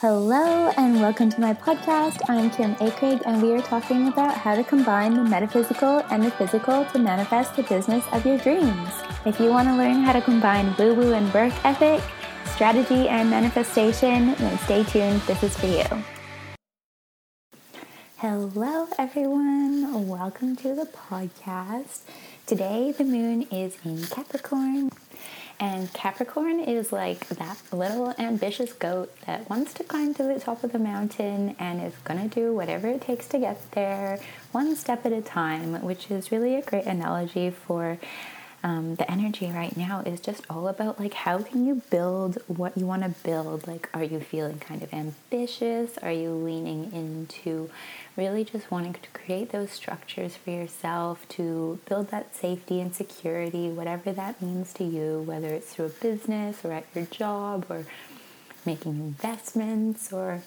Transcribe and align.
Hello 0.00 0.70
and 0.76 1.00
welcome 1.00 1.28
to 1.28 1.40
my 1.40 1.52
podcast. 1.52 2.20
I'm 2.28 2.50
Kim 2.50 2.76
Akrig 2.76 3.20
and 3.26 3.42
we 3.42 3.52
are 3.52 3.60
talking 3.60 4.06
about 4.06 4.32
how 4.32 4.54
to 4.54 4.62
combine 4.62 5.14
the 5.14 5.24
metaphysical 5.24 6.04
and 6.12 6.22
the 6.22 6.30
physical 6.30 6.84
to 6.84 7.00
manifest 7.00 7.56
the 7.56 7.64
business 7.64 8.04
of 8.12 8.24
your 8.24 8.38
dreams. 8.38 8.90
If 9.26 9.40
you 9.40 9.50
want 9.50 9.66
to 9.66 9.74
learn 9.74 10.04
how 10.04 10.12
to 10.12 10.20
combine 10.20 10.72
woo 10.78 10.94
woo 10.94 11.14
and 11.14 11.34
work 11.34 11.52
ethic, 11.64 12.00
strategy 12.54 13.08
and 13.08 13.28
manifestation, 13.28 14.36
then 14.36 14.58
stay 14.58 14.84
tuned. 14.84 15.20
This 15.22 15.42
is 15.42 15.56
for 15.56 15.66
you. 15.66 16.04
Hello, 18.18 18.86
everyone. 19.00 20.06
Welcome 20.06 20.54
to 20.58 20.76
the 20.76 20.86
podcast. 20.86 22.02
Today, 22.46 22.92
the 22.96 23.02
moon 23.02 23.48
is 23.50 23.76
in 23.84 24.06
Capricorn. 24.06 24.92
And 25.60 25.92
Capricorn 25.92 26.60
is 26.60 26.92
like 26.92 27.26
that 27.28 27.60
little 27.72 28.14
ambitious 28.16 28.72
goat 28.72 29.12
that 29.26 29.50
wants 29.50 29.74
to 29.74 29.84
climb 29.84 30.14
to 30.14 30.22
the 30.22 30.38
top 30.38 30.62
of 30.62 30.70
the 30.70 30.78
mountain 30.78 31.56
and 31.58 31.82
is 31.82 31.94
going 32.04 32.28
to 32.28 32.32
do 32.32 32.52
whatever 32.52 32.86
it 32.86 33.00
takes 33.00 33.26
to 33.28 33.38
get 33.38 33.58
there, 33.72 34.20
one 34.52 34.76
step 34.76 35.04
at 35.04 35.12
a 35.12 35.20
time, 35.20 35.82
which 35.82 36.12
is 36.12 36.30
really 36.30 36.54
a 36.54 36.62
great 36.62 36.86
analogy 36.86 37.50
for 37.50 37.98
um, 38.64 38.96
the 38.96 39.08
energy 39.10 39.50
right 39.50 39.76
now 39.76 40.00
is 40.00 40.20
just 40.20 40.44
all 40.50 40.66
about 40.66 40.98
like 40.98 41.14
how 41.14 41.42
can 41.42 41.64
you 41.64 41.82
build 41.90 42.38
what 42.48 42.76
you 42.76 42.86
want 42.86 43.02
to 43.02 43.10
build? 43.22 43.68
Like 43.68 43.88
are 43.94 44.02
you 44.02 44.18
feeling 44.20 44.58
kind 44.58 44.82
of 44.82 44.92
ambitious? 44.92 45.96
Are 45.98 46.10
you 46.10 46.30
leaning 46.32 46.92
into 46.92 47.70
really 48.16 48.44
just 48.44 48.70
wanting 48.70 48.94
to 48.94 49.08
create 49.10 49.50
those 49.52 49.70
structures 49.70 50.36
for 50.36 50.50
yourself 50.50 51.28
to 51.28 51.78
build 51.88 52.10
that 52.10 52.34
safety 52.34 52.80
and 52.80 52.92
security 52.92 53.70
whatever 53.70 54.10
that 54.12 54.42
means 54.42 54.72
to 54.72 54.82
you 54.82 55.22
whether 55.24 55.48
it's 55.48 55.74
through 55.74 55.86
a 55.86 55.88
business 55.88 56.64
or 56.64 56.72
at 56.72 56.84
your 56.94 57.04
job 57.04 57.64
or 57.68 57.86
making 58.66 58.96
investments 58.96 60.12
or 60.12 60.42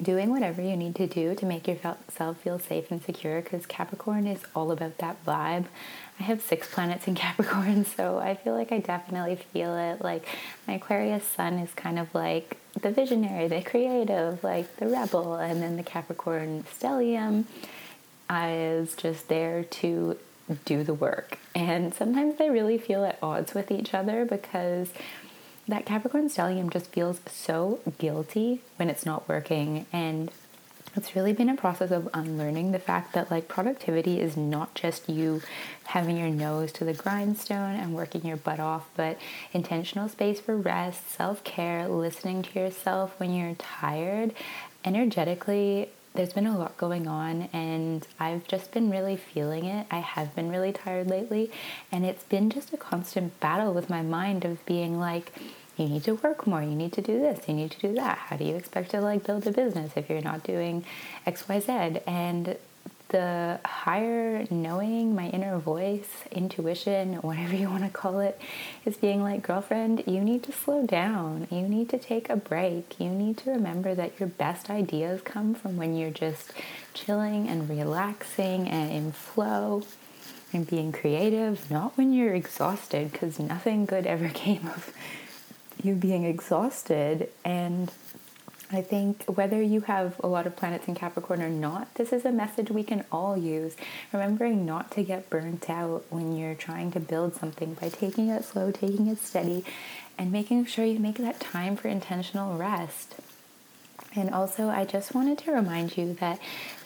doing 0.00 0.30
whatever 0.30 0.62
you 0.62 0.76
need 0.76 0.94
to 0.94 1.06
do 1.06 1.34
to 1.34 1.46
make 1.46 1.66
yourself 1.66 2.36
feel 2.38 2.58
safe 2.58 2.90
and 2.90 3.02
secure? 3.02 3.40
Because 3.40 3.66
Capricorn 3.66 4.26
is 4.26 4.40
all 4.54 4.70
about 4.70 4.98
that 4.98 5.24
vibe. 5.24 5.66
I 6.20 6.24
have 6.24 6.42
six 6.42 6.72
planets 6.72 7.08
in 7.08 7.14
Capricorn, 7.16 7.84
so 7.84 8.18
I 8.18 8.34
feel 8.34 8.54
like 8.54 8.72
I 8.72 8.78
definitely 8.78 9.36
feel 9.36 9.76
it. 9.76 10.02
Like 10.02 10.26
my 10.66 10.74
Aquarius 10.74 11.24
sun 11.24 11.54
is 11.54 11.72
kind 11.74 11.98
of 11.98 12.14
like 12.14 12.58
the 12.80 12.90
visionary, 12.90 13.48
the 13.48 13.62
creative, 13.62 14.42
like 14.42 14.76
the 14.76 14.86
rebel, 14.86 15.34
and 15.36 15.62
then 15.62 15.76
the 15.76 15.82
Capricorn 15.82 16.64
stellium 16.64 17.44
is 18.30 18.94
just 18.94 19.28
there 19.28 19.64
to 19.64 20.16
do 20.64 20.82
the 20.82 20.94
work. 20.94 21.38
And 21.54 21.92
sometimes 21.94 22.38
they 22.38 22.50
really 22.50 22.78
feel 22.78 23.04
at 23.04 23.18
odds 23.22 23.54
with 23.54 23.70
each 23.70 23.94
other 23.94 24.24
because 24.24 24.90
that 25.68 25.86
Capricorn 25.86 26.28
stellium 26.28 26.70
just 26.70 26.86
feels 26.86 27.20
so 27.30 27.80
guilty 27.98 28.60
when 28.76 28.90
it's 28.90 29.06
not 29.06 29.28
working. 29.28 29.86
And 29.92 30.30
it's 30.94 31.16
really 31.16 31.32
been 31.32 31.48
a 31.48 31.56
process 31.56 31.90
of 31.90 32.08
unlearning 32.12 32.72
the 32.72 32.78
fact 32.78 33.12
that 33.14 33.30
like 33.30 33.48
productivity 33.48 34.20
is 34.20 34.36
not 34.36 34.74
just 34.74 35.08
you 35.08 35.42
having 35.84 36.18
your 36.18 36.28
nose 36.28 36.72
to 36.72 36.84
the 36.84 36.92
grindstone 36.92 37.74
and 37.74 37.94
working 37.94 38.26
your 38.26 38.36
butt 38.36 38.60
off, 38.60 38.88
but 38.96 39.18
intentional 39.52 40.08
space 40.08 40.40
for 40.40 40.56
rest, 40.56 41.10
self 41.10 41.42
care, 41.44 41.88
listening 41.88 42.42
to 42.42 42.58
yourself 42.58 43.18
when 43.18 43.34
you're 43.34 43.54
tired. 43.54 44.34
Energetically, 44.84 45.88
there's 46.14 46.32
been 46.34 46.46
a 46.46 46.58
lot 46.58 46.76
going 46.76 47.08
on 47.08 47.48
and 47.52 48.06
I've 48.20 48.46
just 48.46 48.72
been 48.72 48.90
really 48.90 49.16
feeling 49.16 49.64
it. 49.64 49.86
I 49.90 50.00
have 50.00 50.34
been 50.34 50.50
really 50.50 50.72
tired 50.72 51.08
lately 51.08 51.50
and 51.90 52.04
it's 52.04 52.24
been 52.24 52.50
just 52.50 52.72
a 52.72 52.76
constant 52.76 53.38
battle 53.40 53.72
with 53.72 53.88
my 53.88 54.02
mind 54.02 54.44
of 54.44 54.64
being 54.66 55.00
like 55.00 55.32
you 55.76 55.86
need 55.86 56.04
to 56.04 56.14
work 56.16 56.46
more, 56.46 56.62
you 56.62 56.74
need 56.74 56.92
to 56.92 57.02
do 57.02 57.18
this, 57.18 57.48
you 57.48 57.54
need 57.54 57.70
to 57.72 57.78
do 57.80 57.94
that. 57.94 58.18
How 58.18 58.36
do 58.36 58.44
you 58.44 58.54
expect 58.56 58.90
to 58.90 59.00
like 59.00 59.24
build 59.24 59.46
a 59.46 59.52
business 59.52 59.92
if 59.96 60.10
you're 60.10 60.20
not 60.20 60.44
doing 60.44 60.84
XYZ? 61.26 62.02
And 62.06 62.56
the 63.12 63.60
higher 63.64 64.46
knowing, 64.50 65.14
my 65.14 65.28
inner 65.28 65.58
voice, 65.58 66.08
intuition, 66.32 67.14
whatever 67.16 67.54
you 67.54 67.68
want 67.68 67.84
to 67.84 67.90
call 67.90 68.20
it, 68.20 68.40
is 68.84 68.96
being 68.96 69.22
like, 69.22 69.42
girlfriend, 69.42 70.02
you 70.06 70.20
need 70.20 70.42
to 70.44 70.52
slow 70.52 70.84
down. 70.86 71.46
You 71.50 71.68
need 71.68 71.88
to 71.90 71.98
take 71.98 72.28
a 72.28 72.36
break. 72.36 72.98
You 72.98 73.10
need 73.10 73.36
to 73.38 73.50
remember 73.50 73.94
that 73.94 74.18
your 74.18 74.28
best 74.28 74.70
ideas 74.70 75.20
come 75.22 75.54
from 75.54 75.76
when 75.76 75.94
you're 75.94 76.10
just 76.10 76.52
chilling 76.94 77.48
and 77.48 77.68
relaxing 77.68 78.66
and 78.66 78.90
in 78.90 79.12
flow 79.12 79.82
and 80.52 80.66
being 80.66 80.90
creative, 80.92 81.70
not 81.70 81.96
when 81.96 82.12
you're 82.12 82.34
exhausted, 82.34 83.12
because 83.12 83.38
nothing 83.38 83.86
good 83.86 84.06
ever 84.06 84.28
came 84.34 84.66
of 84.66 84.92
you 85.84 85.94
being 85.94 86.24
exhausted 86.24 87.28
and 87.44 87.90
I 88.74 88.80
think 88.80 89.24
whether 89.24 89.60
you 89.60 89.82
have 89.82 90.18
a 90.24 90.26
lot 90.26 90.46
of 90.46 90.56
planets 90.56 90.88
in 90.88 90.94
Capricorn 90.94 91.42
or 91.42 91.50
not, 91.50 91.94
this 91.96 92.10
is 92.10 92.24
a 92.24 92.32
message 92.32 92.70
we 92.70 92.82
can 92.82 93.04
all 93.12 93.36
use. 93.36 93.76
Remembering 94.14 94.64
not 94.64 94.90
to 94.92 95.02
get 95.02 95.28
burnt 95.28 95.68
out 95.68 96.06
when 96.08 96.34
you're 96.38 96.54
trying 96.54 96.90
to 96.92 97.00
build 97.00 97.34
something 97.34 97.74
by 97.74 97.90
taking 97.90 98.30
it 98.30 98.46
slow, 98.46 98.70
taking 98.70 99.08
it 99.08 99.18
steady, 99.18 99.62
and 100.16 100.32
making 100.32 100.64
sure 100.64 100.86
you 100.86 100.98
make 100.98 101.18
that 101.18 101.38
time 101.38 101.76
for 101.76 101.88
intentional 101.88 102.56
rest. 102.56 103.16
And 104.14 104.30
also, 104.30 104.68
I 104.68 104.84
just 104.84 105.14
wanted 105.14 105.38
to 105.38 105.52
remind 105.52 105.96
you 105.96 106.14
that 106.14 106.38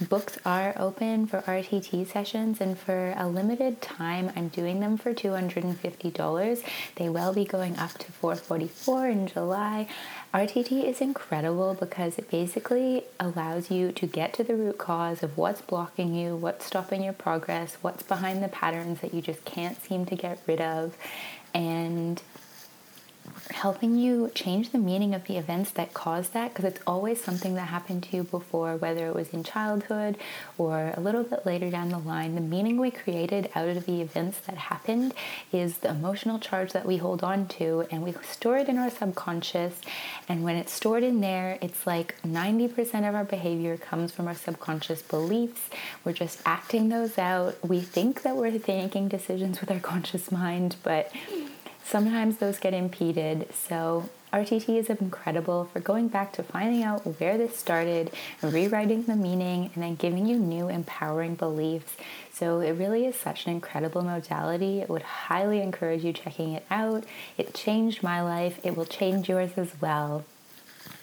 books 0.08 0.38
are 0.44 0.74
open 0.76 1.26
for 1.26 1.40
RTT 1.42 2.06
sessions, 2.06 2.60
and 2.60 2.78
for 2.78 3.14
a 3.16 3.26
limited 3.26 3.82
time, 3.82 4.30
I'm 4.36 4.48
doing 4.48 4.78
them 4.80 4.96
for 4.96 5.12
$250. 5.12 6.62
They 6.94 7.08
will 7.08 7.34
be 7.34 7.44
going 7.44 7.76
up 7.78 7.98
to 7.98 8.12
444 8.12 9.08
in 9.08 9.26
July. 9.26 9.88
RTT 10.32 10.84
is 10.84 11.00
incredible 11.00 11.74
because 11.74 12.18
it 12.18 12.30
basically 12.30 13.04
allows 13.18 13.70
you 13.70 13.90
to 13.92 14.06
get 14.06 14.32
to 14.34 14.44
the 14.44 14.54
root 14.54 14.78
cause 14.78 15.22
of 15.22 15.36
what's 15.36 15.62
blocking 15.62 16.14
you, 16.14 16.36
what's 16.36 16.66
stopping 16.66 17.02
your 17.02 17.12
progress, 17.12 17.76
what's 17.80 18.02
behind 18.02 18.42
the 18.42 18.48
patterns 18.48 19.00
that 19.00 19.14
you 19.14 19.22
just 19.22 19.44
can't 19.44 19.82
seem 19.82 20.06
to 20.06 20.14
get 20.14 20.38
rid 20.46 20.60
of, 20.60 20.96
and 21.54 22.22
helping 23.50 23.96
you 23.96 24.30
change 24.34 24.70
the 24.70 24.78
meaning 24.78 25.14
of 25.14 25.26
the 25.26 25.36
events 25.36 25.70
that 25.72 25.94
caused 25.94 26.32
that 26.32 26.52
because 26.52 26.64
it's 26.64 26.80
always 26.86 27.22
something 27.22 27.54
that 27.54 27.68
happened 27.68 28.02
to 28.04 28.16
you 28.16 28.22
before, 28.24 28.76
whether 28.76 29.06
it 29.06 29.14
was 29.14 29.30
in 29.30 29.44
childhood 29.44 30.16
or 30.58 30.92
a 30.96 31.00
little 31.00 31.22
bit 31.22 31.46
later 31.46 31.70
down 31.70 31.88
the 31.88 31.98
line. 31.98 32.34
The 32.34 32.40
meaning 32.40 32.78
we 32.78 32.90
created 32.90 33.50
out 33.54 33.68
of 33.68 33.86
the 33.86 34.00
events 34.00 34.38
that 34.40 34.56
happened 34.56 35.14
is 35.52 35.78
the 35.78 35.90
emotional 35.90 36.38
charge 36.38 36.72
that 36.72 36.86
we 36.86 36.96
hold 36.96 37.22
on 37.22 37.46
to 37.48 37.86
and 37.90 38.02
we 38.02 38.14
store 38.22 38.58
it 38.58 38.68
in 38.68 38.78
our 38.78 38.90
subconscious. 38.90 39.80
And 40.28 40.42
when 40.42 40.56
it's 40.56 40.72
stored 40.72 41.02
in 41.02 41.20
there, 41.20 41.58
it's 41.60 41.86
like 41.86 42.20
90% 42.22 43.08
of 43.08 43.14
our 43.14 43.24
behavior 43.24 43.76
comes 43.76 44.12
from 44.12 44.26
our 44.26 44.34
subconscious 44.34 45.02
beliefs. 45.02 45.68
We're 46.04 46.12
just 46.12 46.40
acting 46.44 46.88
those 46.88 47.18
out. 47.18 47.56
We 47.66 47.80
think 47.80 48.22
that 48.22 48.36
we're 48.36 48.50
making 48.66 49.08
decisions 49.08 49.60
with 49.60 49.70
our 49.70 49.80
conscious 49.80 50.32
mind, 50.32 50.76
but 50.82 51.12
Sometimes 51.88 52.38
those 52.38 52.58
get 52.58 52.74
impeded, 52.74 53.46
so 53.54 54.08
RTT 54.32 54.76
is 54.76 54.90
incredible 54.90 55.66
for 55.72 55.78
going 55.78 56.08
back 56.08 56.32
to 56.32 56.42
finding 56.42 56.82
out 56.82 57.06
where 57.20 57.38
this 57.38 57.56
started, 57.56 58.10
rewriting 58.42 59.04
the 59.04 59.14
meaning, 59.14 59.70
and 59.72 59.84
then 59.84 59.94
giving 59.94 60.26
you 60.26 60.36
new 60.36 60.68
empowering 60.68 61.36
beliefs. 61.36 61.96
So 62.32 62.58
it 62.58 62.72
really 62.72 63.06
is 63.06 63.14
such 63.14 63.46
an 63.46 63.52
incredible 63.52 64.02
modality. 64.02 64.82
I 64.82 64.86
would 64.86 65.02
highly 65.02 65.60
encourage 65.60 66.02
you 66.02 66.12
checking 66.12 66.54
it 66.54 66.66
out. 66.72 67.04
It 67.38 67.54
changed 67.54 68.02
my 68.02 68.20
life, 68.20 68.58
it 68.64 68.76
will 68.76 68.84
change 68.84 69.28
yours 69.28 69.52
as 69.56 69.80
well. 69.80 70.24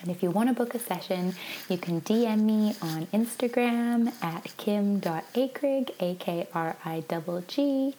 And 0.02 0.12
if 0.12 0.22
you 0.22 0.32
want 0.32 0.50
to 0.50 0.54
book 0.54 0.76
a 0.76 0.80
session, 0.80 1.34
you 1.70 1.78
can 1.78 2.02
DM 2.02 2.42
me 2.42 2.76
on 2.82 3.06
Instagram 3.08 4.12
at 4.22 4.56
kim.akrig, 4.58 5.92
A 6.02 6.16
K 6.16 6.48
R 6.54 6.76
I 6.84 7.04
G 7.48 7.96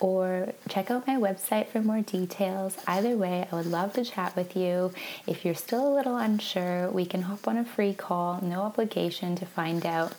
or 0.00 0.52
check 0.68 0.90
out 0.90 1.06
my 1.06 1.16
website 1.16 1.68
for 1.68 1.80
more 1.80 2.00
details. 2.00 2.76
Either 2.86 3.16
way, 3.16 3.46
I 3.50 3.54
would 3.54 3.66
love 3.66 3.92
to 3.94 4.04
chat 4.04 4.34
with 4.34 4.56
you. 4.56 4.92
If 5.26 5.44
you're 5.44 5.54
still 5.54 5.86
a 5.86 5.94
little 5.94 6.16
unsure, 6.16 6.90
we 6.90 7.04
can 7.04 7.22
hop 7.22 7.46
on 7.46 7.56
a 7.56 7.64
free 7.64 7.94
call, 7.94 8.40
no 8.42 8.62
obligation 8.62 9.36
to 9.36 9.46
find 9.46 9.84
out 9.84 10.14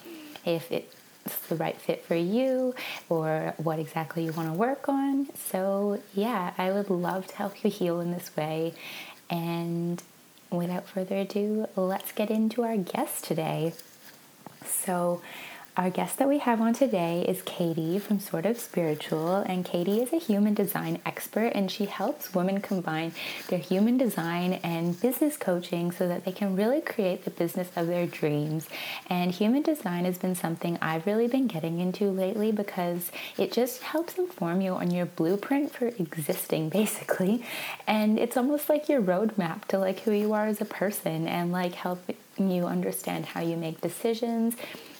if 0.46 0.72
it's 0.72 1.48
the 1.48 1.56
right 1.56 1.80
fit 1.80 2.04
for 2.06 2.16
you 2.16 2.74
or 3.10 3.54
what 3.58 3.80
exactly 3.80 4.26
you 4.26 4.32
want 4.32 4.50
to 4.50 4.54
work 4.54 4.88
on. 4.90 5.28
So, 5.36 6.02
yeah, 6.14 6.54
I 6.58 6.72
would 6.72 6.90
love 6.90 7.28
to 7.28 7.36
help 7.36 7.64
you 7.64 7.70
heal 7.70 8.00
in 8.00 8.12
this 8.12 8.36
way. 8.36 8.74
And 9.30 10.02
without 10.50 10.88
further 10.88 11.18
ado, 11.18 11.68
let's 11.76 12.12
get 12.12 12.30
into 12.30 12.64
our 12.64 12.78
guest 12.78 13.24
today. 13.24 13.74
So, 14.66 15.22
our 15.82 15.90
guest 15.90 16.20
that 16.20 16.28
we 16.28 16.38
have 16.38 16.62
on 16.62 16.76
today 16.76 17.26
is 17.28 17.42
Katie 17.42 17.98
from 17.98 18.20
Sort 18.20 18.46
of 18.46 18.60
Spiritual, 18.60 19.38
and 19.38 19.66
Katie 19.66 20.00
is 20.00 20.14
a 20.14 20.18
human 20.18 20.54
design 20.54 21.02
expert 21.08 21.54
and 21.56 21.72
she 21.72 21.86
helps 21.86 22.36
women 22.36 22.62
combine 22.62 23.14
their 23.48 23.58
human 23.58 23.98
design 23.98 24.60
and 24.64 25.02
business 25.02 25.38
coaching 25.38 25.92
so 25.92 26.08
that 26.08 26.24
they 26.24 26.34
can 26.34 26.56
really 26.56 26.82
create 26.82 27.26
the 27.26 27.32
business 27.32 27.68
of 27.76 27.88
their 27.88 28.06
dreams. 28.06 28.70
And 29.10 29.32
human 29.32 29.64
design 29.64 30.06
has 30.06 30.20
been 30.20 30.36
something 30.36 30.78
I've 30.84 31.08
really 31.08 31.28
been 31.28 31.48
getting 31.48 31.80
into 31.80 32.12
lately 32.12 32.52
because 32.52 33.12
it 33.36 33.52
just 33.52 33.82
helps 33.82 34.20
inform 34.20 34.62
you 34.62 34.74
on 34.74 34.92
your 34.92 35.08
blueprint 35.08 35.74
for 35.74 35.88
existing 35.88 36.70
basically. 36.70 37.44
And 37.88 38.20
it's 38.20 38.38
almost 38.38 38.70
like 38.70 38.88
your 38.88 39.02
roadmap 39.02 39.66
to 39.70 39.80
like 39.80 40.02
who 40.02 40.12
you 40.12 40.32
are 40.34 40.46
as 40.46 40.62
a 40.62 40.66
person 40.66 41.28
and 41.28 41.52
like 41.52 41.74
helping 41.74 42.18
you 42.38 42.68
understand 42.68 43.26
how 43.26 43.42
you 43.42 43.58
make 43.58 43.82
decisions 43.82 44.56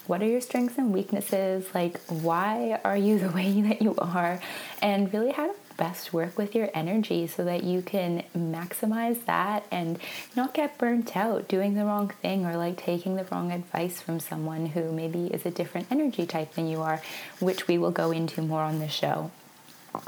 what 0.06 0.22
are 0.22 0.26
your 0.26 0.40
strengths 0.40 0.78
and 0.78 0.92
weaknesses? 0.92 1.66
Like 1.74 2.00
why 2.06 2.80
are 2.84 2.96
you 2.96 3.18
the 3.24 3.30
way 3.30 3.60
that 3.62 3.82
you 3.82 3.94
are? 3.96 4.40
And 4.80 5.12
really 5.12 5.32
how 5.32 5.46
to 5.46 5.54
best 5.76 6.12
work 6.12 6.38
with 6.38 6.54
your 6.54 6.68
energy 6.74 7.26
so 7.26 7.44
that 7.44 7.64
you 7.64 7.82
can 7.82 8.22
maximize 8.36 9.24
that 9.24 9.64
and 9.70 9.98
not 10.36 10.54
get 10.54 10.78
burnt 10.78 11.16
out 11.16 11.48
doing 11.48 11.74
the 11.74 11.84
wrong 11.84 12.08
thing 12.22 12.46
or 12.46 12.56
like 12.56 12.76
taking 12.76 13.16
the 13.16 13.24
wrong 13.24 13.50
advice 13.50 14.00
from 14.00 14.20
someone 14.20 14.66
who 14.66 14.92
maybe 14.92 15.26
is 15.26 15.46
a 15.46 15.50
different 15.50 15.86
energy 15.90 16.26
type 16.26 16.54
than 16.54 16.68
you 16.68 16.80
are 16.80 17.02
which 17.40 17.66
we 17.68 17.78
will 17.78 17.90
go 17.90 18.10
into 18.10 18.42
more 18.42 18.62
on 18.62 18.78
the 18.78 18.88
show 18.88 19.30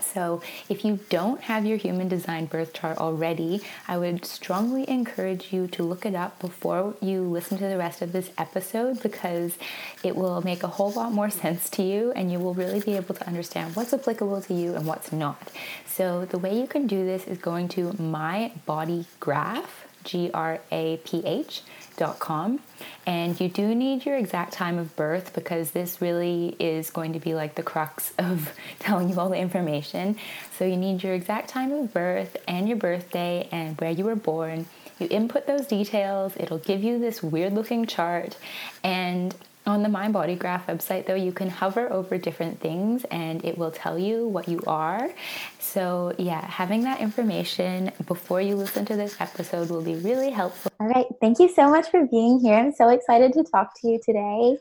so, 0.01 0.41
if 0.69 0.85
you 0.85 1.01
don't 1.11 1.41
have 1.43 1.67
your 1.67 1.77
human 1.77 2.09
design 2.09 2.47
birth 2.47 2.73
chart 2.73 2.99
already, 2.99 3.61
I 3.87 3.99
would 3.99 4.25
strongly 4.25 4.89
encourage 4.89 5.53
you 5.53 5.67
to 5.69 5.83
look 5.83 6.07
it 6.07 6.15
up 6.15 6.39
before 6.39 6.95
you 7.01 7.23
listen 7.23 7.59
to 7.59 7.67
the 7.67 7.77
rest 7.77 8.01
of 8.01 8.13
this 8.13 8.31
episode 8.39 9.03
because 9.03 9.59
it 10.03 10.17
will 10.17 10.41
make 10.43 10.63
a 10.63 10.69
whole 10.69 10.93
lot 10.93 11.13
more 11.13 11.31
sense 11.31 11.69
to 11.71 11.83
you 11.83 12.13
and 12.13 12.33
you 12.33 12.39
will 12.39 12.55
really 12.55 12.81
be 12.81 12.97
able 12.97 13.15
to 13.15 13.27
understand 13.27 13.77
what's 13.77 13.93
applicable 13.93 14.41
to 14.43 14.55
you 14.55 14.75
and 14.75 14.87
what's 14.87 15.13
not. 15.13 15.51
So, 15.87 16.25
the 16.25 16.39
way 16.39 16.59
you 16.59 16.67
can 16.67 16.87
do 16.87 17.05
this 17.05 17.27
is 17.27 17.39
going 17.39 17.69
to 17.71 17.93
my 18.01 18.53
body 18.67 19.07
graph, 19.21 19.87
G 20.05 20.31
R 20.33 20.61
A 20.71 20.99
P 20.99 21.23
H 21.25 21.63
com. 21.97 22.61
And 23.07 23.39
you 23.41 23.49
do 23.49 23.75
need 23.75 24.05
your 24.05 24.17
exact 24.17 24.53
time 24.53 24.79
of 24.79 24.95
birth 24.97 25.35
because 25.35 25.73
this 25.73 26.01
really 26.01 26.57
is 26.59 26.91
going 26.91 27.13
to 27.13 27.19
be 27.19 27.35
like 27.35 27.55
the 27.55 27.63
crux 27.63 28.13
of 28.19 28.53
telling 28.79 29.09
you 29.09 29.19
all 29.19 29.29
the 29.29 29.39
information. 29.39 30.17
So 30.59 30.65
you 30.65 30.77
need 30.77 31.03
your 31.03 31.15
exact 31.15 31.49
time 31.49 31.73
of 31.73 31.93
birth 31.93 32.37
and 32.47 32.69
your 32.69 32.77
birthday 32.77 33.49
and 33.53 33.79
where 33.81 33.91
you 33.91 34.05
were 34.05 34.17
born. 34.17 34.67
You 34.99 35.09
input 35.11 35.47
those 35.47 35.67
details, 35.67 36.35
it'll 36.37 36.59
give 36.59 36.85
you 36.85 36.99
this 37.01 37.23
weird 37.23 37.53
looking 37.53 37.87
chart. 37.87 38.37
And 38.85 39.35
on 39.67 39.83
the 39.83 39.89
My 39.89 40.09
Body 40.09 40.35
Graph 40.35 40.67
website, 40.67 41.07
though, 41.07 41.15
you 41.15 41.33
can 41.33 41.49
hover 41.49 41.93
over 41.93 42.19
different 42.19 42.61
things 42.61 43.05
and 43.11 43.45
it 43.45 43.57
will 43.57 43.71
tell 43.71 43.99
you 43.99 44.29
what 44.29 44.49
you 44.49 44.61
are. 44.67 45.11
So, 45.59 46.13
yeah, 46.19 46.45
having 46.47 46.83
that 46.85 47.01
information 47.01 47.91
before 48.07 48.41
you 48.41 48.57
listen 48.57 48.85
to 48.87 48.97
this 48.97 49.21
episode 49.21 49.71
will 49.71 49.83
be 49.83 49.95
really 49.97 50.31
helpful. 50.31 50.71
All 50.81 50.89
right. 50.89 51.07
Thank 51.21 51.39
you 51.39 51.49
so 51.49 51.71
much 51.71 51.91
for 51.91 52.07
being 52.07 52.41
here. 52.41 52.55
I'm 52.55 52.73
so 52.73 52.89
excited 52.89 53.33
to 53.35 53.45
talk 53.45 53.73
to 53.81 53.89
you 53.89 54.01
today. 54.05 54.59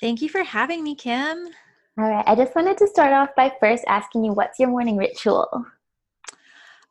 Thank 0.00 0.20
you 0.20 0.28
for 0.28 0.42
having 0.42 0.84
me, 0.84 0.94
Kim. 0.94 1.48
All 1.98 2.08
right. 2.08 2.24
I 2.26 2.34
just 2.34 2.54
wanted 2.54 2.76
to 2.78 2.88
start 2.88 3.12
off 3.12 3.30
by 3.36 3.52
first 3.58 3.84
asking 3.88 4.24
you 4.24 4.32
what's 4.32 4.58
your 4.58 4.68
morning 4.68 4.96
ritual? 4.96 5.66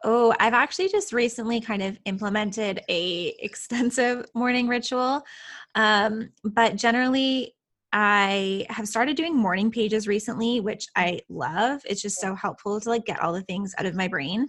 Oh, 0.07 0.36
I've 0.40 0.54
actually 0.54 0.90
just 0.90 1.13
recently 1.13 1.60
kind 1.60 1.81
of 1.81 1.98
implemented 2.06 2.80
a 2.90 3.36
extensive 3.40 4.28
morning 4.36 4.68
ritual. 4.68 5.24
Um, 5.74 6.30
but 6.44 6.75
generally, 6.75 7.56
I 7.92 8.68
have 8.69 8.88
started 8.88 9.18
doing 9.18 9.36
morning 9.36 9.72
pages 9.72 10.07
recently, 10.07 10.60
which 10.60 10.86
I 10.96 11.22
love. 11.28 11.81
It's 11.86 12.04
just 12.04 12.19
so 12.19 12.36
helpful 12.36 12.80
to 12.80 12.90
like 12.90 13.06
get 13.06 13.19
all 13.19 13.34
the 13.34 13.42
things 13.42 13.74
out 13.80 13.88
of 13.88 13.96
my 13.96 14.07
brain. 14.07 14.48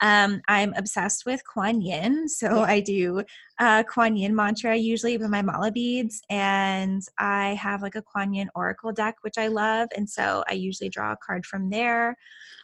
Um, 0.00 0.40
I'm 0.48 0.72
obsessed 0.74 1.26
with 1.26 1.42
Kuan 1.52 1.82
Yin, 1.82 2.26
so 2.26 2.62
I 2.62 2.80
do 2.80 3.24
uh, 3.58 3.82
Kuan 3.82 4.16
Yin 4.16 4.34
mantra 4.34 4.74
usually 4.74 5.18
with 5.18 5.28
my 5.28 5.42
mala 5.42 5.70
beads, 5.70 6.22
and 6.30 7.02
I 7.18 7.54
have 7.54 7.82
like 7.82 7.94
a 7.94 8.02
Kuan 8.02 8.32
Yin 8.32 8.48
oracle 8.54 8.92
deck, 8.92 9.16
which 9.20 9.36
I 9.36 9.48
love, 9.48 9.90
and 9.94 10.08
so 10.08 10.44
I 10.48 10.54
usually 10.54 10.88
draw 10.88 11.12
a 11.12 11.16
card 11.16 11.44
from 11.44 11.68
there. 11.68 12.16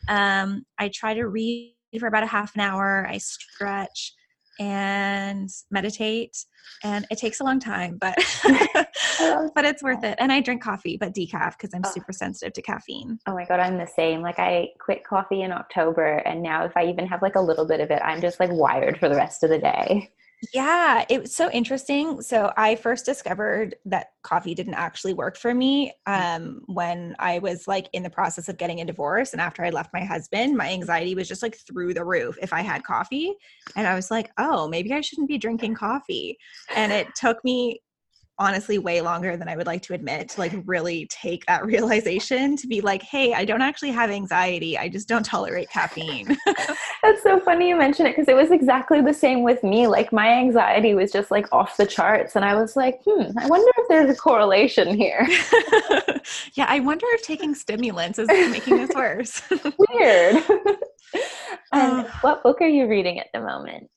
Um, 0.08 0.64
I 0.78 0.88
try 0.88 1.12
to 1.12 1.28
read 1.28 1.74
for 1.98 2.06
about 2.06 2.22
a 2.22 2.26
half 2.26 2.54
an 2.54 2.60
hour. 2.60 3.06
I 3.08 3.18
stretch 3.18 4.14
and 4.60 5.48
meditate 5.70 6.44
and 6.84 7.06
it 7.10 7.16
takes 7.16 7.40
a 7.40 7.44
long 7.44 7.58
time 7.58 7.96
but 7.98 8.14
but 9.54 9.64
it's 9.64 9.82
worth 9.82 10.04
it 10.04 10.16
and 10.18 10.30
i 10.30 10.38
drink 10.38 10.62
coffee 10.62 10.98
but 10.98 11.14
decaf 11.14 11.52
because 11.52 11.72
i'm 11.72 11.80
oh. 11.82 11.90
super 11.90 12.12
sensitive 12.12 12.52
to 12.52 12.60
caffeine 12.60 13.18
oh 13.26 13.32
my 13.32 13.46
god 13.46 13.58
i'm 13.58 13.78
the 13.78 13.86
same 13.86 14.20
like 14.20 14.38
i 14.38 14.68
quit 14.78 15.02
coffee 15.02 15.42
in 15.42 15.50
october 15.50 16.16
and 16.26 16.42
now 16.42 16.62
if 16.62 16.76
i 16.76 16.84
even 16.84 17.06
have 17.06 17.22
like 17.22 17.36
a 17.36 17.40
little 17.40 17.66
bit 17.66 17.80
of 17.80 17.90
it 17.90 18.02
i'm 18.04 18.20
just 18.20 18.38
like 18.38 18.50
wired 18.52 18.98
for 18.98 19.08
the 19.08 19.16
rest 19.16 19.42
of 19.42 19.48
the 19.48 19.58
day 19.58 20.10
yeah, 20.54 21.04
it 21.10 21.20
was 21.20 21.34
so 21.34 21.50
interesting. 21.50 22.22
So 22.22 22.52
I 22.56 22.74
first 22.76 23.04
discovered 23.04 23.76
that 23.84 24.08
coffee 24.22 24.54
didn't 24.54 24.74
actually 24.74 25.12
work 25.12 25.36
for 25.36 25.52
me 25.52 25.92
um, 26.06 26.62
when 26.66 27.14
I 27.18 27.40
was 27.40 27.68
like 27.68 27.88
in 27.92 28.02
the 28.02 28.10
process 28.10 28.48
of 28.48 28.56
getting 28.56 28.80
a 28.80 28.84
divorce. 28.84 29.32
And 29.32 29.40
after 29.40 29.64
I 29.64 29.70
left 29.70 29.92
my 29.92 30.04
husband, 30.04 30.56
my 30.56 30.70
anxiety 30.70 31.14
was 31.14 31.28
just 31.28 31.42
like 31.42 31.56
through 31.56 31.94
the 31.94 32.04
roof 32.04 32.38
if 32.40 32.52
I 32.52 32.62
had 32.62 32.84
coffee. 32.84 33.34
And 33.76 33.86
I 33.86 33.94
was 33.94 34.10
like, 34.10 34.30
oh, 34.38 34.66
maybe 34.66 34.92
I 34.94 35.02
shouldn't 35.02 35.28
be 35.28 35.38
drinking 35.38 35.74
coffee. 35.74 36.38
And 36.74 36.90
it 36.90 37.08
took 37.14 37.44
me 37.44 37.82
honestly 38.40 38.78
way 38.78 39.02
longer 39.02 39.36
than 39.36 39.48
I 39.48 39.56
would 39.56 39.66
like 39.66 39.82
to 39.82 39.94
admit 39.94 40.30
to 40.30 40.40
like 40.40 40.52
really 40.64 41.06
take 41.06 41.44
that 41.46 41.64
realization 41.66 42.56
to 42.56 42.66
be 42.66 42.80
like, 42.80 43.02
hey, 43.02 43.34
I 43.34 43.44
don't 43.44 43.62
actually 43.62 43.92
have 43.92 44.10
anxiety. 44.10 44.76
I 44.76 44.88
just 44.88 45.06
don't 45.06 45.24
tolerate 45.24 45.70
caffeine. 45.70 46.36
That's 47.02 47.22
so 47.22 47.38
funny 47.38 47.68
you 47.68 47.76
mention 47.76 48.06
it 48.06 48.16
because 48.16 48.28
it 48.28 48.34
was 48.34 48.50
exactly 48.50 49.02
the 49.02 49.12
same 49.12 49.42
with 49.42 49.62
me. 49.62 49.86
Like 49.86 50.12
my 50.12 50.28
anxiety 50.28 50.94
was 50.94 51.12
just 51.12 51.30
like 51.30 51.46
off 51.52 51.76
the 51.76 51.86
charts. 51.86 52.34
And 52.34 52.44
I 52.44 52.54
was 52.54 52.74
like, 52.74 53.00
hmm, 53.04 53.38
I 53.38 53.46
wonder 53.46 53.70
if 53.76 53.88
there's 53.88 54.10
a 54.10 54.18
correlation 54.18 54.96
here. 54.96 55.26
yeah, 56.54 56.66
I 56.68 56.80
wonder 56.80 57.06
if 57.10 57.22
taking 57.22 57.54
stimulants 57.54 58.18
is 58.18 58.28
making 58.28 58.78
this 58.78 58.90
worse. 58.94 59.42
Weird. 59.50 60.42
and 61.72 62.06
uh, 62.06 62.08
what 62.22 62.42
book 62.42 62.62
are 62.62 62.68
you 62.68 62.88
reading 62.88 63.20
at 63.20 63.26
the 63.34 63.40
moment? 63.40 63.90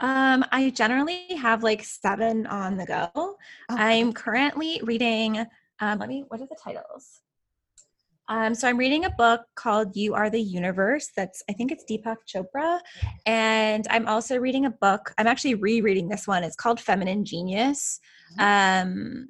Um, 0.00 0.44
I 0.50 0.70
generally 0.70 1.26
have 1.40 1.62
like 1.62 1.84
seven 1.84 2.46
on 2.46 2.76
the 2.76 2.86
go. 2.86 3.10
Okay. 3.70 3.82
I'm 3.82 4.12
currently 4.12 4.80
reading, 4.82 5.38
um, 5.80 5.98
let 5.98 6.08
me, 6.08 6.24
what 6.28 6.40
are 6.40 6.46
the 6.46 6.58
titles? 6.62 7.20
Um, 8.28 8.54
so 8.54 8.66
I'm 8.66 8.78
reading 8.78 9.04
a 9.04 9.10
book 9.10 9.42
called 9.54 9.94
You 9.94 10.14
Are 10.14 10.30
the 10.30 10.40
Universe. 10.40 11.10
That's 11.14 11.42
I 11.48 11.52
think 11.52 11.70
it's 11.70 11.84
Deepak 11.84 12.16
Chopra. 12.26 12.80
And 13.26 13.86
I'm 13.90 14.08
also 14.08 14.38
reading 14.38 14.64
a 14.64 14.70
book. 14.70 15.12
I'm 15.18 15.26
actually 15.26 15.54
rereading 15.54 16.08
this 16.08 16.26
one. 16.26 16.42
It's 16.42 16.56
called 16.56 16.80
Feminine 16.80 17.24
Genius. 17.24 18.00
Mm-hmm. 18.38 18.88
Um, 18.88 19.28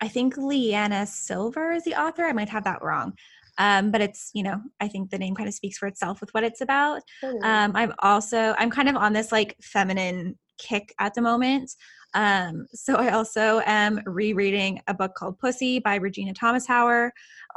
I 0.00 0.08
think 0.08 0.34
LiYana 0.34 1.06
Silver 1.06 1.70
is 1.70 1.84
the 1.84 1.94
author. 1.94 2.24
I 2.24 2.32
might 2.32 2.48
have 2.48 2.64
that 2.64 2.82
wrong. 2.82 3.14
Um, 3.58 3.90
but 3.90 4.00
it's 4.00 4.30
you 4.34 4.42
know 4.42 4.60
i 4.80 4.88
think 4.88 5.10
the 5.10 5.18
name 5.18 5.34
kind 5.34 5.48
of 5.48 5.54
speaks 5.54 5.78
for 5.78 5.86
itself 5.86 6.20
with 6.20 6.32
what 6.32 6.44
it's 6.44 6.60
about. 6.60 7.02
Um, 7.42 7.72
i'm 7.74 7.92
also 8.00 8.54
i'm 8.58 8.70
kind 8.70 8.88
of 8.88 8.96
on 8.96 9.12
this 9.12 9.32
like 9.32 9.56
feminine 9.60 10.38
kick 10.58 10.94
at 10.98 11.14
the 11.14 11.22
moment. 11.22 11.70
Um, 12.14 12.66
so 12.72 12.96
i 12.96 13.10
also 13.10 13.60
am 13.66 14.00
rereading 14.06 14.80
a 14.86 14.94
book 14.94 15.14
called 15.14 15.38
pussy 15.38 15.78
by 15.78 15.98
Regena 15.98 16.34
Thomashauer 16.34 17.10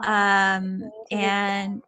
um, 0.03 0.81
and 1.11 1.81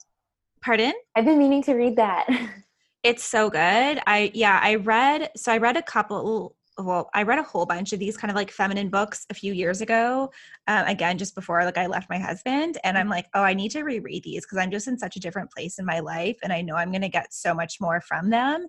pardon? 0.62 0.94
I've 1.16 1.26
been 1.26 1.40
meaning 1.40 1.64
to 1.64 1.74
read 1.74 1.96
that. 1.98 2.28
It's 3.04 3.24
so 3.24 3.50
good. 3.50 4.02
I 4.06 4.32
yeah 4.34 4.60
i 4.62 4.76
read 4.76 5.30
so 5.38 5.52
i 5.54 5.58
read 5.60 5.78
a 5.78 5.82
couple 5.82 6.56
well 6.78 7.10
i 7.14 7.24
read 7.24 7.40
a 7.40 7.44
whole 7.44 7.66
bunch 7.66 7.94
of 7.94 8.00
these 8.00 8.18
kind 8.18 8.30
of 8.30 8.36
like 8.36 8.52
feminine 8.52 8.90
books 8.90 9.26
a 9.30 9.34
few 9.34 9.54
years 9.54 9.82
ago 9.82 10.30
um, 10.68 10.86
again 10.88 11.18
just 11.18 11.36
before 11.36 11.64
like 11.64 11.78
i 11.78 11.88
left 11.88 12.10
my 12.10 12.20
husband 12.20 12.78
and 12.84 12.98
i'm 12.98 13.10
like 13.10 13.28
oh 13.34 13.42
i 13.42 13.54
need 13.54 13.72
to 13.72 13.84
reread 13.84 14.24
these 14.24 14.46
because 14.46 14.58
i'm 14.58 14.72
just 14.72 14.88
in 14.88 14.98
such 14.98 15.16
a 15.16 15.20
different 15.20 15.52
place 15.52 15.80
in 15.80 15.86
my 15.86 16.00
life 16.00 16.38
and 16.44 16.54
i 16.54 16.62
know 16.62 16.76
i'm 16.76 16.92
going 16.92 17.02
to 17.02 17.10
get 17.10 17.34
so 17.34 17.54
much 17.54 17.78
more 17.80 18.02
from 18.02 18.30
them 18.30 18.68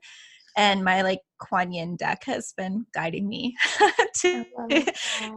and 0.57 0.85
my 0.85 1.03
like 1.03 1.21
Kuan 1.39 1.73
Yin 1.73 1.97
deck 1.97 2.25
has 2.25 2.53
been 2.57 2.85
guiding 2.93 3.29
me 3.29 3.57
to 4.17 4.45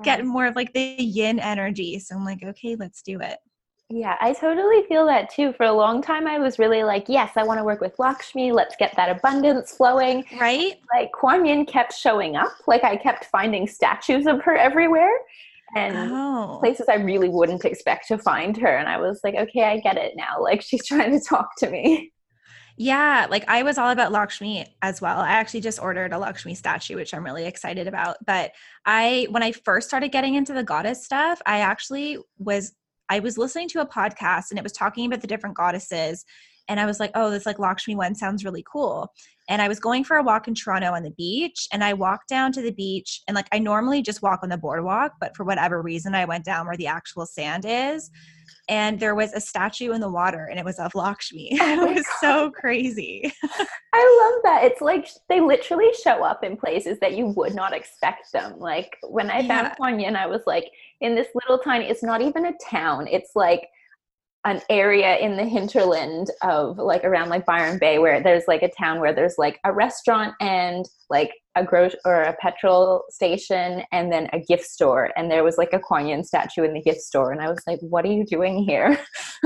get 0.03 0.25
more 0.25 0.47
of 0.47 0.55
like 0.55 0.73
the 0.73 0.95
yin 0.97 1.39
energy. 1.39 1.99
So 1.99 2.15
I'm 2.15 2.25
like, 2.25 2.43
okay, 2.43 2.75
let's 2.75 3.03
do 3.03 3.19
it. 3.21 3.37
Yeah, 3.91 4.15
I 4.21 4.33
totally 4.33 4.83
feel 4.87 5.05
that 5.07 5.29
too. 5.29 5.51
For 5.53 5.65
a 5.65 5.73
long 5.73 6.01
time, 6.01 6.25
I 6.25 6.39
was 6.39 6.57
really 6.57 6.83
like, 6.83 7.05
yes, 7.09 7.31
I 7.35 7.43
want 7.43 7.59
to 7.59 7.63
work 7.63 7.81
with 7.81 7.99
Lakshmi. 7.99 8.53
Let's 8.53 8.75
get 8.77 8.95
that 8.95 9.09
abundance 9.09 9.75
flowing. 9.75 10.23
Right? 10.39 10.79
Like 10.93 11.11
Kuan 11.11 11.45
Yin 11.45 11.65
kept 11.65 11.93
showing 11.93 12.37
up. 12.37 12.53
Like 12.67 12.85
I 12.85 12.95
kept 12.95 13.25
finding 13.25 13.67
statues 13.67 14.27
of 14.27 14.41
her 14.43 14.55
everywhere 14.55 15.11
and 15.75 16.11
oh. 16.11 16.57
places 16.59 16.87
I 16.89 16.95
really 16.95 17.29
wouldn't 17.29 17.65
expect 17.65 18.07
to 18.07 18.17
find 18.17 18.55
her. 18.57 18.77
And 18.77 18.87
I 18.87 18.97
was 18.97 19.19
like, 19.23 19.35
okay, 19.35 19.63
I 19.63 19.79
get 19.79 19.97
it 19.97 20.13
now. 20.15 20.41
Like 20.41 20.61
she's 20.61 20.85
trying 20.87 21.11
to 21.11 21.23
talk 21.23 21.49
to 21.57 21.69
me. 21.69 22.13
Yeah, 22.77 23.27
like 23.29 23.43
I 23.47 23.63
was 23.63 23.77
all 23.77 23.89
about 23.89 24.11
Lakshmi 24.13 24.65
as 24.81 25.01
well. 25.01 25.19
I 25.19 25.31
actually 25.31 25.61
just 25.61 25.81
ordered 25.81 26.13
a 26.13 26.17
Lakshmi 26.17 26.55
statue, 26.55 26.95
which 26.95 27.13
I'm 27.13 27.23
really 27.23 27.45
excited 27.45 27.87
about. 27.87 28.15
But 28.25 28.53
I, 28.85 29.27
when 29.29 29.43
I 29.43 29.51
first 29.51 29.89
started 29.89 30.11
getting 30.11 30.35
into 30.35 30.53
the 30.53 30.63
goddess 30.63 31.03
stuff, 31.03 31.41
I 31.45 31.59
actually 31.59 32.17
was, 32.39 32.71
I 33.11 33.19
was 33.19 33.37
listening 33.37 33.67
to 33.69 33.81
a 33.81 33.85
podcast 33.85 34.51
and 34.51 34.57
it 34.57 34.63
was 34.63 34.71
talking 34.71 35.05
about 35.05 35.19
the 35.19 35.27
different 35.27 35.57
goddesses. 35.57 36.23
And 36.69 36.79
I 36.79 36.85
was 36.85 36.97
like, 36.97 37.11
oh, 37.13 37.29
this 37.29 37.45
like 37.45 37.59
Lakshmi 37.59 37.93
one 37.93 38.15
sounds 38.15 38.45
really 38.45 38.63
cool. 38.71 39.11
And 39.49 39.61
I 39.61 39.67
was 39.67 39.81
going 39.81 40.05
for 40.05 40.15
a 40.15 40.23
walk 40.23 40.47
in 40.47 40.55
Toronto 40.55 40.93
on 40.93 41.03
the 41.03 41.11
beach. 41.11 41.67
And 41.73 41.83
I 41.83 41.91
walked 41.91 42.29
down 42.29 42.53
to 42.53 42.61
the 42.61 42.71
beach 42.71 43.21
and 43.27 43.35
like 43.35 43.49
I 43.51 43.59
normally 43.59 44.01
just 44.01 44.21
walk 44.21 44.39
on 44.43 44.49
the 44.49 44.57
boardwalk, 44.57 45.15
but 45.19 45.35
for 45.35 45.43
whatever 45.43 45.81
reason, 45.81 46.15
I 46.15 46.23
went 46.23 46.45
down 46.45 46.67
where 46.67 46.77
the 46.77 46.87
actual 46.87 47.25
sand 47.25 47.65
is 47.67 48.09
and 48.69 48.97
there 48.97 49.15
was 49.15 49.33
a 49.33 49.41
statue 49.41 49.91
in 49.91 49.99
the 49.99 50.09
water 50.09 50.45
and 50.45 50.57
it 50.57 50.63
was 50.63 50.79
of 50.79 50.95
Lakshmi. 50.95 51.49
Oh 51.61 51.89
it 51.89 51.95
was 51.95 52.05
God. 52.05 52.21
so 52.21 52.51
crazy. 52.51 53.33
I 53.93 54.31
love 54.33 54.43
that. 54.43 54.63
It's 54.63 54.79
like 54.79 55.09
they 55.27 55.41
literally 55.41 55.89
show 56.01 56.23
up 56.23 56.45
in 56.45 56.55
places 56.55 56.97
that 56.99 57.17
you 57.17 57.27
would 57.27 57.55
not 57.55 57.73
expect 57.73 58.31
them. 58.31 58.57
Like 58.57 58.95
when 59.09 59.29
I 59.29 59.45
found 59.45 59.73
yeah. 59.77 59.97
Yin, 59.97 60.15
I 60.15 60.27
was 60.27 60.43
like 60.47 60.71
in 61.01 61.15
this 61.15 61.27
little 61.33 61.57
tiny, 61.57 61.85
it's 61.85 62.03
not 62.03 62.21
even 62.21 62.45
a 62.45 62.53
town. 62.69 63.07
It's 63.07 63.31
like 63.35 63.67
an 64.43 64.61
area 64.69 65.17
in 65.17 65.37
the 65.37 65.45
hinterland 65.45 66.31
of 66.41 66.77
like 66.77 67.03
around 67.03 67.29
like 67.29 67.45
Byron 67.45 67.77
Bay 67.77 67.99
where 67.99 68.23
there's 68.23 68.45
like 68.47 68.63
a 68.63 68.71
town 68.71 68.99
where 68.99 69.13
there's 69.13 69.35
like 69.37 69.59
a 69.65 69.71
restaurant 69.71 70.33
and 70.41 70.85
like 71.11 71.31
a 71.55 71.63
gro 71.63 71.89
or 72.05 72.23
a 72.23 72.35
petrol 72.41 73.03
station 73.09 73.83
and 73.91 74.11
then 74.11 74.29
a 74.33 74.39
gift 74.39 74.63
store. 74.63 75.11
And 75.15 75.29
there 75.29 75.43
was 75.43 75.57
like 75.57 75.73
a 75.73 75.79
Kuan 75.79 76.07
Yin 76.07 76.23
statue 76.23 76.63
in 76.63 76.73
the 76.73 76.81
gift 76.81 77.01
store. 77.01 77.31
And 77.31 77.41
I 77.41 77.49
was 77.49 77.61
like 77.67 77.79
what 77.81 78.03
are 78.03 78.11
you 78.11 78.25
doing 78.25 78.63
here 78.63 78.99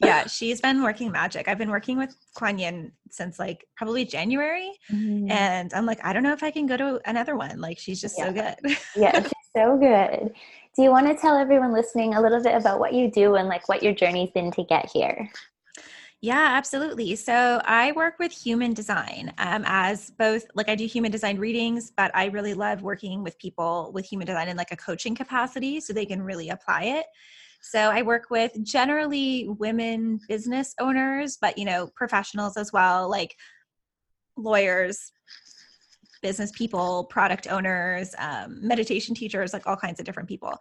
yeah 0.00 0.26
she's 0.26 0.60
been 0.60 0.82
working 0.82 1.10
magic 1.10 1.48
I've 1.48 1.58
been 1.58 1.70
working 1.70 1.96
with 1.96 2.14
Kuan 2.34 2.58
Yin 2.58 2.92
since 3.10 3.38
like 3.38 3.66
probably 3.76 4.04
January 4.04 4.72
mm-hmm. 4.90 5.30
and 5.30 5.72
I'm 5.74 5.86
like 5.86 6.04
I 6.04 6.12
don't 6.12 6.22
know 6.22 6.32
if 6.32 6.42
I 6.42 6.50
can 6.50 6.66
go 6.66 6.76
to 6.76 7.00
another 7.06 7.36
one 7.36 7.60
like 7.60 7.78
she's 7.78 8.00
just 8.00 8.18
yeah. 8.18 8.26
so 8.26 8.32
good 8.32 8.76
yeah 8.96 9.22
she's 9.22 9.32
so 9.56 9.76
good 9.78 10.34
do 10.76 10.82
you 10.82 10.90
want 10.90 11.06
to 11.06 11.14
tell 11.14 11.38
everyone 11.38 11.72
listening 11.72 12.14
a 12.14 12.20
little 12.20 12.42
bit 12.42 12.54
about 12.54 12.78
what 12.78 12.92
you 12.92 13.10
do 13.10 13.36
and 13.36 13.48
like 13.48 13.66
what 13.66 13.82
your 13.82 13.94
journey's 13.94 14.30
been 14.30 14.50
to 14.52 14.62
get 14.64 14.90
here? 14.92 15.30
Yeah, 16.20 16.48
absolutely. 16.50 17.16
So 17.16 17.62
I 17.64 17.92
work 17.92 18.18
with 18.18 18.30
human 18.30 18.74
design 18.74 19.32
um, 19.38 19.64
as 19.66 20.10
both, 20.18 20.44
like 20.54 20.68
I 20.68 20.74
do 20.74 20.84
human 20.84 21.10
design 21.10 21.38
readings, 21.38 21.92
but 21.96 22.10
I 22.14 22.26
really 22.26 22.52
love 22.52 22.82
working 22.82 23.22
with 23.22 23.38
people 23.38 23.90
with 23.94 24.04
human 24.04 24.26
design 24.26 24.48
in 24.48 24.56
like 24.58 24.70
a 24.70 24.76
coaching 24.76 25.14
capacity 25.14 25.80
so 25.80 25.94
they 25.94 26.04
can 26.04 26.20
really 26.20 26.50
apply 26.50 26.82
it. 26.82 27.06
So 27.70 27.78
I 27.78 28.02
work 28.02 28.30
with 28.30 28.52
generally 28.62 29.48
women 29.48 30.20
business 30.28 30.74
owners, 30.78 31.36
but 31.40 31.58
you 31.58 31.64
know, 31.64 31.88
professionals 31.96 32.56
as 32.56 32.72
well, 32.72 33.10
like 33.10 33.34
lawyers, 34.36 35.10
business 36.22 36.52
people, 36.52 37.04
product 37.04 37.46
owners, 37.48 38.14
um, 38.18 38.58
meditation 38.66 39.14
teachers, 39.14 39.52
like 39.52 39.66
all 39.66 39.76
kinds 39.76 39.98
of 40.00 40.06
different 40.06 40.28
people. 40.28 40.56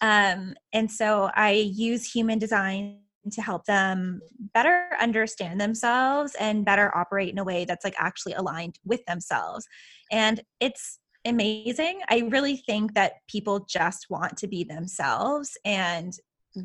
Um, 0.00 0.54
and 0.72 0.90
so 0.90 1.30
I 1.34 1.52
use 1.52 2.10
human 2.10 2.38
design 2.38 3.00
to 3.32 3.42
help 3.42 3.64
them 3.66 4.20
better 4.54 4.90
understand 5.00 5.60
themselves 5.60 6.34
and 6.40 6.64
better 6.64 6.96
operate 6.96 7.30
in 7.30 7.38
a 7.38 7.44
way 7.44 7.64
that's 7.64 7.84
like 7.84 7.94
actually 7.98 8.32
aligned 8.32 8.78
with 8.84 9.04
themselves. 9.06 9.66
And 10.10 10.40
it's 10.60 10.98
amazing. 11.24 12.00
I 12.08 12.28
really 12.30 12.56
think 12.56 12.94
that 12.94 13.14
people 13.28 13.66
just 13.68 14.06
want 14.08 14.36
to 14.38 14.46
be 14.46 14.64
themselves. 14.64 15.56
And 15.64 16.12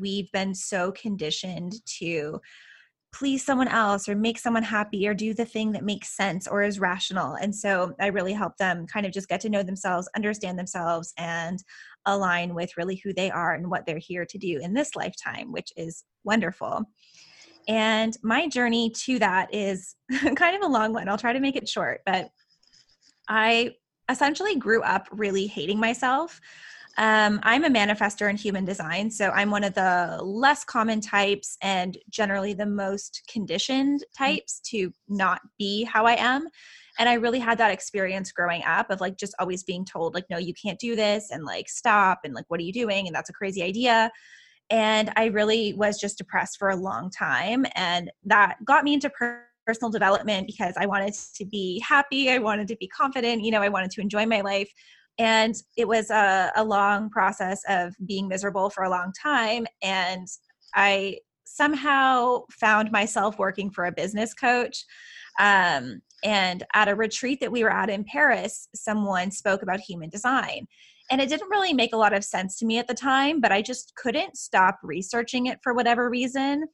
we've 0.00 0.30
been 0.32 0.54
so 0.54 0.92
conditioned 0.92 1.74
to 1.98 2.40
please 3.14 3.44
someone 3.44 3.68
else 3.68 4.08
or 4.08 4.16
make 4.16 4.38
someone 4.38 4.64
happy 4.64 5.06
or 5.06 5.14
do 5.14 5.32
the 5.32 5.44
thing 5.44 5.70
that 5.70 5.84
makes 5.84 6.16
sense 6.16 6.48
or 6.48 6.64
is 6.64 6.80
rational. 6.80 7.34
And 7.34 7.54
so 7.54 7.94
I 8.00 8.08
really 8.08 8.32
help 8.32 8.56
them 8.56 8.88
kind 8.88 9.06
of 9.06 9.12
just 9.12 9.28
get 9.28 9.40
to 9.42 9.48
know 9.48 9.62
themselves, 9.62 10.08
understand 10.16 10.58
themselves, 10.58 11.12
and 11.16 11.62
align 12.06 12.54
with 12.54 12.76
really 12.76 13.00
who 13.04 13.12
they 13.12 13.30
are 13.30 13.54
and 13.54 13.70
what 13.70 13.86
they're 13.86 13.98
here 13.98 14.26
to 14.26 14.36
do 14.36 14.58
in 14.60 14.74
this 14.74 14.96
lifetime, 14.96 15.52
which 15.52 15.72
is 15.76 16.02
wonderful. 16.24 16.82
And 17.68 18.16
my 18.22 18.48
journey 18.48 18.90
to 19.04 19.20
that 19.20 19.54
is 19.54 19.94
kind 20.34 20.56
of 20.56 20.62
a 20.62 20.72
long 20.72 20.92
one. 20.92 21.08
I'll 21.08 21.16
try 21.16 21.32
to 21.32 21.40
make 21.40 21.56
it 21.56 21.68
short, 21.68 22.00
but 22.04 22.30
I 23.28 23.76
essentially 24.08 24.56
grew 24.56 24.82
up 24.82 25.08
really 25.12 25.46
hating 25.46 25.78
myself. 25.78 26.40
Um, 26.96 27.40
I'm 27.42 27.64
a 27.64 27.70
manifester 27.70 28.30
in 28.30 28.36
human 28.36 28.64
design, 28.64 29.10
so 29.10 29.30
I'm 29.30 29.50
one 29.50 29.64
of 29.64 29.74
the 29.74 30.20
less 30.22 30.64
common 30.64 31.00
types 31.00 31.56
and 31.60 31.98
generally 32.08 32.54
the 32.54 32.66
most 32.66 33.22
conditioned 33.28 34.00
mm. 34.00 34.16
types 34.16 34.60
to 34.70 34.92
not 35.08 35.40
be 35.58 35.84
how 35.84 36.06
I 36.06 36.14
am. 36.14 36.46
And 36.98 37.08
I 37.08 37.14
really 37.14 37.40
had 37.40 37.58
that 37.58 37.72
experience 37.72 38.30
growing 38.30 38.62
up 38.64 38.90
of 38.90 39.00
like 39.00 39.16
just 39.16 39.34
always 39.40 39.64
being 39.64 39.84
told, 39.84 40.14
like, 40.14 40.26
no, 40.30 40.38
you 40.38 40.54
can't 40.54 40.78
do 40.78 40.94
this, 40.94 41.30
and 41.32 41.44
like, 41.44 41.68
stop, 41.68 42.20
and 42.24 42.34
like, 42.34 42.44
what 42.48 42.60
are 42.60 42.64
you 42.64 42.72
doing? 42.72 43.06
And 43.08 43.14
that's 43.14 43.30
a 43.30 43.34
crazy 43.34 43.62
idea. 43.62 44.12
And 44.70 45.12
I 45.16 45.26
really 45.26 45.74
was 45.74 46.00
just 46.00 46.18
depressed 46.18 46.58
for 46.58 46.70
a 46.70 46.76
long 46.76 47.10
time. 47.10 47.66
And 47.74 48.10
that 48.24 48.56
got 48.64 48.84
me 48.84 48.94
into 48.94 49.10
personal 49.66 49.90
development 49.90 50.46
because 50.46 50.74
I 50.78 50.86
wanted 50.86 51.14
to 51.34 51.44
be 51.44 51.80
happy, 51.80 52.30
I 52.30 52.38
wanted 52.38 52.68
to 52.68 52.76
be 52.76 52.86
confident, 52.86 53.42
you 53.42 53.50
know, 53.50 53.62
I 53.62 53.68
wanted 53.68 53.90
to 53.92 54.00
enjoy 54.00 54.26
my 54.26 54.40
life 54.42 54.70
and 55.18 55.54
it 55.76 55.86
was 55.86 56.10
a, 56.10 56.50
a 56.56 56.64
long 56.64 57.08
process 57.10 57.62
of 57.68 57.94
being 58.06 58.28
miserable 58.28 58.70
for 58.70 58.84
a 58.84 58.90
long 58.90 59.12
time 59.20 59.66
and 59.82 60.26
i 60.74 61.16
somehow 61.44 62.40
found 62.50 62.90
myself 62.90 63.38
working 63.38 63.70
for 63.70 63.84
a 63.84 63.92
business 63.92 64.34
coach 64.34 64.84
um, 65.38 66.00
and 66.24 66.64
at 66.74 66.88
a 66.88 66.94
retreat 66.94 67.38
that 67.40 67.52
we 67.52 67.62
were 67.62 67.72
at 67.72 67.90
in 67.90 68.04
paris 68.04 68.68
someone 68.74 69.30
spoke 69.30 69.62
about 69.62 69.80
human 69.80 70.08
design 70.08 70.66
and 71.10 71.20
it 71.20 71.28
didn't 71.28 71.50
really 71.50 71.74
make 71.74 71.92
a 71.92 71.98
lot 71.98 72.14
of 72.14 72.24
sense 72.24 72.58
to 72.58 72.66
me 72.66 72.78
at 72.78 72.88
the 72.88 72.94
time, 72.94 73.40
but 73.40 73.52
I 73.52 73.60
just 73.60 73.94
couldn't 73.96 74.36
stop 74.36 74.78
researching 74.82 75.46
it 75.46 75.58
for 75.62 75.74
whatever 75.74 76.08
reason. 76.08 76.64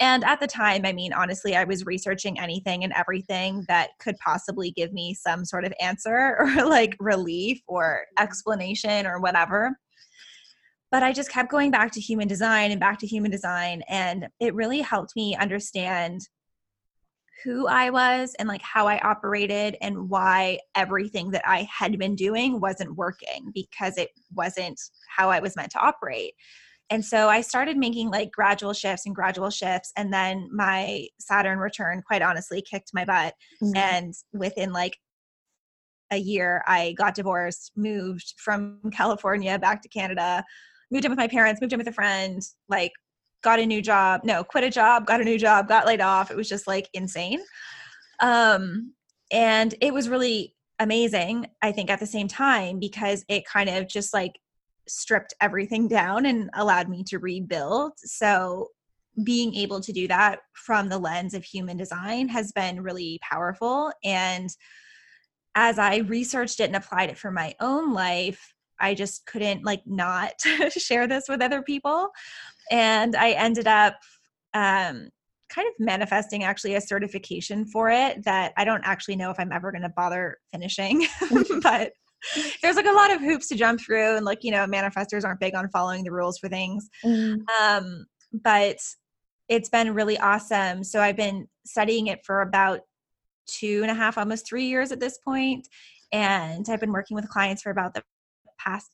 And 0.00 0.24
at 0.24 0.40
the 0.40 0.46
time, 0.46 0.86
I 0.86 0.92
mean, 0.92 1.12
honestly, 1.12 1.54
I 1.54 1.64
was 1.64 1.84
researching 1.84 2.40
anything 2.40 2.82
and 2.82 2.92
everything 2.94 3.64
that 3.68 3.90
could 4.00 4.16
possibly 4.24 4.70
give 4.70 4.92
me 4.92 5.14
some 5.14 5.44
sort 5.44 5.66
of 5.66 5.74
answer 5.80 6.36
or 6.40 6.66
like 6.66 6.96
relief 6.98 7.60
or 7.66 8.00
mm-hmm. 8.16 8.24
explanation 8.24 9.06
or 9.06 9.20
whatever. 9.20 9.78
But 10.90 11.02
I 11.02 11.12
just 11.12 11.30
kept 11.30 11.50
going 11.50 11.70
back 11.70 11.90
to 11.92 12.00
human 12.00 12.28
design 12.28 12.70
and 12.70 12.80
back 12.80 12.98
to 13.00 13.06
human 13.06 13.30
design. 13.30 13.82
And 13.88 14.28
it 14.40 14.54
really 14.54 14.80
helped 14.80 15.14
me 15.16 15.36
understand 15.36 16.20
who 17.42 17.66
I 17.66 17.90
was 17.90 18.34
and 18.38 18.48
like 18.48 18.62
how 18.62 18.86
I 18.86 18.98
operated 19.00 19.76
and 19.80 20.08
why 20.08 20.60
everything 20.74 21.30
that 21.32 21.42
I 21.46 21.68
had 21.70 21.98
been 21.98 22.14
doing 22.14 22.60
wasn't 22.60 22.96
working 22.96 23.50
because 23.52 23.98
it 23.98 24.10
wasn't 24.34 24.80
how 25.08 25.30
I 25.30 25.40
was 25.40 25.56
meant 25.56 25.72
to 25.72 25.80
operate. 25.80 26.34
And 26.90 27.04
so 27.04 27.28
I 27.28 27.40
started 27.40 27.76
making 27.76 28.10
like 28.10 28.30
gradual 28.30 28.72
shifts 28.72 29.06
and 29.06 29.14
gradual 29.14 29.50
shifts. 29.50 29.92
And 29.96 30.12
then 30.12 30.48
my 30.52 31.06
Saturn 31.18 31.58
return, 31.58 32.02
quite 32.06 32.22
honestly, 32.22 32.62
kicked 32.62 32.90
my 32.92 33.04
butt. 33.04 33.34
Mm-hmm. 33.62 33.76
And 33.76 34.14
within 34.32 34.72
like 34.72 34.96
a 36.10 36.18
year, 36.18 36.62
I 36.66 36.92
got 36.92 37.14
divorced, 37.14 37.72
moved 37.74 38.34
from 38.36 38.80
California 38.92 39.58
back 39.58 39.82
to 39.82 39.88
Canada, 39.88 40.44
moved 40.90 41.04
in 41.04 41.10
with 41.10 41.18
my 41.18 41.28
parents, 41.28 41.60
moved 41.60 41.72
in 41.72 41.78
with 41.78 41.88
a 41.88 41.92
friend, 41.92 42.42
like 42.68 42.92
got 43.44 43.60
a 43.60 43.66
new 43.66 43.80
job 43.80 44.22
no 44.24 44.42
quit 44.42 44.64
a 44.64 44.70
job 44.70 45.06
got 45.06 45.20
a 45.20 45.24
new 45.24 45.38
job 45.38 45.68
got 45.68 45.86
laid 45.86 46.00
off. 46.00 46.30
It 46.30 46.36
was 46.36 46.48
just 46.48 46.66
like 46.66 46.88
insane. 46.92 47.40
Um 48.20 48.94
and 49.30 49.74
it 49.80 49.94
was 49.94 50.08
really 50.08 50.54
amazing 50.80 51.46
i 51.62 51.70
think 51.70 51.88
at 51.88 52.00
the 52.00 52.06
same 52.06 52.26
time 52.26 52.80
because 52.80 53.24
it 53.28 53.46
kind 53.46 53.70
of 53.70 53.86
just 53.86 54.12
like 54.12 54.32
stripped 54.88 55.34
everything 55.40 55.88
down 55.88 56.26
and 56.26 56.50
allowed 56.54 56.88
me 56.88 57.02
to 57.04 57.18
rebuild. 57.18 57.92
So 57.98 58.68
being 59.22 59.54
able 59.54 59.80
to 59.80 59.92
do 59.92 60.08
that 60.08 60.40
from 60.52 60.88
the 60.88 60.98
lens 60.98 61.34
of 61.34 61.44
human 61.44 61.76
design 61.76 62.28
has 62.28 62.52
been 62.52 62.82
really 62.82 63.20
powerful. 63.22 63.92
And 64.02 64.50
as 65.56 65.78
i 65.78 65.98
researched 65.98 66.58
it 66.58 66.64
and 66.64 66.74
applied 66.74 67.10
it 67.10 67.16
for 67.16 67.30
my 67.30 67.54
own 67.60 67.92
life 67.92 68.54
I 68.80 68.94
just 68.94 69.24
couldn't 69.26 69.64
like 69.64 69.82
not 69.86 70.32
share 70.70 71.06
this 71.06 71.28
with 71.28 71.40
other 71.40 71.62
people. 71.62 72.10
And 72.70 73.16
I 73.16 73.32
ended 73.32 73.66
up 73.66 73.96
um, 74.54 75.08
kind 75.48 75.68
of 75.68 75.74
manifesting 75.78 76.44
actually 76.44 76.74
a 76.74 76.80
certification 76.80 77.64
for 77.66 77.90
it 77.90 78.24
that 78.24 78.52
I 78.56 78.64
don't 78.64 78.82
actually 78.84 79.16
know 79.16 79.30
if 79.30 79.38
I'm 79.38 79.52
ever 79.52 79.70
going 79.70 79.82
to 79.82 79.88
bother 79.90 80.38
finishing, 80.52 81.06
but 81.62 81.92
there's 82.62 82.76
like 82.76 82.86
a 82.86 82.92
lot 82.92 83.12
of 83.12 83.20
hoops 83.20 83.48
to 83.48 83.54
jump 83.54 83.80
through 83.80 84.16
and 84.16 84.24
like 84.24 84.42
you 84.42 84.50
know 84.50 84.66
manifestors 84.66 85.24
aren't 85.24 85.40
big 85.40 85.54
on 85.54 85.68
following 85.68 86.04
the 86.04 86.10
rules 86.10 86.38
for 86.38 86.48
things 86.48 86.88
mm. 87.04 87.38
um, 87.60 88.06
but 88.32 88.78
it's 89.48 89.68
been 89.68 89.92
really 89.92 90.18
awesome 90.18 90.82
so 90.82 91.00
i've 91.00 91.16
been 91.16 91.46
studying 91.66 92.06
it 92.06 92.24
for 92.24 92.40
about 92.40 92.80
two 93.46 93.80
and 93.82 93.90
a 93.90 93.94
half 93.94 94.16
almost 94.16 94.46
three 94.46 94.64
years 94.64 94.90
at 94.90 95.00
this 95.00 95.18
point 95.18 95.68
and 96.12 96.66
i've 96.70 96.80
been 96.80 96.92
working 96.92 97.14
with 97.14 97.28
clients 97.28 97.62
for 97.62 97.70
about 97.70 97.92
the 97.94 98.02
past 98.58 98.90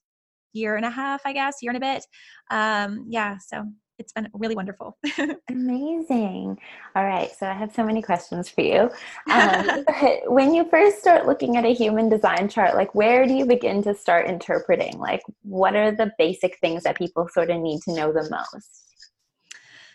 year 0.53 0.77
and 0.77 0.85
a 0.85 0.91
half, 0.91 1.23
I 1.25 1.33
guess, 1.33 1.57
year 1.63 1.73
and 1.73 1.83
a 1.83 1.95
bit. 1.95 2.07
Um, 2.51 3.07
yeah, 3.09 3.39
so 3.39 3.65
it's 4.01 4.13
been 4.13 4.29
really 4.33 4.57
wonderful. 4.57 4.97
Amazing. 5.51 6.59
All 6.97 7.05
right. 7.05 7.31
So 7.39 7.47
I 7.47 7.53
have 7.53 7.73
so 7.73 7.85
many 7.85 8.01
questions 8.01 8.49
for 8.49 8.63
you. 8.63 8.91
Um, 9.31 9.85
when 10.27 10.55
you 10.55 10.65
first 10.71 10.99
start 10.99 11.27
looking 11.27 11.57
at 11.59 11.67
a 11.67 11.75
human 11.75 12.09
design 12.09 12.49
chart, 12.49 12.75
like 12.75 12.95
where 12.95 13.27
do 13.27 13.35
you 13.35 13.45
begin 13.45 13.83
to 13.83 13.95
start 13.95 14.27
interpreting? 14.27 14.99
Like 14.99 15.23
what 15.43 15.77
are 15.77 15.93
the 15.93 16.13
basic 16.19 16.59
things 16.61 16.83
that 16.85 16.97
people 16.97 17.29
sort 17.29 17.51
of 17.51 17.61
need 17.61 17.83
to 17.83 17.95
know 17.95 18.11
the 18.11 18.29
most? 18.31 18.87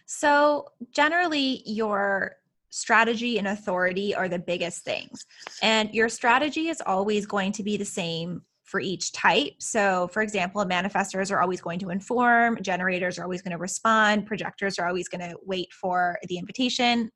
So 0.05 0.67
generally, 0.91 1.63
your 1.65 2.35
strategy 2.69 3.39
and 3.39 3.47
authority 3.47 4.13
are 4.13 4.29
the 4.29 4.37
biggest 4.37 4.83
things. 4.83 5.25
And 5.63 5.93
your 5.93 6.09
strategy 6.09 6.67
is 6.67 6.81
always 6.85 7.25
going 7.25 7.53
to 7.53 7.63
be 7.63 7.77
the 7.77 7.85
same 7.85 8.43
for 8.75 8.81
each 8.81 9.13
type. 9.13 9.53
So, 9.59 10.09
for 10.09 10.21
example, 10.21 10.61
manifestors 10.65 11.31
are 11.31 11.39
always 11.39 11.61
going 11.61 11.79
to 11.79 11.91
inform, 11.91 12.61
generators 12.61 13.17
are 13.17 13.23
always 13.23 13.41
going 13.41 13.53
to 13.53 13.57
respond, 13.57 14.25
projectors 14.25 14.77
are 14.77 14.85
always 14.85 15.07
going 15.07 15.21
to 15.21 15.37
wait 15.45 15.71
for 15.71 16.19
the 16.27 16.37
invitation, 16.37 17.09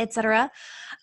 etc. 0.00 0.50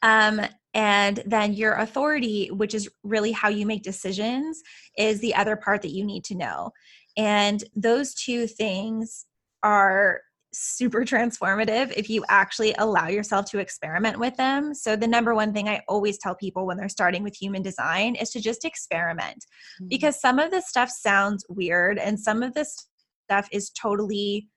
Um, 0.01 0.41
and 0.73 1.23
then 1.25 1.53
your 1.53 1.75
authority, 1.75 2.51
which 2.51 2.73
is 2.73 2.89
really 3.05 3.31
how 3.31 3.47
you 3.47 3.65
make 3.65 3.81
decisions, 3.81 4.61
is 4.97 5.21
the 5.21 5.33
other 5.35 5.55
part 5.55 5.81
that 5.83 5.91
you 5.91 6.03
need 6.03 6.25
to 6.25 6.35
know. 6.35 6.71
And 7.15 7.63
those 7.77 8.13
two 8.13 8.47
things 8.47 9.25
are 9.63 10.19
super 10.57 11.01
transformative 11.01 11.93
if 11.95 12.09
you 12.09 12.23
actually 12.29 12.73
allow 12.77 13.07
yourself 13.07 13.45
to 13.51 13.59
experiment 13.59 14.19
with 14.19 14.35
them. 14.37 14.73
So, 14.73 14.95
the 14.95 15.07
number 15.07 15.35
one 15.35 15.53
thing 15.53 15.67
I 15.67 15.81
always 15.87 16.17
tell 16.17 16.35
people 16.35 16.65
when 16.65 16.77
they're 16.77 16.89
starting 16.89 17.23
with 17.23 17.35
human 17.35 17.61
design 17.61 18.15
is 18.15 18.29
to 18.31 18.41
just 18.41 18.65
experiment 18.65 19.45
mm-hmm. 19.79 19.87
because 19.87 20.19
some 20.19 20.39
of 20.39 20.51
this 20.51 20.67
stuff 20.67 20.89
sounds 20.89 21.45
weird 21.49 21.97
and 21.97 22.19
some 22.19 22.43
of 22.43 22.53
this 22.53 22.87
stuff 23.27 23.47
is 23.51 23.69
totally 23.69 24.47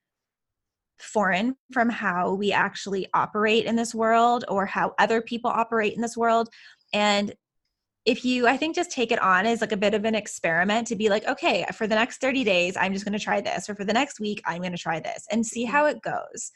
foreign 0.98 1.54
from 1.72 1.88
how 1.88 2.34
we 2.34 2.52
actually 2.52 3.06
operate 3.14 3.66
in 3.66 3.76
this 3.76 3.94
world 3.94 4.44
or 4.48 4.66
how 4.66 4.92
other 4.98 5.22
people 5.22 5.50
operate 5.50 5.94
in 5.94 6.00
this 6.00 6.16
world. 6.16 6.48
And 6.92 7.34
if 8.08 8.24
you 8.24 8.48
i 8.48 8.56
think 8.56 8.74
just 8.74 8.90
take 8.90 9.12
it 9.12 9.20
on 9.20 9.44
as 9.44 9.60
like 9.60 9.70
a 9.70 9.76
bit 9.76 9.92
of 9.92 10.06
an 10.06 10.14
experiment 10.14 10.86
to 10.86 10.96
be 10.96 11.10
like 11.10 11.26
okay 11.28 11.64
for 11.74 11.86
the 11.86 11.94
next 11.94 12.22
30 12.22 12.42
days 12.42 12.74
i'm 12.76 12.94
just 12.94 13.04
going 13.04 13.16
to 13.16 13.22
try 13.22 13.38
this 13.38 13.68
or 13.68 13.74
for 13.74 13.84
the 13.84 13.92
next 13.92 14.18
week 14.18 14.40
i'm 14.46 14.62
going 14.62 14.72
to 14.72 14.78
try 14.78 14.98
this 14.98 15.26
and 15.30 15.46
see 15.46 15.64
how 15.64 15.86
it 15.86 16.00
goes. 16.02 16.50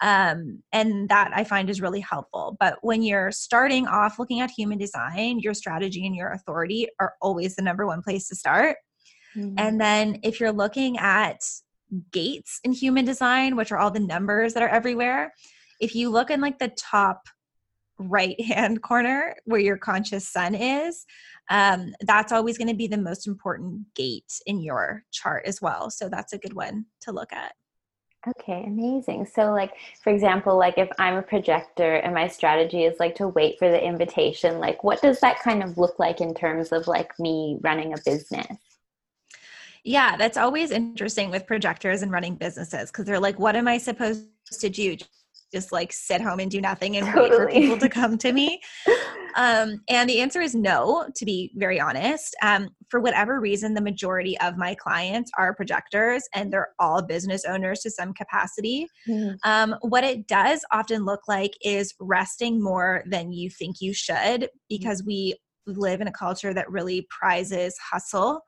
Um, 0.00 0.62
and 0.72 1.08
that 1.08 1.32
i 1.34 1.42
find 1.42 1.68
is 1.68 1.80
really 1.80 2.00
helpful. 2.00 2.56
But 2.60 2.78
when 2.82 3.02
you're 3.02 3.32
starting 3.32 3.88
off 3.88 4.18
looking 4.18 4.40
at 4.40 4.50
human 4.50 4.78
design 4.78 5.40
your 5.40 5.54
strategy 5.54 6.06
and 6.06 6.14
your 6.14 6.30
authority 6.30 6.86
are 7.00 7.14
always 7.20 7.56
the 7.56 7.62
number 7.62 7.86
one 7.86 8.02
place 8.02 8.28
to 8.28 8.36
start. 8.36 8.76
Mm-hmm. 9.36 9.54
and 9.58 9.80
then 9.80 10.20
if 10.22 10.40
you're 10.40 10.52
looking 10.52 10.98
at 10.98 11.40
gates 12.12 12.60
in 12.64 12.72
human 12.72 13.04
design 13.04 13.56
which 13.56 13.72
are 13.72 13.78
all 13.78 13.90
the 13.90 14.00
numbers 14.00 14.54
that 14.54 14.62
are 14.62 14.68
everywhere 14.68 15.34
if 15.80 15.94
you 15.94 16.08
look 16.10 16.30
in 16.30 16.40
like 16.40 16.58
the 16.58 16.72
top 16.76 17.28
right 17.98 18.40
hand 18.40 18.82
corner 18.82 19.34
where 19.44 19.60
your 19.60 19.76
conscious 19.76 20.26
sun 20.26 20.54
is 20.54 21.04
um, 21.50 21.94
that's 22.02 22.32
always 22.32 22.58
going 22.58 22.68
to 22.68 22.74
be 22.74 22.86
the 22.86 22.98
most 22.98 23.26
important 23.26 23.82
gate 23.94 24.40
in 24.46 24.60
your 24.60 25.04
chart 25.10 25.44
as 25.46 25.60
well 25.60 25.90
so 25.90 26.08
that's 26.08 26.32
a 26.32 26.38
good 26.38 26.52
one 26.52 26.86
to 27.00 27.12
look 27.12 27.32
at. 27.32 27.52
Okay 28.26 28.64
amazing. 28.66 29.26
So 29.26 29.52
like 29.52 29.72
for 30.02 30.12
example 30.12 30.58
like 30.58 30.76
if 30.76 30.88
i'm 30.98 31.16
a 31.16 31.22
projector 31.22 31.96
and 31.96 32.14
my 32.14 32.26
strategy 32.28 32.84
is 32.84 32.98
like 32.98 33.14
to 33.16 33.28
wait 33.28 33.58
for 33.58 33.70
the 33.70 33.82
invitation 33.82 34.58
like 34.58 34.82
what 34.84 35.00
does 35.00 35.20
that 35.20 35.40
kind 35.40 35.62
of 35.62 35.78
look 35.78 35.98
like 35.98 36.20
in 36.20 36.34
terms 36.34 36.72
of 36.72 36.86
like 36.86 37.18
me 37.18 37.58
running 37.62 37.94
a 37.94 37.96
business? 38.04 38.58
Yeah 39.84 40.16
that's 40.16 40.36
always 40.36 40.72
interesting 40.72 41.30
with 41.30 41.46
projectors 41.46 42.02
and 42.02 42.10
running 42.10 42.34
businesses 42.34 42.90
because 42.90 43.04
they're 43.04 43.20
like 43.20 43.38
what 43.38 43.56
am 43.56 43.68
i 43.68 43.78
supposed 43.78 44.26
to 44.60 44.68
do 44.68 44.96
just 45.52 45.72
like 45.72 45.92
sit 45.92 46.20
home 46.20 46.40
and 46.40 46.50
do 46.50 46.60
nothing 46.60 46.96
and 46.96 47.06
totally. 47.06 47.30
wait 47.30 47.36
for 47.38 47.48
people 47.48 47.78
to 47.78 47.88
come 47.88 48.18
to 48.18 48.32
me? 48.32 48.60
Um, 49.38 49.82
and 49.88 50.10
the 50.10 50.20
answer 50.20 50.40
is 50.40 50.54
no, 50.56 51.06
to 51.14 51.24
be 51.24 51.52
very 51.54 51.80
honest. 51.80 52.34
Um, 52.42 52.70
for 52.88 52.98
whatever 52.98 53.38
reason, 53.38 53.74
the 53.74 53.80
majority 53.80 54.38
of 54.40 54.56
my 54.56 54.74
clients 54.74 55.30
are 55.38 55.54
projectors 55.54 56.24
and 56.34 56.52
they're 56.52 56.70
all 56.80 57.02
business 57.02 57.44
owners 57.44 57.80
to 57.80 57.90
some 57.90 58.12
capacity. 58.14 58.88
Mm. 59.06 59.36
Um, 59.44 59.76
what 59.82 60.02
it 60.02 60.26
does 60.26 60.64
often 60.72 61.04
look 61.04 61.20
like 61.28 61.52
is 61.62 61.94
resting 62.00 62.60
more 62.60 63.04
than 63.06 63.30
you 63.30 63.48
think 63.48 63.76
you 63.80 63.94
should 63.94 64.48
because 64.68 65.04
we 65.04 65.36
live 65.66 66.00
in 66.00 66.08
a 66.08 66.12
culture 66.12 66.52
that 66.52 66.70
really 66.70 67.06
prizes 67.08 67.76
hustle 67.78 68.42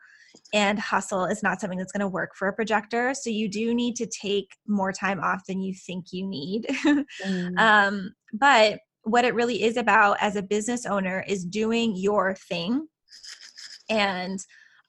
and 0.52 0.78
hustle 0.78 1.24
is 1.24 1.42
not 1.42 1.60
something 1.60 1.78
that's 1.78 1.92
going 1.92 2.00
to 2.00 2.08
work 2.08 2.30
for 2.36 2.48
a 2.48 2.52
projector 2.52 3.14
so 3.14 3.30
you 3.30 3.48
do 3.48 3.74
need 3.74 3.96
to 3.96 4.06
take 4.06 4.56
more 4.66 4.92
time 4.92 5.20
off 5.20 5.42
than 5.46 5.60
you 5.60 5.74
think 5.74 6.06
you 6.12 6.26
need 6.26 6.66
mm. 7.24 7.58
um, 7.58 8.12
but 8.32 8.80
what 9.02 9.24
it 9.24 9.34
really 9.34 9.62
is 9.62 9.76
about 9.76 10.16
as 10.20 10.36
a 10.36 10.42
business 10.42 10.84
owner 10.86 11.24
is 11.26 11.44
doing 11.44 11.96
your 11.96 12.34
thing 12.34 12.86
and 13.88 14.40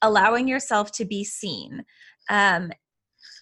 allowing 0.01 0.47
yourself 0.47 0.91
to 0.91 1.05
be 1.05 1.23
seen 1.23 1.83
um, 2.29 2.71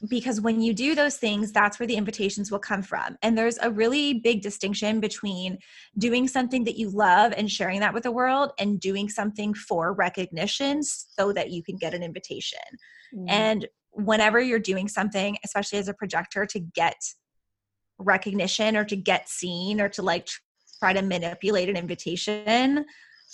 because 0.08 0.40
when 0.40 0.62
you 0.62 0.74
do 0.74 0.96
those 0.96 1.18
things 1.18 1.52
that's 1.52 1.80
where 1.80 1.88
the 1.88 1.96
invitations 1.96 2.52
will 2.52 2.60
come 2.60 2.82
from 2.82 3.18
and 3.22 3.38
there's 3.38 3.58
a 3.62 3.72
really 3.72 4.14
big 4.14 4.42
distinction 4.42 5.00
between 5.00 5.58
doing 5.98 6.28
something 6.28 6.64
that 6.64 6.78
you 6.78 6.90
love 6.90 7.34
and 7.36 7.52
sharing 7.52 7.80
that 7.80 7.94
with 7.94 8.04
the 8.04 8.12
world 8.12 8.52
and 8.60 8.80
doing 8.80 9.10
something 9.10 9.54
for 9.54 9.94
recognition 9.94 10.82
so 10.84 11.34
that 11.34 11.52
you 11.52 11.62
can 11.64 11.76
get 11.76 11.94
an 11.94 12.04
invitation 12.04 12.60
mm. 13.14 13.26
and 13.28 13.68
whenever 13.92 14.40
you're 14.40 14.60
doing 14.60 14.88
something 14.88 15.38
especially 15.44 15.80
as 15.80 15.88
a 15.88 15.94
projector 15.94 16.46
to 16.46 16.60
get 16.60 16.98
recognition 17.98 18.78
or 18.78 18.86
to 18.86 18.96
get 18.96 19.28
seen 19.28 19.82
or 19.82 19.90
to 19.90 20.02
like 20.02 20.28
try 20.80 20.94
to 20.94 21.02
manipulate 21.02 21.70
an 21.70 21.76
invitation 21.76 22.86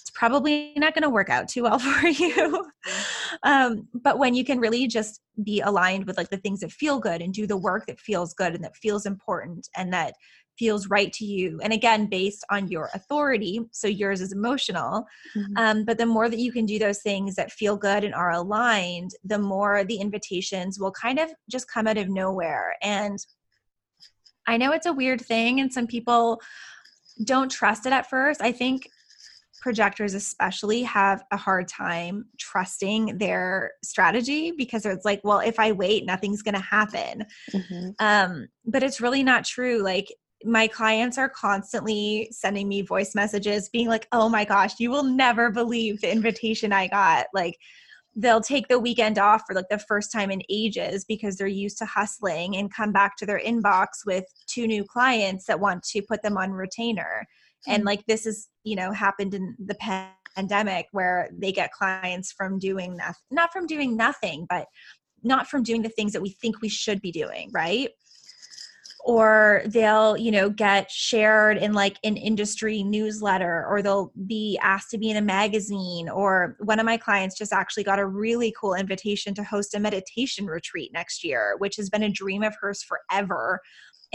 it's 0.01 0.11
probably 0.11 0.73
not 0.75 0.93
going 0.93 1.03
to 1.03 1.09
work 1.09 1.29
out 1.29 1.47
too 1.47 1.63
well 1.63 1.79
for 1.79 2.07
you. 2.07 2.69
um, 3.43 3.87
but 3.93 4.19
when 4.19 4.35
you 4.35 4.43
can 4.43 4.59
really 4.59 4.87
just 4.87 5.21
be 5.43 5.61
aligned 5.61 6.05
with 6.05 6.17
like 6.17 6.29
the 6.29 6.37
things 6.37 6.59
that 6.59 6.71
feel 6.71 6.99
good 6.99 7.21
and 7.21 7.33
do 7.33 7.47
the 7.47 7.57
work 7.57 7.85
that 7.87 7.99
feels 7.99 8.33
good 8.33 8.53
and 8.53 8.63
that 8.63 8.75
feels 8.75 9.05
important 9.05 9.69
and 9.75 9.93
that 9.93 10.13
feels 10.57 10.87
right 10.87 11.11
to 11.11 11.25
you 11.25 11.59
and 11.63 11.73
again 11.73 12.05
based 12.05 12.45
on 12.49 12.69
your 12.69 12.89
authority 12.93 13.59
so 13.73 13.89
yours 13.89 14.21
is 14.21 14.31
emotional 14.31 15.05
mm-hmm. 15.35 15.57
um, 15.57 15.83
but 15.83 15.97
the 15.97 16.05
more 16.05 16.29
that 16.29 16.39
you 16.39 16.49
can 16.49 16.65
do 16.65 16.79
those 16.79 17.01
things 17.01 17.35
that 17.35 17.51
feel 17.51 17.75
good 17.75 18.05
and 18.05 18.13
are 18.13 18.31
aligned 18.31 19.11
the 19.25 19.37
more 19.37 19.83
the 19.83 19.97
invitations 19.97 20.79
will 20.79 20.93
kind 20.93 21.19
of 21.19 21.29
just 21.49 21.69
come 21.69 21.87
out 21.87 21.97
of 21.97 22.07
nowhere 22.07 22.77
and 22.81 23.19
i 24.47 24.55
know 24.55 24.71
it's 24.71 24.85
a 24.85 24.93
weird 24.93 25.19
thing 25.19 25.59
and 25.59 25.73
some 25.73 25.87
people 25.87 26.39
don't 27.25 27.51
trust 27.51 27.85
it 27.85 27.91
at 27.91 28.09
first 28.09 28.41
i 28.41 28.51
think 28.53 28.87
projectors 29.65 30.13
especially 30.13 30.83
have 30.83 31.23
a 31.31 31.37
hard 31.37 31.67
time 31.67 32.23
trusting 32.37 33.17
their 33.17 33.71
strategy 33.83 34.51
because 34.51 34.85
it's 34.85 35.03
like 35.03 35.19
well 35.23 35.39
if 35.39 35.57
i 35.57 35.71
wait 35.71 36.05
nothing's 36.05 36.43
going 36.43 36.53
to 36.53 36.59
happen. 36.59 37.25
Mm-hmm. 37.51 37.89
um, 37.97 38.47
but 38.67 38.83
it's 38.83 39.01
really 39.01 39.23
not 39.23 39.43
true. 39.43 39.81
Like 39.81 40.13
my 40.43 40.67
clients 40.67 41.17
are 41.17 41.29
constantly 41.29 42.27
sending 42.29 42.69
me 42.69 42.83
voice 42.83 43.15
messages 43.15 43.67
being 43.69 43.87
like 43.87 44.07
oh 44.11 44.29
my 44.29 44.45
gosh 44.45 44.73
you 44.77 44.91
will 44.91 45.03
never 45.03 45.49
believe 45.49 45.99
the 45.99 46.11
invitation 46.11 46.71
i 46.71 46.85
got. 46.85 47.25
Like 47.33 47.57
they'll 48.15 48.41
take 48.41 48.67
the 48.67 48.79
weekend 48.79 49.17
off 49.17 49.41
for 49.47 49.55
like 49.55 49.69
the 49.71 49.79
first 49.79 50.11
time 50.11 50.29
in 50.29 50.43
ages 50.47 51.05
because 51.05 51.37
they're 51.37 51.47
used 51.47 51.79
to 51.79 51.85
hustling 51.85 52.55
and 52.55 52.71
come 52.71 52.91
back 52.91 53.17
to 53.17 53.25
their 53.25 53.39
inbox 53.39 54.05
with 54.05 54.25
two 54.45 54.67
new 54.67 54.83
clients 54.83 55.45
that 55.45 55.59
want 55.59 55.81
to 55.81 56.03
put 56.03 56.21
them 56.21 56.37
on 56.37 56.51
retainer 56.51 57.25
and 57.67 57.83
mm. 57.83 57.85
like 57.85 58.05
this 58.05 58.25
is 58.25 58.49
you 58.63 58.75
know 58.75 58.91
happened 58.91 59.33
in 59.33 59.55
the 59.65 59.75
pandemic 60.35 60.87
where 60.91 61.29
they 61.37 61.51
get 61.51 61.71
clients 61.71 62.31
from 62.31 62.59
doing 62.59 62.95
nothing 62.95 63.23
not 63.31 63.51
from 63.51 63.65
doing 63.67 63.95
nothing 63.95 64.45
but 64.49 64.67
not 65.23 65.47
from 65.47 65.63
doing 65.63 65.81
the 65.81 65.89
things 65.89 66.13
that 66.13 66.21
we 66.21 66.29
think 66.29 66.61
we 66.61 66.69
should 66.69 67.01
be 67.01 67.11
doing 67.11 67.49
right 67.53 67.89
or 69.05 69.61
they'll 69.67 70.17
you 70.17 70.31
know 70.31 70.49
get 70.49 70.89
shared 70.89 71.57
in 71.57 71.73
like 71.73 71.97
an 72.03 72.17
industry 72.17 72.81
newsletter 72.83 73.65
or 73.69 73.81
they'll 73.81 74.11
be 74.25 74.57
asked 74.61 74.89
to 74.89 74.97
be 74.97 75.11
in 75.11 75.17
a 75.17 75.21
magazine 75.21 76.09
or 76.09 76.57
one 76.59 76.79
of 76.79 76.85
my 76.85 76.97
clients 76.97 77.37
just 77.37 77.53
actually 77.53 77.83
got 77.83 77.99
a 77.99 78.05
really 78.05 78.53
cool 78.59 78.73
invitation 78.73 79.33
to 79.33 79.43
host 79.43 79.75
a 79.75 79.79
meditation 79.79 80.47
retreat 80.47 80.91
next 80.91 81.23
year 81.23 81.55
which 81.59 81.75
has 81.75 81.89
been 81.89 82.03
a 82.03 82.09
dream 82.09 82.41
of 82.41 82.55
hers 82.59 82.83
forever 82.83 83.61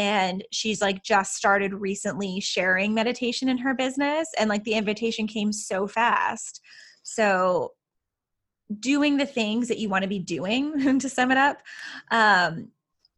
and 0.00 0.42
she's 0.50 0.80
like 0.80 1.02
just 1.02 1.34
started 1.34 1.74
recently 1.74 2.40
sharing 2.40 2.94
meditation 2.94 3.50
in 3.50 3.58
her 3.58 3.74
business 3.74 4.26
and 4.38 4.48
like 4.48 4.64
the 4.64 4.72
invitation 4.72 5.26
came 5.26 5.52
so 5.52 5.86
fast. 5.86 6.62
So 7.02 7.72
doing 8.78 9.18
the 9.18 9.26
things 9.26 9.68
that 9.68 9.76
you 9.76 9.90
want 9.90 10.00
to 10.00 10.08
be 10.08 10.18
doing 10.18 10.98
to 11.00 11.08
sum 11.10 11.30
it 11.30 11.36
up 11.36 11.58
um, 12.10 12.68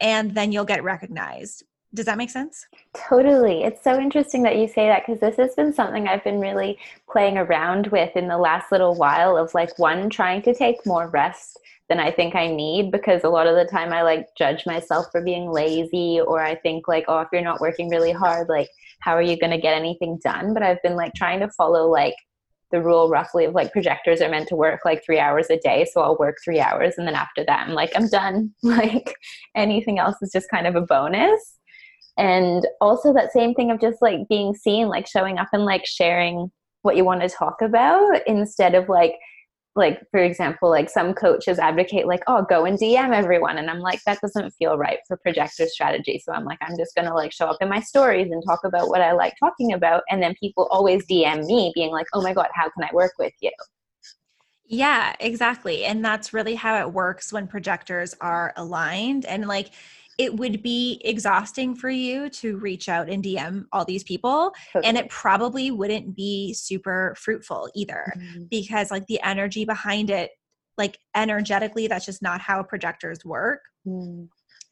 and 0.01 0.35
then 0.35 0.51
you'll 0.51 0.65
get 0.65 0.83
recognized 0.83 1.63
Does 1.95 2.07
that 2.07 2.17
make 2.17 2.31
sense? 2.31 2.67
Totally. 2.95 3.65
It's 3.65 3.85
so 3.85 3.99
interesting 4.01 4.43
that 4.45 4.57
you 4.57 4.67
say 4.67 4.87
that 4.89 5.05
because 5.07 5.21
this 5.21 5.37
has 5.37 5.55
been 5.55 5.75
something 5.75 6.09
I've 6.09 6.25
been 6.25 6.41
really 6.41 6.79
playing 7.11 7.37
around 7.37 7.89
with 7.89 8.17
in 8.17 8.29
the 8.29 8.39
last 8.39 8.73
little 8.73 8.95
while 8.95 9.37
of 9.37 9.53
like 9.53 9.79
one 9.79 10.09
trying 10.09 10.41
to 10.43 10.55
take 10.55 10.87
more 10.87 11.09
rest 11.09 11.59
than 11.89 12.01
I 12.01 12.11
think 12.11 12.35
I 12.35 12.47
need 12.47 12.91
because 12.91 13.25
a 13.25 13.29
lot 13.29 13.47
of 13.47 13.57
the 13.57 13.67
time 13.67 13.93
I 13.93 14.01
like 14.01 14.29
judge 14.39 14.65
myself 14.65 15.07
for 15.13 15.21
being 15.21 15.51
lazy 15.51 16.21
or 16.21 16.41
I 16.41 16.55
think 16.55 16.89
like 16.89 17.05
oh 17.09 17.21
if 17.21 17.29
you're 17.31 17.43
not 17.43 17.61
working 17.61 17.91
really 17.91 18.13
hard 18.13 18.49
like 18.49 18.71
how 19.01 19.15
are 19.15 19.21
you 19.21 19.39
going 19.39 19.51
to 19.51 19.61
get 19.61 19.77
anything 19.77 20.19
done 20.25 20.55
but 20.55 20.63
I've 20.63 20.83
been 20.83 20.97
like 20.97 21.13
trying 21.13 21.41
to 21.41 21.51
follow 21.51 21.91
like 21.91 22.15
the 22.71 22.81
rule 22.81 23.11
roughly 23.11 23.45
of 23.45 23.53
like 23.53 23.73
projectors 23.73 24.23
are 24.23 24.31
meant 24.31 24.49
to 24.49 24.57
work 24.57 24.81
like 24.87 25.05
3 25.05 25.19
hours 25.19 25.51
a 25.51 25.59
day 25.59 25.85
so 25.85 26.01
I'll 26.01 26.17
work 26.17 26.39
3 26.43 26.61
hours 26.61 26.95
and 26.97 27.07
then 27.07 27.15
after 27.15 27.45
that 27.45 27.67
I'm 27.69 27.75
like 27.75 27.93
I'm 27.95 28.09
done 28.09 28.55
like 28.63 29.15
anything 29.55 29.99
else 29.99 30.17
is 30.23 30.33
just 30.33 30.51
kind 30.51 30.67
of 30.67 30.77
a 30.77 30.81
bonus 30.81 31.59
and 32.19 32.67
also 32.81 33.13
that 33.13 33.33
same 33.33 33.55
thing 33.55 33.71
of 33.71 33.81
just 33.81 34.03
like 34.03 34.29
being 34.29 34.55
seen 34.55 34.89
like 34.89 35.07
showing 35.07 35.39
up 35.39 35.49
and 35.53 35.65
like 35.65 35.87
sharing 35.87 36.51
what 36.83 36.97
you 36.97 37.05
want 37.05 37.23
to 37.23 37.29
talk 37.29 37.63
about 37.63 38.21
instead 38.27 38.75
of 38.75 38.89
like 38.89 39.15
like 39.75 40.03
for 40.11 40.21
example 40.21 40.69
like 40.69 40.91
some 40.91 41.15
coaches 41.15 41.59
advocate 41.59 42.07
like 42.07 42.23
oh 42.27 42.45
go 42.49 42.67
and 42.67 42.79
dm 42.79 43.15
everyone. 43.15 43.57
And 43.57 43.71
i'm 43.71 43.81
like 43.81 44.01
that 44.05 44.21
doesn't 44.21 44.51
feel 44.53 44.77
right 44.77 44.99
for 45.09 45.17
projector 45.17 45.67
strategy. 45.67 46.21
So 46.23 46.33
i'm 46.33 46.45
like 46.45 46.59
i'm 46.61 46.77
just 46.77 46.93
to 46.97 47.15
like 47.15 47.33
show 47.33 47.47
up 47.47 47.57
in 47.61 47.71
my 47.71 47.81
stories 47.81 48.31
and 48.31 48.43
talk 48.47 48.61
about 48.65 48.89
what 48.89 49.01
i 49.01 49.13
like 49.13 49.33
talking 49.41 49.73
about. 49.73 50.03
And 50.11 50.23
then 50.23 50.35
people 50.39 50.69
always 50.71 51.07
dm 51.07 51.47
me 51.47 51.73
being 51.75 51.91
like 51.91 52.07
oh 52.13 52.21
my 52.21 52.35
god 52.35 52.49
how 52.53 52.69
can 52.71 52.85
i 52.85 52.91
work 52.93 53.13
with 53.19 53.33
you? 53.41 53.53
Yeah 54.67 55.15
exactly. 55.21 55.85
And 55.85 56.05
that's 56.05 56.33
really 56.33 56.55
how 56.55 56.79
it 56.81 56.93
works 56.93 57.33
when 57.33 57.47
projectors 57.47 58.15
are 58.21 58.53
aligned. 58.57 59.25
And 59.25 59.47
like 59.47 59.71
it 60.19 60.37
would 60.37 60.63
be 60.63 61.01
exhausting 61.05 61.75
for 61.75 61.91
you 61.91 62.29
to 62.29 62.59
reach 62.59 62.89
out 62.89 63.09
and 63.09 63.25
DM 63.25 63.65
all 63.73 63.85
these 63.85 64.05
people. 64.05 64.53
Totally. 64.73 64.89
And 64.89 64.99
it 64.99 65.09
probably 65.09 65.71
wouldn't 65.71 66.15
be 66.15 66.53
super 66.55 67.15
fruitful 67.19 67.71
either 67.75 68.13
mm-hmm. 68.17 68.45
because, 68.51 68.91
like, 68.91 69.07
the 69.07 69.21
energy 69.23 69.65
behind 69.65 70.11
it, 70.11 70.31
like, 70.77 70.99
energetically, 71.15 71.87
that's 71.87 72.07
just 72.07 72.23
not 72.23 72.41
how 72.41 72.63
projectors 72.63 73.25
work. 73.25 73.61
Mm. 73.87 74.29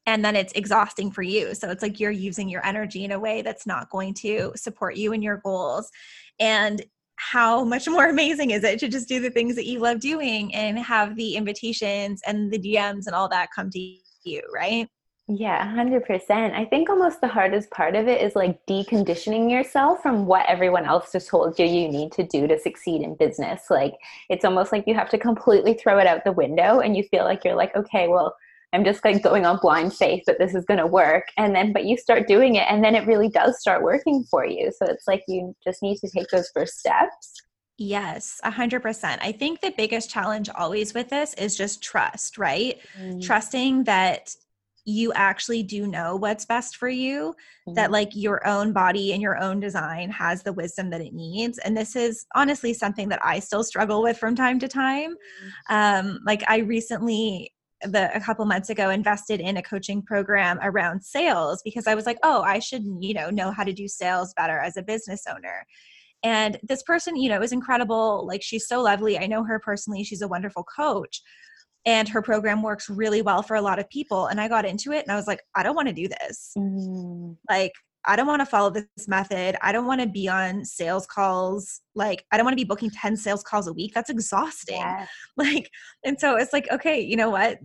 And 0.06 0.24
then 0.24 0.34
it's 0.34 0.52
exhausting 0.54 1.10
for 1.10 1.22
you. 1.22 1.54
So 1.54 1.70
it's 1.70 1.82
like 1.82 2.00
you're 2.00 2.10
using 2.10 2.48
your 2.48 2.64
energy 2.66 3.04
in 3.04 3.12
a 3.12 3.18
way 3.18 3.42
that's 3.42 3.66
not 3.66 3.90
going 3.90 4.14
to 4.14 4.52
support 4.56 4.96
you 4.96 5.12
and 5.12 5.22
your 5.22 5.38
goals. 5.38 5.90
And 6.38 6.82
how 7.16 7.64
much 7.64 7.86
more 7.86 8.08
amazing 8.10 8.50
is 8.50 8.64
it 8.64 8.78
to 8.80 8.88
just 8.88 9.08
do 9.08 9.20
the 9.20 9.30
things 9.30 9.54
that 9.56 9.66
you 9.66 9.78
love 9.78 10.00
doing 10.00 10.54
and 10.54 10.78
have 10.78 11.16
the 11.16 11.36
invitations 11.36 12.22
and 12.26 12.50
the 12.50 12.58
DMs 12.58 13.06
and 13.06 13.14
all 13.14 13.28
that 13.28 13.50
come 13.54 13.70
to 13.70 13.96
you, 14.24 14.42
right? 14.52 14.88
Yeah, 15.32 15.64
100%. 15.76 16.54
I 16.54 16.64
think 16.64 16.90
almost 16.90 17.20
the 17.20 17.28
hardest 17.28 17.70
part 17.70 17.94
of 17.94 18.08
it 18.08 18.20
is 18.20 18.34
like 18.34 18.66
deconditioning 18.66 19.48
yourself 19.48 20.02
from 20.02 20.26
what 20.26 20.44
everyone 20.48 20.84
else 20.84 21.12
just 21.12 21.28
told 21.28 21.56
you 21.56 21.66
you 21.66 21.88
need 21.88 22.10
to 22.12 22.24
do 22.24 22.48
to 22.48 22.58
succeed 22.58 23.02
in 23.02 23.14
business. 23.14 23.66
Like 23.70 23.94
it's 24.28 24.44
almost 24.44 24.72
like 24.72 24.88
you 24.88 24.94
have 24.94 25.08
to 25.10 25.18
completely 25.18 25.74
throw 25.74 26.00
it 26.00 26.06
out 26.08 26.24
the 26.24 26.32
window 26.32 26.80
and 26.80 26.96
you 26.96 27.04
feel 27.04 27.22
like 27.22 27.44
you're 27.44 27.54
like, 27.54 27.76
okay, 27.76 28.08
well, 28.08 28.34
I'm 28.72 28.84
just 28.84 29.04
like 29.04 29.22
going 29.22 29.46
on 29.46 29.58
blind 29.62 29.94
faith 29.94 30.24
that 30.26 30.40
this 30.40 30.52
is 30.52 30.64
going 30.64 30.80
to 30.80 30.86
work. 30.86 31.26
And 31.36 31.54
then, 31.54 31.72
but 31.72 31.84
you 31.84 31.96
start 31.96 32.26
doing 32.26 32.56
it 32.56 32.66
and 32.68 32.82
then 32.82 32.96
it 32.96 33.06
really 33.06 33.28
does 33.28 33.60
start 33.60 33.84
working 33.84 34.24
for 34.24 34.44
you. 34.44 34.72
So 34.76 34.86
it's 34.86 35.06
like 35.06 35.22
you 35.28 35.54
just 35.62 35.80
need 35.80 35.98
to 35.98 36.10
take 36.10 36.26
those 36.30 36.50
first 36.52 36.80
steps. 36.80 37.40
Yes, 37.78 38.40
100%. 38.44 39.18
I 39.22 39.30
think 39.30 39.60
the 39.60 39.72
biggest 39.76 40.10
challenge 40.10 40.50
always 40.52 40.92
with 40.92 41.08
this 41.08 41.34
is 41.34 41.56
just 41.56 41.80
trust, 41.80 42.36
right? 42.36 42.80
Mm. 43.00 43.22
Trusting 43.22 43.84
that 43.84 44.34
you 44.90 45.12
actually 45.14 45.62
do 45.62 45.86
know 45.86 46.16
what's 46.16 46.44
best 46.44 46.76
for 46.76 46.88
you 46.88 47.30
mm-hmm. 47.68 47.74
that 47.74 47.90
like 47.90 48.10
your 48.14 48.46
own 48.46 48.72
body 48.72 49.12
and 49.12 49.22
your 49.22 49.38
own 49.38 49.60
design 49.60 50.10
has 50.10 50.42
the 50.42 50.52
wisdom 50.52 50.90
that 50.90 51.00
it 51.00 51.14
needs 51.14 51.58
and 51.58 51.76
this 51.76 51.96
is 51.96 52.26
honestly 52.34 52.74
something 52.74 53.08
that 53.08 53.24
i 53.24 53.38
still 53.38 53.64
struggle 53.64 54.02
with 54.02 54.18
from 54.18 54.34
time 54.34 54.58
to 54.58 54.68
time. 54.68 55.10
Mm-hmm. 55.10 55.74
um 55.74 56.20
like 56.26 56.42
i 56.48 56.58
recently 56.58 57.52
the 57.82 58.14
a 58.14 58.20
couple 58.20 58.44
months 58.44 58.68
ago 58.68 58.90
invested 58.90 59.40
in 59.40 59.56
a 59.56 59.62
coaching 59.62 60.02
program 60.02 60.58
around 60.62 61.02
sales 61.02 61.62
because 61.64 61.86
i 61.86 61.94
was 61.94 62.04
like 62.04 62.18
oh 62.22 62.42
i 62.42 62.58
should 62.58 62.84
you 63.00 63.14
know 63.14 63.30
know 63.30 63.50
how 63.50 63.64
to 63.64 63.72
do 63.72 63.88
sales 63.88 64.34
better 64.36 64.58
as 64.58 64.76
a 64.76 64.82
business 64.82 65.24
owner. 65.28 65.66
And 66.22 66.58
this 66.62 66.82
person 66.82 67.16
you 67.16 67.30
know 67.30 67.40
is 67.40 67.52
incredible 67.52 68.26
like 68.26 68.42
she's 68.42 68.68
so 68.68 68.82
lovely. 68.82 69.18
I 69.18 69.26
know 69.26 69.42
her 69.44 69.58
personally. 69.58 70.04
She's 70.04 70.20
a 70.20 70.28
wonderful 70.28 70.64
coach 70.64 71.22
and 71.86 72.08
her 72.08 72.22
program 72.22 72.62
works 72.62 72.90
really 72.90 73.22
well 73.22 73.42
for 73.42 73.56
a 73.56 73.62
lot 73.62 73.78
of 73.78 73.88
people 73.88 74.26
and 74.26 74.40
i 74.40 74.48
got 74.48 74.64
into 74.64 74.92
it 74.92 75.04
and 75.04 75.12
i 75.12 75.16
was 75.16 75.26
like 75.26 75.40
i 75.54 75.62
don't 75.62 75.76
want 75.76 75.88
to 75.88 75.94
do 75.94 76.08
this 76.08 76.52
mm. 76.56 77.36
like 77.48 77.72
i 78.04 78.16
don't 78.16 78.26
want 78.26 78.40
to 78.40 78.46
follow 78.46 78.70
this 78.70 78.86
method 79.08 79.56
i 79.62 79.72
don't 79.72 79.86
want 79.86 80.00
to 80.00 80.06
be 80.06 80.28
on 80.28 80.64
sales 80.64 81.06
calls 81.06 81.80
like 81.94 82.24
i 82.32 82.36
don't 82.36 82.44
want 82.44 82.52
to 82.52 82.62
be 82.62 82.68
booking 82.68 82.90
10 82.90 83.16
sales 83.16 83.42
calls 83.42 83.66
a 83.66 83.72
week 83.72 83.92
that's 83.94 84.10
exhausting 84.10 84.76
yeah. 84.76 85.06
like 85.36 85.70
and 86.04 86.18
so 86.20 86.36
it's 86.36 86.52
like 86.52 86.70
okay 86.70 87.00
you 87.00 87.16
know 87.16 87.30
what 87.30 87.58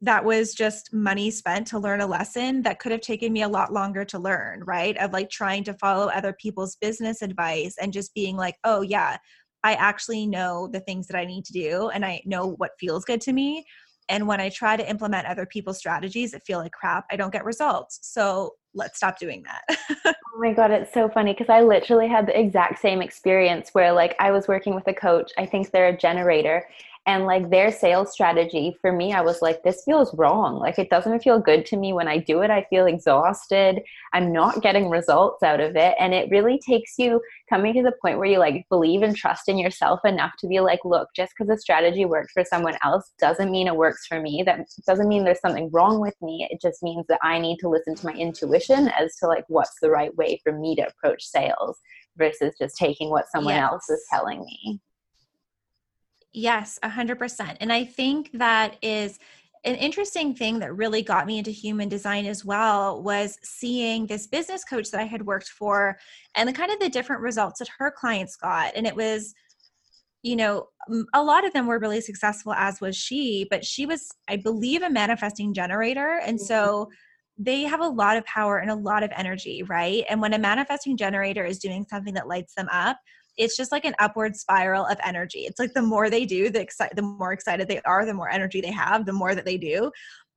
that 0.00 0.24
was 0.24 0.54
just 0.54 0.92
money 0.92 1.30
spent 1.30 1.66
to 1.66 1.78
learn 1.78 2.00
a 2.00 2.06
lesson 2.06 2.62
that 2.62 2.78
could 2.78 2.92
have 2.92 3.00
taken 3.00 3.32
me 3.32 3.42
a 3.42 3.48
lot 3.48 3.72
longer 3.72 4.04
to 4.04 4.18
learn, 4.18 4.62
right? 4.64 4.96
Of 4.96 5.12
like 5.12 5.28
trying 5.28 5.64
to 5.64 5.74
follow 5.74 6.08
other 6.08 6.32
people's 6.32 6.76
business 6.76 7.20
advice 7.20 7.74
and 7.80 7.92
just 7.92 8.14
being 8.14 8.36
like, 8.36 8.54
oh, 8.62 8.82
yeah, 8.82 9.16
I 9.64 9.74
actually 9.74 10.26
know 10.26 10.68
the 10.72 10.80
things 10.80 11.06
that 11.08 11.18
I 11.18 11.24
need 11.24 11.44
to 11.46 11.52
do 11.52 11.88
and 11.88 12.04
I 12.04 12.22
know 12.24 12.54
what 12.58 12.72
feels 12.78 13.04
good 13.04 13.20
to 13.22 13.32
me. 13.32 13.64
And 14.08 14.26
when 14.26 14.40
I 14.40 14.48
try 14.48 14.76
to 14.76 14.88
implement 14.88 15.26
other 15.26 15.44
people's 15.44 15.78
strategies 15.78 16.30
that 16.30 16.46
feel 16.46 16.58
like 16.58 16.72
crap, 16.72 17.04
I 17.10 17.16
don't 17.16 17.32
get 17.32 17.44
results. 17.44 17.98
So 18.02 18.54
let's 18.74 18.96
stop 18.96 19.18
doing 19.18 19.44
that. 19.44 19.78
oh 20.06 20.38
my 20.38 20.52
God, 20.52 20.70
it's 20.70 20.94
so 20.94 21.08
funny 21.08 21.34
because 21.34 21.50
I 21.50 21.60
literally 21.60 22.08
had 22.08 22.26
the 22.26 22.38
exact 22.38 22.80
same 22.80 23.02
experience 23.02 23.70
where, 23.72 23.92
like, 23.92 24.14
I 24.18 24.30
was 24.30 24.48
working 24.48 24.74
with 24.74 24.86
a 24.86 24.94
coach. 24.94 25.32
I 25.36 25.44
think 25.44 25.70
they're 25.70 25.88
a 25.88 25.96
generator 25.96 26.66
and 27.08 27.24
like 27.24 27.48
their 27.48 27.72
sales 27.72 28.12
strategy 28.12 28.76
for 28.82 28.92
me 28.92 29.14
i 29.14 29.20
was 29.22 29.40
like 29.40 29.62
this 29.62 29.82
feels 29.84 30.14
wrong. 30.14 30.58
Like 30.58 30.78
it 30.78 30.90
doesn't 30.90 31.22
feel 31.22 31.40
good 31.40 31.64
to 31.66 31.76
me. 31.76 31.92
When 31.92 32.06
i 32.06 32.18
do 32.18 32.42
it 32.42 32.50
i 32.50 32.64
feel 32.70 32.86
exhausted. 32.86 33.82
I'm 34.12 34.32
not 34.32 34.62
getting 34.62 34.90
results 34.90 35.42
out 35.42 35.60
of 35.60 35.74
it. 35.74 35.94
And 35.98 36.12
it 36.12 36.30
really 36.30 36.60
takes 36.64 36.98
you 36.98 37.20
coming 37.48 37.72
to 37.74 37.82
the 37.82 37.94
point 38.02 38.18
where 38.18 38.28
you 38.28 38.38
like 38.38 38.66
believe 38.68 39.02
and 39.02 39.16
trust 39.16 39.48
in 39.48 39.58
yourself 39.58 40.00
enough 40.04 40.32
to 40.40 40.46
be 40.46 40.60
like 40.60 40.80
look 40.84 41.08
just 41.16 41.32
because 41.36 41.50
a 41.50 41.58
strategy 41.58 42.04
worked 42.04 42.32
for 42.32 42.44
someone 42.44 42.76
else 42.84 43.12
doesn't 43.18 43.50
mean 43.50 43.66
it 43.66 43.76
works 43.76 44.06
for 44.06 44.20
me. 44.20 44.42
That 44.44 44.66
doesn't 44.86 45.08
mean 45.08 45.24
there's 45.24 45.40
something 45.40 45.70
wrong 45.72 46.00
with 46.00 46.14
me. 46.20 46.46
It 46.50 46.60
just 46.60 46.82
means 46.82 47.06
that 47.08 47.20
i 47.22 47.38
need 47.38 47.58
to 47.60 47.70
listen 47.70 47.94
to 47.94 48.06
my 48.06 48.12
intuition 48.12 48.88
as 48.88 49.16
to 49.16 49.26
like 49.26 49.44
what's 49.48 49.80
the 49.80 49.90
right 49.90 50.14
way 50.16 50.40
for 50.44 50.52
me 50.52 50.76
to 50.76 50.82
approach 50.82 51.24
sales 51.24 51.78
versus 52.18 52.52
just 52.60 52.76
taking 52.76 53.08
what 53.08 53.30
someone 53.32 53.54
yes. 53.54 53.70
else 53.70 53.88
is 53.88 54.04
telling 54.10 54.40
me 54.44 54.80
Yes, 56.38 56.78
100%. 56.84 57.56
And 57.60 57.72
I 57.72 57.84
think 57.84 58.30
that 58.34 58.76
is 58.80 59.18
an 59.64 59.74
interesting 59.74 60.36
thing 60.36 60.60
that 60.60 60.76
really 60.76 61.02
got 61.02 61.26
me 61.26 61.38
into 61.38 61.50
human 61.50 61.88
design 61.88 62.26
as 62.26 62.44
well 62.44 63.02
was 63.02 63.38
seeing 63.42 64.06
this 64.06 64.28
business 64.28 64.62
coach 64.62 64.92
that 64.92 65.00
I 65.00 65.04
had 65.04 65.26
worked 65.26 65.48
for 65.48 65.98
and 66.36 66.48
the 66.48 66.52
kind 66.52 66.70
of 66.70 66.78
the 66.78 66.90
different 66.90 67.22
results 67.22 67.58
that 67.58 67.68
her 67.78 67.90
clients 67.90 68.36
got. 68.36 68.76
And 68.76 68.86
it 68.86 68.94
was, 68.94 69.34
you 70.22 70.36
know, 70.36 70.68
a 71.12 71.24
lot 71.24 71.44
of 71.44 71.52
them 71.54 71.66
were 71.66 71.80
really 71.80 72.00
successful, 72.00 72.52
as 72.52 72.80
was 72.80 72.94
she, 72.96 73.44
but 73.50 73.64
she 73.64 73.84
was, 73.84 74.08
I 74.28 74.36
believe, 74.36 74.82
a 74.82 74.90
manifesting 74.90 75.52
generator. 75.52 76.20
And 76.24 76.40
so 76.40 76.84
mm-hmm. 76.84 77.42
they 77.42 77.62
have 77.62 77.80
a 77.80 77.88
lot 77.88 78.16
of 78.16 78.24
power 78.26 78.58
and 78.58 78.70
a 78.70 78.76
lot 78.76 79.02
of 79.02 79.10
energy, 79.16 79.64
right? 79.64 80.04
And 80.08 80.22
when 80.22 80.34
a 80.34 80.38
manifesting 80.38 80.96
generator 80.96 81.44
is 81.44 81.58
doing 81.58 81.84
something 81.90 82.14
that 82.14 82.28
lights 82.28 82.54
them 82.54 82.68
up, 82.70 82.96
it's 83.38 83.56
just 83.56 83.72
like 83.72 83.84
an 83.84 83.94
upward 83.98 84.36
spiral 84.36 84.84
of 84.84 84.98
energy. 85.04 85.40
It's 85.40 85.58
like 85.58 85.72
the 85.72 85.82
more 85.82 86.10
they 86.10 86.26
do, 86.26 86.50
the 86.50 86.66
exci- 86.66 86.94
the 86.94 87.02
more 87.02 87.32
excited 87.32 87.68
they 87.68 87.80
are, 87.82 88.04
the 88.04 88.14
more 88.14 88.28
energy 88.28 88.60
they 88.60 88.72
have, 88.72 89.06
the 89.06 89.12
more 89.12 89.34
that 89.34 89.44
they 89.44 89.56
do. 89.56 89.90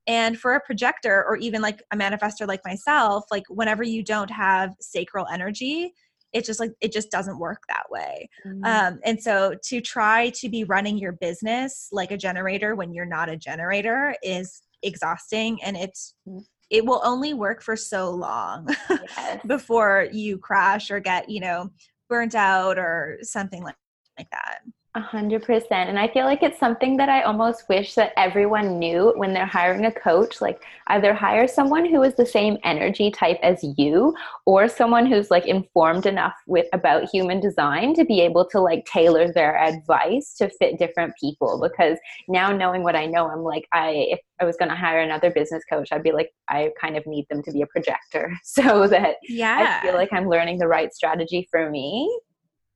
And 0.08 0.40
for 0.40 0.54
a 0.54 0.62
projector 0.62 1.24
or 1.28 1.36
even 1.38 1.62
like 1.62 1.84
a 1.92 1.98
manifester 1.98 2.48
like 2.48 2.62
myself, 2.66 3.26
like 3.32 3.44
whenever 3.50 3.84
you 3.84 4.04
don't 4.04 4.32
have 4.32 4.74
sacral 4.80 5.28
energy, 5.32 5.94
it 6.34 6.46
just 6.46 6.60
like 6.60 6.72
it 6.82 6.92
just 6.92 7.12
doesn't 7.12 7.40
work 7.40 7.64
that 7.68 7.84
way 7.90 8.30
mm-hmm. 8.46 8.64
um, 8.64 9.00
and 9.04 9.22
so 9.22 9.56
to 9.64 9.82
try 9.82 10.30
to 10.30 10.50
be 10.50 10.64
running 10.64 10.98
your 10.98 11.12
business 11.14 11.90
like 11.92 12.12
a 12.12 12.18
generator 12.18 12.76
when 12.76 12.94
you're 12.94 13.06
not 13.06 13.30
a 13.30 13.38
generator 13.38 14.16
is 14.24 14.62
exhausting 14.84 15.62
and 15.64 15.76
it's 15.78 16.16
mm-hmm. 16.28 16.40
it 16.70 16.86
will 16.86 17.02
only 17.04 17.34
work 17.34 17.62
for 17.62 17.76
so 17.76 18.10
long 18.10 18.68
yes. 18.90 19.42
before 19.46 20.08
you 20.12 20.38
crash 20.38 20.90
or 20.90 21.00
get 21.00 21.30
you 21.30 21.40
know 21.40 21.70
burnt 22.12 22.36
out 22.36 22.78
or 22.78 23.18
something 23.22 23.64
like, 23.64 23.78
like 24.20 24.30
that. 24.32 24.60
A 24.94 25.00
hundred 25.00 25.44
percent. 25.44 25.90
And 25.90 25.98
I 25.98 26.10
feel 26.10 26.26
like 26.26 26.44
it's 26.44 26.60
something 26.60 26.98
that 26.98 27.08
I 27.08 27.22
almost 27.22 27.70
wish 27.70 27.96
that 27.96 28.12
everyone 28.18 28.78
knew 28.78 29.14
when 29.16 29.32
they're 29.32 29.46
hiring 29.46 29.86
a 29.86 29.92
coach. 29.92 30.42
Like 30.42 30.62
either 30.88 31.14
hire 31.14 31.48
someone 31.48 31.86
who 31.86 32.04
is 32.04 32.16
the 32.16 32.26
same 32.26 32.58
energy 32.66 33.10
type 33.10 33.40
as 33.42 33.64
you 33.78 34.14
or 34.46 34.68
someone 34.68 35.06
who's 35.06 35.32
like 35.32 35.46
informed 35.46 36.06
enough 36.06 36.34
with 36.46 36.66
about 36.74 37.10
human 37.10 37.40
design 37.40 37.94
to 37.94 38.04
be 38.04 38.20
able 38.20 38.46
to 38.50 38.60
like 38.60 38.86
tailor 38.86 39.32
their 39.32 39.58
advice 39.58 40.34
to 40.40 40.50
fit 40.60 40.78
different 40.78 41.14
people. 41.18 41.62
Because 41.62 41.98
now 42.28 42.52
knowing 42.52 42.84
what 42.84 42.98
I 42.98 43.06
know, 43.06 43.30
I'm 43.30 43.44
like, 43.44 43.70
I 43.72 44.08
if 44.10 44.20
I 44.42 44.44
was 44.44 44.58
gonna 44.58 44.76
hire 44.76 45.00
another 45.00 45.32
business 45.32 45.64
coach, 45.72 45.88
I'd 45.94 46.04
be 46.04 46.12
like, 46.12 46.32
I 46.50 46.70
kind 46.82 46.98
of 46.98 47.08
need 47.08 47.28
them 47.30 47.42
to 47.44 47.52
be 47.54 47.62
a 47.62 47.68
projector 47.68 48.38
so 48.44 48.88
that 48.88 49.16
yeah. 49.24 49.80
I 49.80 49.86
feel 49.86 49.96
like 49.96 50.12
I'm 50.12 50.28
learning 50.28 50.58
the 50.58 50.68
right 50.68 50.94
strategy 50.94 51.48
for 51.50 51.70
me 51.70 52.14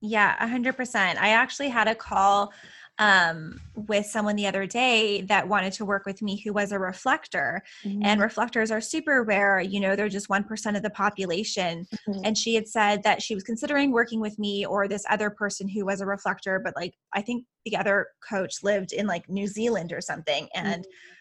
yeah, 0.06 0.36
100%. 0.48 0.96
I 1.18 1.30
actually 1.30 1.70
had 1.70 1.88
a 1.88 1.96
call 1.96 2.54
um, 2.98 3.60
with 3.76 4.06
someone 4.06 4.38
the 4.38 4.48
other 4.48 4.66
day 4.66 5.22
that 5.24 5.48
wanted 5.48 5.74
to 5.74 5.86
work 5.86 6.06
with 6.06 6.22
me 6.22 6.40
who 6.40 6.54
was 6.54 6.72
a 6.72 6.80
reflector. 6.80 7.62
Mm-hmm. 7.84 8.04
And 8.04 8.22
reflectors 8.22 8.72
are 8.72 8.80
super 8.80 9.24
rare. 9.24 9.60
You 9.60 9.82
know, 9.82 9.96
they're 9.96 10.08
just 10.08 10.30
1% 10.30 10.78
of 10.78 10.82
the 10.82 10.90
population. 10.90 11.86
Mm-hmm. 12.08 12.22
And 12.24 12.38
she 12.38 12.56
had 12.56 12.68
said 12.68 13.04
that 13.04 13.22
she 13.22 13.36
was 13.36 13.44
considering 13.44 13.92
working 13.92 14.22
with 14.22 14.40
me 14.40 14.66
or 14.66 14.88
this 14.88 15.04
other 15.10 15.30
person 15.30 15.68
who 15.68 15.86
was 15.86 16.00
a 16.00 16.06
reflector, 16.06 16.62
but 16.64 16.76
like, 16.76 16.94
I 17.14 17.22
think 17.22 17.46
the 17.66 17.76
other 17.76 18.08
coach 18.28 18.64
lived 18.64 18.94
in 18.94 19.08
like 19.08 19.28
New 19.28 19.48
Zealand 19.48 19.92
or 19.92 20.02
something. 20.02 20.48
And 20.56 20.84
mm-hmm 20.84 21.12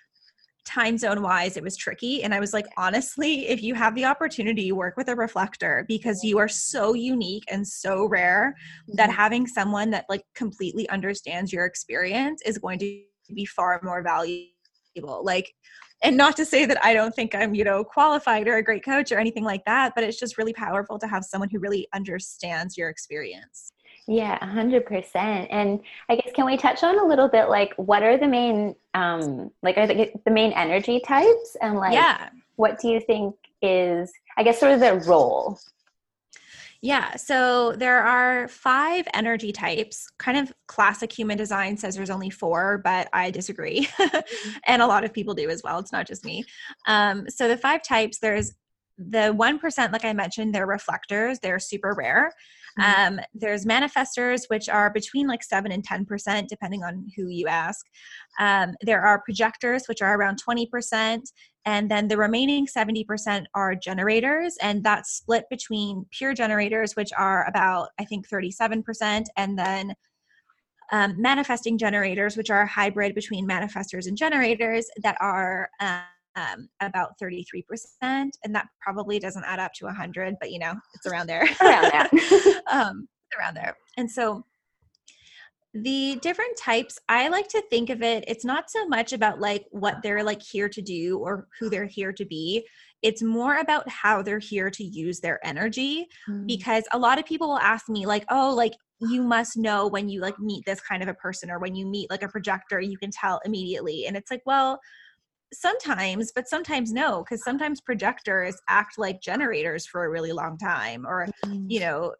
time 0.65 0.97
zone 0.97 1.23
wise 1.23 1.57
it 1.57 1.63
was 1.63 1.77
tricky. 1.77 2.23
And 2.23 2.35
i 2.35 2.41
was 2.41 2.53
like 2.53 2.67
honestly 2.77 3.49
if 3.49 3.63
you 3.63 3.75
have 3.75 3.95
the 3.95 4.05
opportunity 4.05 4.73
work 4.73 4.97
with 4.97 5.09
a 5.09 5.15
reflector 5.15 5.85
because 5.89 6.25
you 6.25 6.39
are 6.39 6.49
so 6.49 6.95
unique 6.95 7.45
and 7.51 7.67
so 7.67 8.07
rare 8.07 8.55
that 8.89 9.11
mm-hmm. 9.11 9.17
having 9.17 9.47
someone 9.47 9.91
that 9.91 10.07
like 10.09 10.23
completely 10.35 10.89
understands 10.89 11.53
your 11.53 11.67
experience 11.67 12.43
is 12.45 12.59
going 12.59 12.79
to 12.79 13.03
be 13.35 13.45
far 13.47 13.81
more 13.83 14.03
valuable. 14.03 15.25
Like 15.25 15.55
and 16.03 16.17
not 16.17 16.37
to 16.37 16.45
say 16.45 16.67
that 16.67 16.85
i 16.85 16.93
don't 16.93 17.15
think 17.15 17.35
i'm 17.35 17.55
you 17.55 17.65
know 17.65 17.83
qualified 17.83 18.47
or 18.47 18.57
a 18.57 18.63
great 18.63 18.85
coach 18.85 19.11
or 19.11 19.19
anything 19.19 19.43
like 19.43 19.65
that 19.65 19.93
but 19.95 20.05
it's 20.05 20.19
just 20.19 20.39
really 20.39 20.53
powerful 20.53 20.99
to 20.99 21.07
have 21.07 21.25
someone 21.25 21.49
who 21.49 21.59
really 21.59 21.89
understands 21.95 22.77
your 22.77 22.89
experience 22.89 23.73
yeah, 24.07 24.39
100%. 24.41 25.47
And 25.51 25.81
I 26.09 26.17
guess 26.17 26.33
can 26.35 26.47
we 26.47 26.57
touch 26.57 26.83
on 26.83 26.99
a 26.99 27.05
little 27.05 27.29
bit 27.29 27.49
like 27.49 27.73
what 27.77 28.03
are 28.03 28.19
the 28.19 28.29
main 28.29 28.75
um 28.93 29.51
like 29.63 29.79
are 29.79 29.87
the, 29.87 30.11
the 30.25 30.31
main 30.31 30.53
energy 30.53 31.01
types 31.01 31.57
and 31.61 31.77
like 31.77 31.95
yeah. 31.95 32.29
what 32.57 32.79
do 32.81 32.89
you 32.89 33.01
think 33.01 33.35
is 33.63 34.13
I 34.37 34.43
guess 34.43 34.61
sort 34.61 34.73
of 34.73 34.81
their 34.81 34.97
role? 34.97 35.59
Yeah, 36.83 37.17
so 37.17 37.73
there 37.73 38.03
are 38.03 38.47
five 38.47 39.09
energy 39.15 39.53
types. 39.53 40.07
Kind 40.19 40.37
of 40.37 40.53
classic 40.67 41.11
human 41.11 41.39
design 41.39 41.79
says 41.79 41.97
there's 41.97 42.11
only 42.11 42.29
four, 42.29 42.83
but 42.85 43.09
I 43.11 43.31
disagree. 43.31 43.89
And 44.67 44.83
a 44.83 44.87
lot 44.87 45.03
of 45.03 45.13
people 45.13 45.33
do 45.33 45.49
as 45.49 45.63
well. 45.63 45.79
It's 45.79 45.93
not 45.93 46.07
just 46.07 46.27
me. 46.27 46.45
Um, 46.87 47.27
so 47.31 47.49
the 47.49 47.57
five 47.57 47.83
types 47.83 48.19
there's 48.19 48.53
the 48.99 49.35
1%, 49.35 49.93
like 49.93 50.05
I 50.05 50.13
mentioned, 50.13 50.55
they're 50.55 50.67
reflectors, 50.67 51.39
they're 51.39 51.59
super 51.59 51.95
rare. 51.95 52.33
Mm-hmm. 52.79 53.19
Um, 53.19 53.25
there's 53.35 53.65
manifestors, 53.65 54.43
which 54.49 54.69
are 54.69 54.91
between 54.91 55.27
like 55.27 55.43
7 55.43 55.71
and 55.71 55.87
10%, 55.87 56.49
depending 56.49 56.83
on 56.83 57.07
who 57.17 57.29
you 57.29 57.47
ask. 57.47 57.87
Um, 58.41 58.75
there 58.81 59.03
are 59.03 59.23
projectors, 59.23 59.87
which 59.87 60.03
are 60.03 60.17
around 60.17 60.41
20%. 60.43 61.23
And 61.67 61.91
then 61.91 62.09
the 62.09 62.19
remaining 62.19 62.67
70% 62.67 63.45
are 63.55 63.75
generators, 63.75 64.57
and 64.61 64.85
that's 64.85 65.13
split 65.13 65.45
between 65.49 66.05
pure 66.11 66.35
generators, 66.35 66.95
which 66.95 67.11
are 67.17 67.47
about, 67.49 67.89
I 67.99 68.05
think, 68.05 68.29
37%, 68.29 69.25
and 69.37 69.59
then 69.59 69.95
um, 70.93 71.15
manifesting 71.19 71.79
generators, 71.79 72.37
which 72.37 72.51
are 72.51 72.63
a 72.63 72.67
hybrid 72.67 73.15
between 73.15 73.49
manifestors 73.49 74.07
and 74.07 74.17
generators 74.17 74.87
that 75.03 75.17
are 75.21 75.71
um, 76.37 76.69
about 76.81 77.19
33%. 77.23 77.63
And 78.03 78.55
that 78.55 78.67
probably 78.81 79.19
doesn't 79.19 79.45
add 79.45 79.61
up 79.61 79.73
to 79.75 79.87
100, 79.87 80.37
but 80.41 80.51
you 80.51 80.59
know, 80.59 80.75
it's 80.95 81.07
around 81.07 81.27
there. 81.29 81.45
Around 81.61 81.83
that. 81.93 82.63
um, 82.71 83.09
around 83.39 83.55
there. 83.55 83.77
And 83.97 84.11
so 84.11 84.45
the 85.75 86.19
different 86.23 86.57
types, 86.57 86.99
I 87.09 87.29
like 87.29 87.49
to 87.49 87.63
think 87.69 87.91
of 87.91 88.01
it, 88.01 88.25
it's 88.29 88.45
not 88.45 88.71
so 88.71 88.87
much 88.87 89.13
about 89.13 89.41
like 89.41 89.67
what 89.73 89.97
they're 90.03 90.23
like 90.23 90.41
here 90.41 90.69
to 90.69 90.81
do 90.81 91.19
or 91.19 91.49
who 91.59 91.69
they're 91.69 91.87
here 91.87 92.13
to 92.13 92.25
be. 92.25 92.65
It's 93.03 93.23
more 93.23 93.57
about 93.59 93.89
how 93.89 94.23
they're 94.23 94.39
here 94.39 94.71
to 94.71 94.85
use 94.85 95.21
their 95.21 95.45
energy 95.45 96.07
mm. 96.29 96.47
because 96.47 96.85
a 96.93 96.99
lot 96.99 97.19
of 97.19 97.27
people 97.27 97.49
will 97.49 97.59
ask 97.59 97.89
me 97.89 98.07
like, 98.07 98.25
"Oh, 98.31 98.55
like 98.55 98.73
you 99.01 99.23
must 99.23 99.59
know 99.59 99.89
when 99.89 100.09
you 100.09 100.21
like 100.21 100.39
meet 100.39 100.65
this 100.65 100.81
kind 100.81 101.03
of 101.03 101.09
a 101.09 101.15
person 101.15 101.51
or 101.51 101.59
when 101.59 101.75
you 101.75 101.87
meet 101.87 102.09
like 102.09 102.23
a 102.23 102.29
projector, 102.29 102.81
you 102.81 102.97
can 102.97 103.11
tell 103.11 103.41
immediately." 103.45 104.07
And 104.07 104.17
it's 104.17 104.31
like, 104.31 104.43
"Well, 104.47 104.81
sometimes 105.61 106.33
but 106.35 106.49
sometimes 106.49 106.93
no 106.93 107.23
because 107.23 107.43
sometimes 107.43 107.81
projectors 107.81 108.57
act 108.69 108.99
like 108.99 109.21
generators 109.21 109.87
for 109.87 110.05
a 110.05 110.11
really 110.11 110.33
long 110.33 110.57
time 110.59 111.07
or 111.07 111.27
mm-hmm. 111.45 111.67
you 111.69 111.81
know 111.81 112.15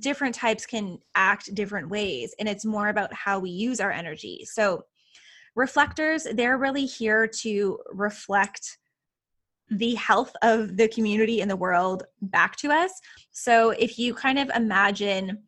different 0.00 0.34
types 0.34 0.64
can 0.64 0.98
act 1.14 1.54
different 1.54 1.88
ways 1.88 2.34
and 2.38 2.48
it's 2.48 2.64
more 2.64 2.88
about 2.88 3.12
how 3.12 3.38
we 3.38 3.50
use 3.50 3.80
our 3.80 3.90
energy 3.90 4.46
so 4.50 4.82
reflectors 5.54 6.26
they're 6.34 6.58
really 6.58 6.86
here 6.86 7.26
to 7.26 7.78
reflect 7.92 8.78
the 9.70 9.94
health 9.94 10.32
of 10.42 10.76
the 10.76 10.88
community 10.88 11.40
in 11.40 11.48
the 11.48 11.56
world 11.56 12.04
back 12.22 12.56
to 12.56 12.70
us 12.70 12.92
so 13.30 13.70
if 13.70 13.98
you 13.98 14.14
kind 14.14 14.38
of 14.38 14.50
imagine 14.54 15.42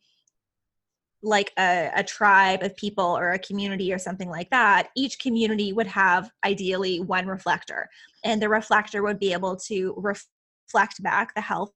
like 1.26 1.52
a, 1.58 1.90
a, 1.96 2.04
tribe 2.04 2.62
of 2.62 2.76
people 2.76 3.04
or 3.04 3.32
a 3.32 3.38
community 3.38 3.92
or 3.92 3.98
something 3.98 4.30
like 4.30 4.48
that, 4.50 4.88
each 4.94 5.18
community 5.18 5.72
would 5.72 5.88
have 5.88 6.30
ideally 6.44 7.00
one 7.00 7.26
reflector. 7.26 7.88
And 8.24 8.40
the 8.40 8.48
reflector 8.48 9.02
would 9.02 9.18
be 9.18 9.32
able 9.32 9.56
to 9.66 9.92
reflect 9.96 11.02
back 11.02 11.34
the 11.34 11.40
health 11.40 11.72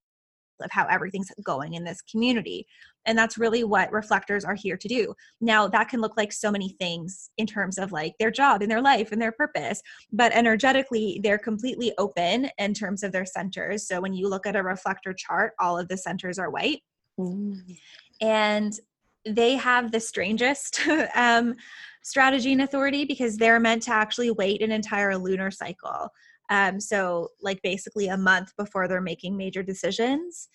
of 0.62 0.70
how 0.70 0.86
everything's 0.86 1.32
going 1.42 1.74
in 1.74 1.84
this 1.84 2.00
community. 2.02 2.66
And 3.06 3.16
that's 3.18 3.38
really 3.38 3.64
what 3.64 3.90
reflectors 3.90 4.44
are 4.44 4.54
here 4.54 4.76
to 4.76 4.88
do. 4.88 5.14
Now, 5.40 5.66
that 5.68 5.88
can 5.88 6.00
look 6.00 6.16
like 6.16 6.32
so 6.32 6.50
many 6.50 6.76
things 6.78 7.30
in 7.38 7.46
terms 7.46 7.78
of 7.78 7.92
like 7.92 8.14
their 8.20 8.30
job 8.30 8.62
and 8.62 8.70
their 8.70 8.82
life 8.82 9.10
and 9.10 9.20
their 9.20 9.32
purpose, 9.32 9.82
but 10.12 10.32
energetically, 10.32 11.18
they're 11.24 11.38
completely 11.38 11.92
open 11.98 12.50
in 12.58 12.74
terms 12.74 13.02
of 13.02 13.10
their 13.10 13.24
centers. 13.24 13.88
So 13.88 14.00
when 14.00 14.12
you 14.12 14.28
look 14.28 14.46
at 14.46 14.54
a 14.54 14.62
reflector 14.62 15.12
chart, 15.12 15.54
all 15.58 15.78
of 15.78 15.88
the 15.88 15.96
centers 15.96 16.38
are 16.38 16.50
white. 16.50 16.82
Mm. 17.18 17.76
And 18.20 18.78
they 19.26 19.56
have 19.56 19.92
the 19.92 20.00
strangest 20.00 20.80
um, 21.14 21.54
strategy 22.02 22.52
and 22.52 22.62
authority 22.62 23.04
because 23.04 23.36
they're 23.36 23.60
meant 23.60 23.82
to 23.84 23.92
actually 23.92 24.30
wait 24.30 24.62
an 24.62 24.72
entire 24.72 25.16
lunar 25.16 25.50
cycle. 25.50 26.10
Um, 26.48 26.80
so, 26.80 27.28
like, 27.40 27.62
basically 27.62 28.08
a 28.08 28.16
month 28.16 28.52
before 28.56 28.88
they're 28.88 29.00
making 29.00 29.36
major 29.36 29.62
decisions, 29.62 30.48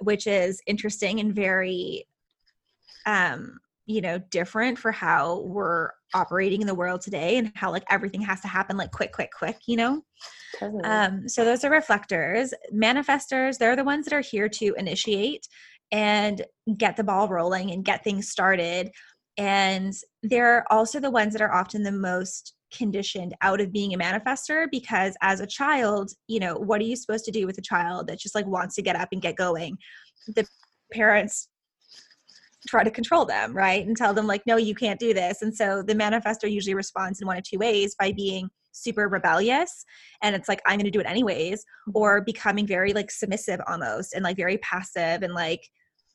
which 0.00 0.26
is 0.26 0.60
interesting 0.66 1.18
and 1.20 1.34
very, 1.34 2.06
um, 3.06 3.58
you 3.86 4.02
know, 4.02 4.18
different 4.30 4.78
for 4.78 4.92
how 4.92 5.40
we're 5.40 5.90
operating 6.12 6.60
in 6.60 6.66
the 6.66 6.74
world 6.74 7.00
today 7.00 7.38
and 7.38 7.52
how 7.54 7.70
like 7.70 7.84
everything 7.88 8.20
has 8.20 8.40
to 8.40 8.48
happen 8.48 8.76
like 8.76 8.90
quick, 8.90 9.12
quick, 9.12 9.30
quick, 9.36 9.56
you 9.66 9.76
know? 9.76 10.02
Totally. 10.58 10.82
Um, 10.84 11.26
so, 11.26 11.42
those 11.44 11.64
are 11.64 11.70
reflectors. 11.70 12.52
Manifestors, 12.74 13.56
they're 13.56 13.76
the 13.76 13.84
ones 13.84 14.04
that 14.04 14.14
are 14.14 14.20
here 14.20 14.48
to 14.48 14.74
initiate 14.76 15.48
and 15.92 16.44
get 16.76 16.96
the 16.96 17.04
ball 17.04 17.28
rolling 17.28 17.70
and 17.70 17.84
get 17.84 18.04
things 18.04 18.28
started. 18.28 18.90
And 19.36 19.94
they're 20.22 20.70
also 20.70 21.00
the 21.00 21.10
ones 21.10 21.32
that 21.32 21.42
are 21.42 21.52
often 21.52 21.82
the 21.82 21.92
most 21.92 22.54
conditioned 22.72 23.34
out 23.42 23.60
of 23.60 23.72
being 23.72 23.94
a 23.94 23.98
manifester 23.98 24.66
because 24.70 25.16
as 25.22 25.40
a 25.40 25.46
child, 25.46 26.12
you 26.28 26.38
know, 26.38 26.54
what 26.54 26.80
are 26.80 26.84
you 26.84 26.96
supposed 26.96 27.24
to 27.24 27.32
do 27.32 27.46
with 27.46 27.58
a 27.58 27.62
child 27.62 28.06
that 28.06 28.20
just 28.20 28.34
like 28.34 28.46
wants 28.46 28.76
to 28.76 28.82
get 28.82 28.96
up 28.96 29.08
and 29.12 29.22
get 29.22 29.36
going? 29.36 29.76
The 30.28 30.46
parents 30.92 31.48
try 32.68 32.84
to 32.84 32.90
control 32.90 33.24
them, 33.24 33.56
right? 33.56 33.84
And 33.84 33.96
tell 33.96 34.12
them 34.14 34.26
like, 34.26 34.42
no, 34.46 34.56
you 34.56 34.74
can't 34.74 35.00
do 35.00 35.14
this. 35.14 35.42
And 35.42 35.54
so 35.54 35.82
the 35.82 35.94
manifester 35.94 36.50
usually 36.50 36.74
responds 36.74 37.20
in 37.20 37.26
one 37.26 37.38
of 37.38 37.44
two 37.44 37.58
ways 37.58 37.96
by 37.98 38.12
being 38.12 38.50
super 38.72 39.08
rebellious 39.08 39.84
and 40.22 40.36
it's 40.36 40.48
like 40.48 40.60
i'm 40.66 40.76
going 40.76 40.84
to 40.84 40.90
do 40.90 41.00
it 41.00 41.06
anyways 41.06 41.64
or 41.94 42.20
becoming 42.20 42.66
very 42.66 42.92
like 42.92 43.10
submissive 43.10 43.60
almost 43.66 44.14
and 44.14 44.22
like 44.22 44.36
very 44.36 44.58
passive 44.58 45.22
and 45.22 45.34
like 45.34 45.60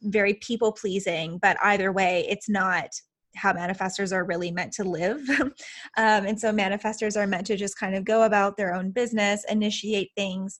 very 0.01 0.35
people 0.35 0.71
pleasing, 0.71 1.37
but 1.41 1.57
either 1.63 1.91
way, 1.91 2.25
it's 2.29 2.49
not 2.49 2.89
how 3.35 3.53
manifestors 3.53 4.13
are 4.13 4.23
really 4.23 4.51
meant 4.51 4.73
to 4.73 4.83
live. 4.83 5.21
um, 5.39 5.51
and 5.97 6.39
so 6.39 6.51
manifestors 6.51 7.17
are 7.17 7.27
meant 7.27 7.47
to 7.47 7.57
just 7.57 7.77
kind 7.77 7.95
of 7.95 8.05
go 8.05 8.23
about 8.23 8.57
their 8.57 8.73
own 8.73 8.91
business, 8.91 9.45
initiate 9.49 10.11
things, 10.15 10.59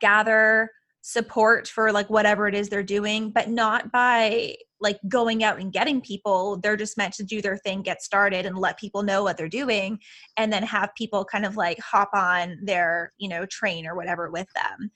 gather 0.00 0.70
support 1.06 1.68
for 1.68 1.92
like 1.92 2.08
whatever 2.08 2.48
it 2.48 2.54
is 2.54 2.70
they're 2.70 2.82
doing, 2.82 3.30
but 3.30 3.50
not 3.50 3.92
by 3.92 4.56
like 4.80 4.98
going 5.06 5.44
out 5.44 5.60
and 5.60 5.72
getting 5.72 6.00
people. 6.00 6.58
They're 6.62 6.78
just 6.78 6.96
meant 6.96 7.12
to 7.14 7.22
do 7.22 7.42
their 7.42 7.58
thing, 7.58 7.82
get 7.82 8.02
started, 8.02 8.46
and 8.46 8.56
let 8.56 8.78
people 8.78 9.02
know 9.02 9.22
what 9.22 9.36
they're 9.36 9.48
doing, 9.48 9.98
and 10.38 10.50
then 10.50 10.62
have 10.62 10.90
people 10.96 11.24
kind 11.24 11.44
of 11.44 11.56
like 11.56 11.78
hop 11.78 12.10
on 12.14 12.56
their, 12.62 13.12
you 13.18 13.28
know, 13.28 13.44
train 13.44 13.86
or 13.86 13.94
whatever 13.94 14.30
with 14.30 14.48
them. 14.54 14.90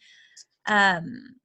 Um, 0.67 1.37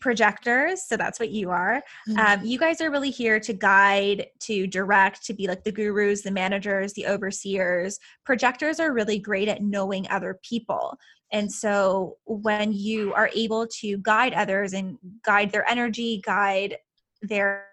projectors 0.00 0.82
so 0.86 0.96
that's 0.96 1.18
what 1.18 1.30
you 1.30 1.50
are. 1.50 1.82
Mm-hmm. 2.08 2.18
um, 2.18 2.44
you 2.44 2.58
guys 2.58 2.80
are 2.80 2.90
really 2.90 3.10
here 3.10 3.40
to 3.40 3.52
guide 3.52 4.26
to 4.40 4.66
direct 4.66 5.24
to 5.26 5.34
be 5.34 5.46
like 5.46 5.64
the 5.64 5.72
gurus 5.72 6.22
the 6.22 6.30
managers 6.30 6.92
the 6.92 7.06
overseers. 7.06 7.98
Projectors 8.24 8.80
are 8.80 8.92
really 8.92 9.18
great 9.18 9.48
at 9.48 9.62
knowing 9.62 10.08
other 10.08 10.38
people. 10.42 10.96
And 11.32 11.50
so 11.50 12.16
when 12.26 12.72
you 12.72 13.12
are 13.14 13.30
able 13.34 13.66
to 13.80 13.98
guide 13.98 14.32
others 14.32 14.72
and 14.72 14.98
guide 15.24 15.50
their 15.50 15.68
energy 15.68 16.22
guide 16.24 16.76
their 17.22 17.66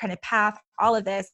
kind 0.00 0.12
of 0.12 0.20
path 0.20 0.58
all 0.78 0.94
of 0.94 1.04
this 1.04 1.30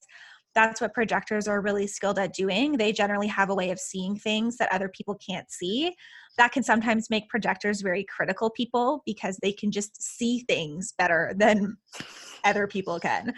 that's 0.59 0.81
what 0.81 0.93
projectors 0.93 1.47
are 1.47 1.61
really 1.61 1.87
skilled 1.87 2.19
at 2.19 2.35
doing. 2.35 2.73
They 2.73 2.93
generally 2.93 3.29
have 3.29 3.49
a 3.49 3.55
way 3.55 3.71
of 3.71 3.79
seeing 3.79 4.17
things 4.17 4.57
that 4.57 4.73
other 4.73 4.89
people 4.89 5.15
can't 5.15 5.49
see. 5.51 5.95
That 6.37 6.51
can 6.51 6.65
sometimes 6.65 7.11
make 7.11 7.29
projectors 7.29 7.81
very 7.81 8.05
critical 8.05 8.51
people 8.51 9.03
because 9.07 9.39
they 9.41 9.53
can 9.53 9.71
just 9.71 10.03
see 10.03 10.41
things 10.49 10.95
better 10.99 11.33
than 11.37 11.77
other 12.45 12.67
people 12.67 12.99
can. 12.99 13.35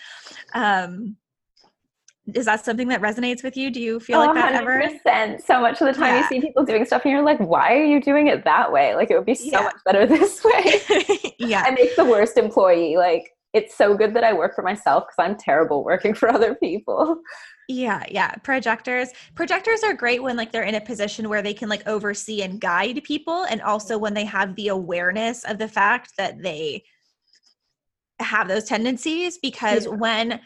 Um, 0.54 1.16
is 2.35 2.46
that 2.46 2.64
something 2.64 2.88
that 2.88 3.02
resonates 3.02 3.42
with 3.42 3.54
you? 3.54 3.70
Do 3.70 3.80
you 3.80 4.00
feel 4.00 4.20
oh, 4.20 4.26
like 4.26 4.35
that 4.37 4.54
100%. 4.54 5.00
ever? 5.06 5.38
So 5.44 5.61
much 5.61 5.80
of 5.83 5.88
the 5.88 5.92
time 5.92 6.14
yeah. 6.14 6.20
you 6.20 6.26
see 6.28 6.40
people 6.40 6.64
doing 6.64 6.87
stuff 6.87 7.02
and 7.04 7.12
you're 7.12 7.22
like, 7.22 7.38
why 7.38 7.74
are 7.74 7.85
you 7.85 8.00
doing 8.00 8.28
it 8.28 8.44
that 8.44 8.72
way? 8.72 8.94
Like 8.94 9.11
it 9.11 9.16
would 9.16 9.26
be 9.26 9.35
so 9.35 9.46
yeah. 9.46 9.61
much 9.61 9.76
better 9.85 10.06
this 10.06 10.42
way. 10.42 11.35
yeah. 11.38 11.64
I 11.66 11.72
make 11.72 11.94
the 11.96 12.04
worst 12.04 12.38
employee. 12.38 12.96
Like 12.96 13.30
it's 13.52 13.76
so 13.76 13.96
good 13.96 14.14
that 14.14 14.24
I 14.24 14.32
work 14.32 14.54
for 14.54 14.62
myself 14.62 15.04
because 15.04 15.30
I'm 15.30 15.36
terrible 15.36 15.84
working 15.84 16.14
for 16.20 16.28
other 16.28 16.54
people. 16.54 17.20
Yeah, 17.68 18.02
yeah. 18.10 18.32
Projectors. 18.42 19.10
Projectors 19.34 19.82
are 19.84 19.94
great 19.94 20.22
when 20.22 20.36
like 20.36 20.50
they're 20.50 20.64
in 20.64 20.74
a 20.74 20.80
position 20.80 21.28
where 21.28 21.42
they 21.42 21.54
can 21.54 21.68
like 21.68 21.86
oversee 21.86 22.42
and 22.42 22.60
guide 22.60 23.02
people 23.04 23.44
and 23.44 23.62
also 23.62 23.96
when 23.96 24.14
they 24.14 24.24
have 24.24 24.56
the 24.56 24.68
awareness 24.68 25.44
of 25.44 25.58
the 25.58 25.68
fact 25.68 26.12
that 26.16 26.42
they 26.42 26.82
have 28.18 28.48
those 28.48 28.64
tendencies 28.64 29.38
because 29.38 29.86
yeah. 29.86 29.92
when 29.92 30.40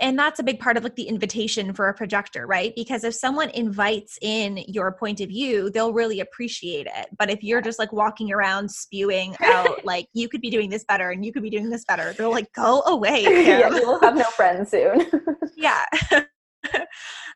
and 0.00 0.18
that's 0.18 0.40
a 0.40 0.42
big 0.42 0.60
part 0.60 0.76
of 0.76 0.84
like 0.84 0.96
the 0.96 1.08
invitation 1.08 1.72
for 1.72 1.88
a 1.88 1.94
projector 1.94 2.46
right? 2.46 2.72
Because 2.76 3.04
if 3.04 3.14
someone 3.14 3.50
invites 3.50 4.18
in 4.22 4.58
your 4.68 4.92
point 4.92 5.20
of 5.20 5.28
view 5.28 5.70
they'll 5.70 5.92
really 5.92 6.20
appreciate 6.20 6.86
it. 6.86 7.08
But 7.18 7.30
if 7.30 7.42
you're 7.42 7.60
just 7.60 7.78
like 7.78 7.92
walking 7.92 8.32
around 8.32 8.70
spewing 8.70 9.36
out 9.42 9.84
like 9.84 10.06
you 10.14 10.28
could 10.28 10.40
be 10.40 10.50
doing 10.50 10.70
this 10.70 10.84
better 10.84 11.10
and 11.10 11.24
you 11.24 11.32
could 11.32 11.42
be 11.42 11.50
doing 11.50 11.70
this 11.70 11.84
better 11.84 12.12
they're 12.12 12.28
like 12.28 12.52
go 12.52 12.82
away 12.82 13.22
yeah 13.22 13.68
you 13.68 13.86
will 13.86 14.00
have 14.00 14.16
no 14.16 14.24
friends 14.36 14.70
soon. 14.70 15.06
Yeah. 15.56 15.84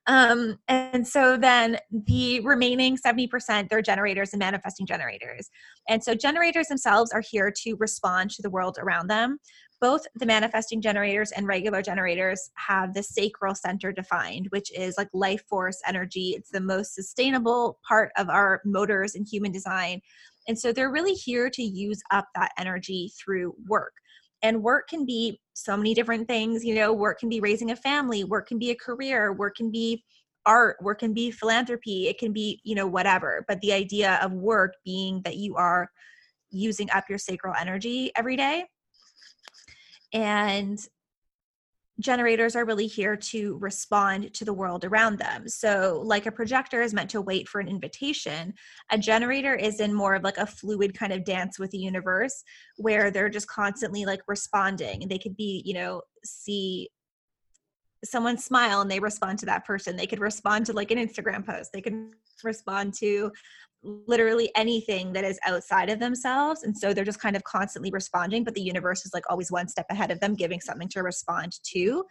Um 0.06 0.58
and 0.66 1.06
so 1.06 1.36
then 1.36 1.78
the 1.90 2.40
remaining 2.40 2.96
70% 2.96 3.68
they're 3.68 3.82
generators 3.82 4.32
and 4.32 4.40
manifesting 4.40 4.86
generators. 4.86 5.48
And 5.88 6.02
so 6.02 6.14
generators 6.14 6.66
themselves 6.66 7.12
are 7.12 7.22
here 7.30 7.52
to 7.62 7.76
respond 7.78 8.30
to 8.30 8.42
the 8.42 8.50
world 8.50 8.78
around 8.80 9.08
them 9.08 9.38
both 9.82 10.06
the 10.14 10.24
manifesting 10.24 10.80
generators 10.80 11.32
and 11.32 11.48
regular 11.48 11.82
generators 11.82 12.50
have 12.54 12.94
the 12.94 13.02
sacral 13.02 13.52
center 13.52 13.90
defined, 13.90 14.46
which 14.50 14.70
is 14.78 14.94
like 14.96 15.08
life 15.12 15.42
force 15.48 15.82
energy. 15.84 16.34
It's 16.36 16.50
the 16.50 16.60
most 16.60 16.94
sustainable 16.94 17.80
part 17.86 18.12
of 18.16 18.30
our 18.30 18.62
motors 18.64 19.16
and 19.16 19.26
human 19.26 19.50
design. 19.50 20.00
And 20.46 20.56
so 20.56 20.72
they're 20.72 20.92
really 20.92 21.14
here 21.14 21.50
to 21.50 21.62
use 21.62 22.00
up 22.12 22.28
that 22.36 22.52
energy 22.58 23.12
through 23.18 23.56
work. 23.66 23.92
And 24.40 24.62
work 24.62 24.88
can 24.88 25.04
be 25.04 25.40
so 25.54 25.76
many 25.76 25.94
different 25.94 26.28
things. 26.28 26.64
You 26.64 26.76
know, 26.76 26.92
work 26.92 27.18
can 27.18 27.28
be 27.28 27.40
raising 27.40 27.72
a 27.72 27.76
family, 27.76 28.22
work 28.22 28.46
can 28.46 28.60
be 28.60 28.70
a 28.70 28.76
career, 28.76 29.32
work 29.32 29.56
can 29.56 29.72
be 29.72 30.04
art, 30.46 30.76
work 30.80 31.00
can 31.00 31.12
be 31.12 31.32
philanthropy, 31.32 32.06
it 32.06 32.18
can 32.18 32.32
be, 32.32 32.60
you 32.62 32.76
know, 32.76 32.86
whatever. 32.86 33.44
But 33.48 33.60
the 33.60 33.72
idea 33.72 34.20
of 34.22 34.32
work 34.32 34.74
being 34.84 35.22
that 35.22 35.38
you 35.38 35.56
are 35.56 35.90
using 36.50 36.88
up 36.92 37.08
your 37.08 37.18
sacral 37.18 37.54
energy 37.58 38.12
every 38.14 38.36
day 38.36 38.66
and 40.12 40.78
generators 42.00 42.56
are 42.56 42.64
really 42.64 42.86
here 42.86 43.16
to 43.16 43.56
respond 43.58 44.32
to 44.34 44.44
the 44.44 44.52
world 44.52 44.84
around 44.84 45.18
them. 45.18 45.48
So, 45.48 46.02
like 46.04 46.26
a 46.26 46.32
projector 46.32 46.82
is 46.82 46.94
meant 46.94 47.10
to 47.10 47.20
wait 47.20 47.48
for 47.48 47.60
an 47.60 47.68
invitation, 47.68 48.54
a 48.90 48.98
generator 48.98 49.54
is 49.54 49.80
in 49.80 49.94
more 49.94 50.14
of 50.14 50.24
like 50.24 50.38
a 50.38 50.46
fluid 50.46 50.98
kind 50.98 51.12
of 51.12 51.24
dance 51.24 51.58
with 51.58 51.70
the 51.70 51.78
universe 51.78 52.42
where 52.76 53.10
they're 53.10 53.28
just 53.28 53.48
constantly 53.48 54.04
like 54.04 54.20
responding. 54.26 55.06
They 55.08 55.18
could 55.18 55.36
be, 55.36 55.62
you 55.64 55.74
know, 55.74 56.02
see 56.24 56.90
someone 58.04 58.36
smile 58.36 58.80
and 58.80 58.90
they 58.90 59.00
respond 59.00 59.38
to 59.38 59.46
that 59.46 59.64
person. 59.64 59.96
They 59.96 60.06
could 60.06 60.20
respond 60.20 60.66
to 60.66 60.72
like 60.72 60.90
an 60.90 60.98
Instagram 60.98 61.46
post. 61.46 61.72
They 61.72 61.80
can 61.80 62.12
respond 62.42 62.94
to 62.94 63.30
literally 63.82 64.50
anything 64.54 65.12
that 65.12 65.24
is 65.24 65.38
outside 65.44 65.90
of 65.90 65.98
themselves 65.98 66.62
and 66.62 66.76
so 66.76 66.94
they're 66.94 67.04
just 67.04 67.20
kind 67.20 67.34
of 67.34 67.42
constantly 67.42 67.90
responding 67.90 68.44
but 68.44 68.54
the 68.54 68.62
universe 68.62 69.04
is 69.04 69.12
like 69.12 69.24
always 69.28 69.50
one 69.50 69.66
step 69.66 69.86
ahead 69.90 70.10
of 70.10 70.20
them 70.20 70.34
giving 70.34 70.60
something 70.60 70.88
to 70.88 71.02
respond 71.02 71.52
to. 71.64 71.78
Mm. 71.78 72.04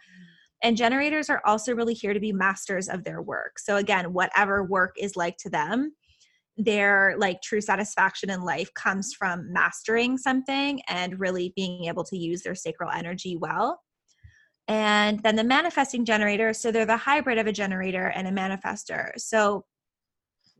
And 0.64 0.76
generators 0.76 1.28
are 1.28 1.42
also 1.44 1.74
really 1.74 1.94
here 1.94 2.14
to 2.14 2.20
be 2.20 2.32
masters 2.32 2.88
of 2.88 3.02
their 3.02 3.20
work. 3.20 3.58
So 3.58 3.76
again 3.76 4.12
whatever 4.12 4.62
work 4.62 4.94
is 4.98 5.16
like 5.16 5.36
to 5.38 5.50
them 5.50 5.92
their 6.58 7.14
like 7.18 7.40
true 7.40 7.60
satisfaction 7.60 8.28
in 8.30 8.42
life 8.42 8.72
comes 8.74 9.14
from 9.14 9.50
mastering 9.52 10.18
something 10.18 10.82
and 10.88 11.18
really 11.18 11.52
being 11.56 11.86
able 11.86 12.04
to 12.04 12.16
use 12.16 12.42
their 12.42 12.54
sacral 12.54 12.90
energy 12.90 13.36
well. 13.36 13.80
And 14.68 15.20
then 15.22 15.36
the 15.36 15.44
manifesting 15.44 16.04
generator 16.04 16.52
so 16.52 16.70
they're 16.70 16.86
the 16.86 16.96
hybrid 16.96 17.38
of 17.38 17.46
a 17.46 17.52
generator 17.52 18.08
and 18.14 18.28
a 18.28 18.30
manifester. 18.30 19.12
So 19.16 19.64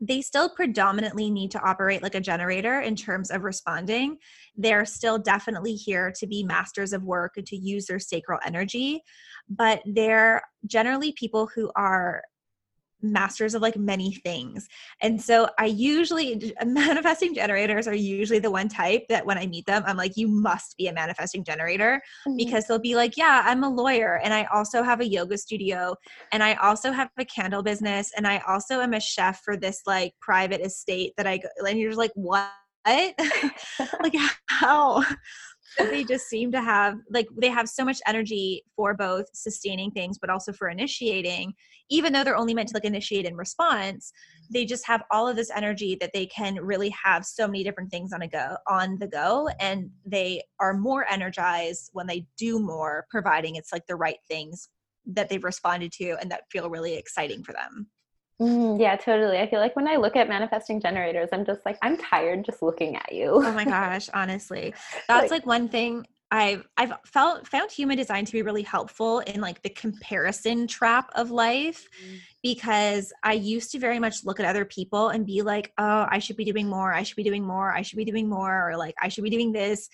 they 0.05 0.21
still 0.21 0.49
predominantly 0.49 1.29
need 1.29 1.49
to 1.51 1.61
operate 1.61 2.03
like 2.03 2.15
a 2.15 2.19
generator 2.19 2.81
in 2.81 2.95
terms 2.95 3.31
of 3.31 3.43
responding. 3.43 4.17
They're 4.57 4.85
still 4.85 5.17
definitely 5.17 5.75
here 5.75 6.11
to 6.19 6.27
be 6.27 6.43
masters 6.43 6.91
of 6.91 7.03
work 7.03 7.33
and 7.37 7.47
to 7.47 7.55
use 7.55 7.85
their 7.85 7.99
sacral 7.99 8.39
energy, 8.45 9.01
but 9.49 9.81
they're 9.85 10.41
generally 10.65 11.13
people 11.13 11.49
who 11.55 11.71
are 11.75 12.21
masters 13.03 13.53
of 13.53 13.61
like 13.61 13.77
many 13.77 14.13
things. 14.13 14.67
And 15.01 15.21
so 15.21 15.49
I 15.59 15.65
usually 15.65 16.53
manifesting 16.65 17.35
generators 17.35 17.87
are 17.87 17.95
usually 17.95 18.39
the 18.39 18.51
one 18.51 18.69
type 18.69 19.03
that 19.09 19.25
when 19.25 19.37
I 19.37 19.45
meet 19.45 19.65
them, 19.65 19.83
I'm 19.85 19.97
like, 19.97 20.15
you 20.15 20.27
must 20.27 20.77
be 20.77 20.87
a 20.87 20.93
manifesting 20.93 21.43
generator 21.43 22.01
mm-hmm. 22.27 22.37
because 22.37 22.67
they'll 22.67 22.79
be 22.79 22.95
like, 22.95 23.17
yeah, 23.17 23.43
I'm 23.45 23.63
a 23.63 23.69
lawyer 23.69 24.19
and 24.23 24.33
I 24.33 24.45
also 24.45 24.83
have 24.83 25.01
a 25.01 25.07
yoga 25.07 25.37
studio 25.37 25.95
and 26.31 26.43
I 26.43 26.55
also 26.55 26.91
have 26.91 27.09
a 27.17 27.25
candle 27.25 27.63
business 27.63 28.11
and 28.15 28.27
I 28.27 28.41
also 28.47 28.79
am 28.81 28.93
a 28.93 28.99
chef 28.99 29.41
for 29.43 29.57
this 29.57 29.81
like 29.85 30.13
private 30.21 30.61
estate 30.61 31.13
that 31.17 31.27
I 31.27 31.37
go 31.37 31.49
and 31.67 31.77
you're 31.79 31.91
just 31.91 31.99
like, 31.99 32.11
what? 32.15 32.49
like 32.85 34.13
how? 34.47 35.03
They 35.77 36.03
just 36.03 36.27
seem 36.27 36.51
to 36.51 36.61
have 36.61 36.97
like 37.09 37.27
they 37.37 37.49
have 37.49 37.67
so 37.67 37.83
much 37.85 37.99
energy 38.07 38.63
for 38.75 38.93
both 38.93 39.25
sustaining 39.33 39.91
things 39.91 40.17
but 40.17 40.29
also 40.29 40.51
for 40.53 40.69
initiating. 40.69 41.53
Even 41.89 42.13
though 42.13 42.23
they're 42.23 42.37
only 42.37 42.53
meant 42.53 42.69
to 42.69 42.75
like 42.75 42.85
initiate 42.85 43.25
in 43.25 43.35
response 43.35 44.13
they 44.49 44.65
just 44.65 44.85
have 44.85 45.03
all 45.11 45.27
of 45.27 45.35
this 45.35 45.51
energy 45.55 45.97
that 45.99 46.11
they 46.13 46.25
can 46.25 46.55
really 46.55 46.89
have 46.89 47.25
so 47.25 47.47
many 47.47 47.63
different 47.63 47.89
things 47.89 48.13
on 48.13 48.21
a 48.21 48.27
go 48.27 48.55
on 48.67 48.97
the 48.99 49.07
go 49.07 49.49
and 49.59 49.89
they 50.05 50.41
are 50.59 50.73
more 50.73 51.05
energized 51.09 51.89
when 51.93 52.07
they 52.07 52.25
do 52.37 52.59
more 52.59 53.05
providing 53.09 53.55
it's 53.55 53.71
like 53.71 53.85
the 53.87 53.95
right 53.95 54.19
things 54.27 54.69
that 55.05 55.29
they've 55.29 55.43
responded 55.43 55.91
to 55.91 56.15
and 56.21 56.31
that 56.31 56.43
feel 56.51 56.69
really 56.69 56.95
exciting 56.95 57.43
for 57.43 57.53
them 57.53 57.87
Mm, 58.41 58.79
yeah, 58.79 58.95
totally. 58.95 59.37
I 59.37 59.49
feel 59.49 59.59
like 59.59 59.75
when 59.75 59.87
I 59.87 59.95
look 59.95 60.15
at 60.15 60.27
manifesting 60.27 60.81
generators, 60.81 61.29
I'm 61.31 61.45
just 61.45 61.65
like, 61.65 61.77
I'm 61.81 61.97
tired 61.97 62.43
just 62.45 62.61
looking 62.61 62.95
at 62.95 63.13
you. 63.13 63.31
Oh 63.33 63.51
my 63.51 63.63
gosh, 63.77 64.09
honestly. 64.13 64.73
That's 65.07 65.31
like, 65.31 65.41
like 65.41 65.45
one 65.45 65.69
thing 65.69 66.05
I've 66.33 66.67
I've 66.77 66.93
felt 67.05 67.47
found 67.47 67.69
human 67.69 67.95
design 67.95 68.25
to 68.25 68.31
be 68.31 68.41
really 68.41 68.63
helpful 68.63 69.19
in 69.19 69.39
like 69.39 69.61
the 69.61 69.69
comparison 69.69 70.65
trap 70.65 71.11
of 71.13 71.29
life 71.29 71.87
mm. 72.03 72.17
because 72.41 73.13
I 73.21 73.33
used 73.33 73.71
to 73.73 73.79
very 73.79 73.99
much 73.99 74.25
look 74.25 74.39
at 74.39 74.47
other 74.47 74.65
people 74.65 75.09
and 75.09 75.27
be 75.27 75.43
like, 75.43 75.71
oh, 75.77 76.07
I 76.09 76.17
should 76.17 76.35
be 76.35 76.43
doing 76.43 76.67
more, 76.67 76.91
I 76.91 77.03
should 77.03 77.17
be 77.17 77.23
doing 77.23 77.45
more, 77.45 77.71
I 77.71 77.83
should 77.83 77.97
be 77.97 78.05
doing 78.05 78.27
more, 78.27 78.71
or 78.71 78.77
like 78.77 78.95
I 78.99 79.09
should 79.09 79.23
be 79.23 79.29
doing 79.29 79.51
this 79.51 79.89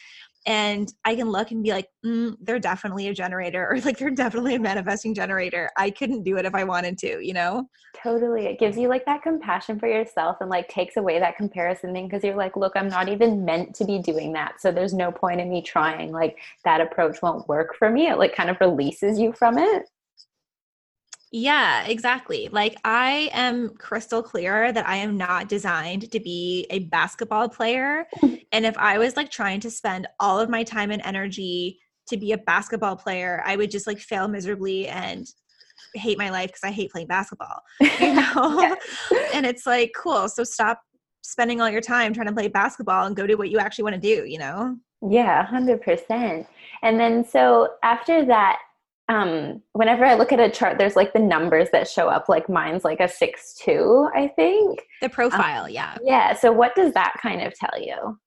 and 0.46 0.92
I 1.06 1.16
can 1.16 1.30
look 1.30 1.52
and 1.52 1.64
be 1.64 1.72
like, 1.72 1.88
mm, 2.06 2.36
they're 2.42 2.60
definitely 2.60 3.08
a 3.08 3.14
generator, 3.14 3.68
or 3.72 3.80
like 3.82 3.98
they're 3.98 4.10
definitely 4.10 4.56
a 4.56 4.60
manifesting 4.60 5.14
generator. 5.14 5.70
I 5.78 5.90
couldn't 5.90 6.24
do 6.24 6.38
it 6.38 6.46
if 6.46 6.56
I 6.56 6.64
wanted 6.64 6.98
to, 7.00 7.20
you 7.26 7.34
know? 7.34 7.70
Totally. 8.02 8.46
It 8.46 8.60
gives 8.60 8.78
you 8.78 8.88
like 8.88 9.06
that 9.06 9.24
compassion 9.24 9.80
for 9.80 9.88
yourself 9.88 10.38
and 10.42 10.50
like 10.50 10.70
takes 10.70 10.98
away 10.98 11.20
that 11.20 11.38
comparison 11.38 11.94
thing 11.94 12.08
because 12.08 12.24
you're 12.24 12.36
like, 12.36 12.56
look, 12.56 12.74
I'm 12.76 12.88
not 12.88 13.10
even 13.10 13.44
meant 13.44 13.76
to 13.76 13.86
be 13.86 14.00
doing 14.00 14.34
that. 14.34 14.62
So 14.62 14.72
there's 14.72 14.94
no 14.94 15.12
point 15.12 15.42
in 15.42 15.50
me 15.50 15.62
trying. 15.62 16.12
Like 16.12 16.38
that 16.64 16.82
approach 16.82 17.22
won't 17.22 17.48
work 17.48 17.76
for 17.76 17.90
me. 17.90 18.08
It 18.08 18.18
like 18.18 18.36
kind 18.36 18.50
of 18.50 18.58
releases 18.62 19.20
you 19.20 19.34
from 19.34 19.58
it. 19.58 19.90
Yeah, 21.32 21.86
exactly. 21.86 22.50
Like 22.52 22.76
I 22.84 23.30
am 23.34 23.70
crystal 23.76 24.24
clear 24.24 24.72
that 24.72 24.88
I 24.88 24.98
am 24.98 25.16
not 25.16 25.48
designed 25.48 26.12
to 26.12 26.20
be 26.20 26.66
a 26.70 26.80
basketball 26.80 27.50
player. 27.50 28.08
and 28.52 28.66
if 28.66 28.78
I 28.78 28.98
was 28.98 29.16
like 29.16 29.30
trying 29.30 29.60
to 29.62 29.70
spend 29.70 30.08
all 30.20 30.40
of 30.40 30.50
my 30.50 30.64
time 30.64 30.92
and 30.92 31.02
energy 31.06 31.80
to 32.08 32.18
be 32.18 32.32
a 32.32 32.38
basketball 32.38 32.96
player, 32.96 33.44
I 33.46 33.56
would 33.56 33.70
just 33.70 33.86
like 33.86 34.00
fail 34.00 34.28
miserably 34.28 34.88
and 34.88 35.28
hate 35.94 36.18
my 36.18 36.30
life 36.30 36.48
because 36.48 36.64
I 36.64 36.72
hate 36.72 36.92
playing 36.92 37.08
basketball. 37.08 37.62
You 38.00 38.14
know? 38.14 38.78
and 39.34 39.46
it's 39.46 39.66
like, 39.66 39.92
cool. 39.96 40.30
So 40.30 40.44
stop 40.44 40.80
spending 41.22 41.62
all 41.62 41.70
your 41.70 41.82
time 41.82 42.14
trying 42.14 42.28
to 42.28 42.34
play 42.34 42.48
basketball 42.48 43.06
and 43.06 43.16
go 43.16 43.28
do 43.28 43.38
what 43.38 43.50
you 43.50 43.60
actually 43.60 43.84
want 43.84 43.96
to 43.96 44.02
do, 44.02 44.26
you 44.26 44.40
know? 44.40 44.78
Yeah, 45.08 45.46
100%. 45.46 46.48
And 46.82 47.00
then 47.00 47.26
so 47.26 47.74
after 47.84 48.26
that, 48.26 48.60
um, 49.10 49.64
whenever 49.74 50.06
I 50.06 50.14
look 50.14 50.32
at 50.32 50.40
a 50.40 50.52
chart, 50.52 50.78
there's 50.78 50.96
like 50.96 51.14
the 51.14 51.20
numbers 51.20 51.70
that 51.72 51.90
show 51.90 52.08
up, 52.08 52.30
like 52.30 52.48
mine's 52.48 52.86
like 52.86 53.00
a 53.00 53.10
six 53.10 53.56
two, 53.56 54.08
I 54.16 54.28
think. 54.28 54.84
The 55.02 55.10
profile, 55.10 55.66
um, 55.66 55.72
yeah. 55.72 55.98
Yeah. 56.04 56.36
So 56.36 56.52
what 56.52 56.76
does 56.76 56.94
that 56.94 57.16
kind 57.22 57.42
of 57.42 57.56
tell 57.56 57.82
you? 57.82 58.20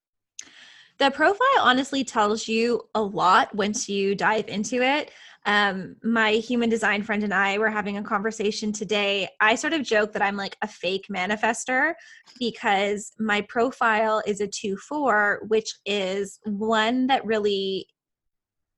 The 0.98 1.12
profile 1.12 1.60
honestly 1.60 2.02
tells 2.04 2.48
you 2.48 2.82
a 2.96 3.02
lot 3.02 3.54
once 3.54 3.88
you 3.88 4.16
dive 4.16 4.48
into 4.48 4.82
it. 4.82 5.12
Um, 5.46 5.96
my 6.02 6.32
human 6.32 6.68
design 6.68 7.02
friend 7.02 7.22
and 7.22 7.34
I 7.34 7.58
were 7.58 7.70
having 7.70 7.96
a 7.96 8.02
conversation 8.02 8.72
today. 8.72 9.28
I 9.40 9.54
sort 9.54 9.72
of 9.72 9.82
joke 9.82 10.12
that 10.12 10.22
I'm 10.22 10.36
like 10.36 10.56
a 10.62 10.68
fake 10.68 11.06
manifester 11.10 11.94
because 12.38 13.12
my 13.18 13.40
profile 13.42 14.20
is 14.26 14.40
a 14.40 14.48
2 14.48 14.76
4, 14.76 15.42
which 15.46 15.72
is 15.86 16.40
one 16.44 17.06
that 17.06 17.24
really 17.24 17.86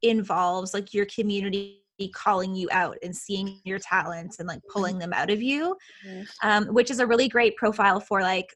involves 0.02 0.74
like 0.74 0.92
your 0.92 1.07
community 1.07 1.84
calling 2.12 2.55
you 2.55 2.68
out 2.72 2.97
and 3.03 3.16
seeing 3.16 3.61
your 3.64 3.78
talents 3.78 4.38
and 4.38 4.49
like 4.49 4.61
pulling 4.72 4.99
them 4.99 5.12
out 5.12 5.30
of 5.30 5.42
you 5.42 5.76
mm-hmm. 6.07 6.22
um, 6.42 6.66
which 6.66 6.90
is 6.90 7.01
a 7.01 7.07
really 7.07 7.28
great 7.28 7.57
profile 7.57 8.01
for 8.01 8.20
like 8.20 8.49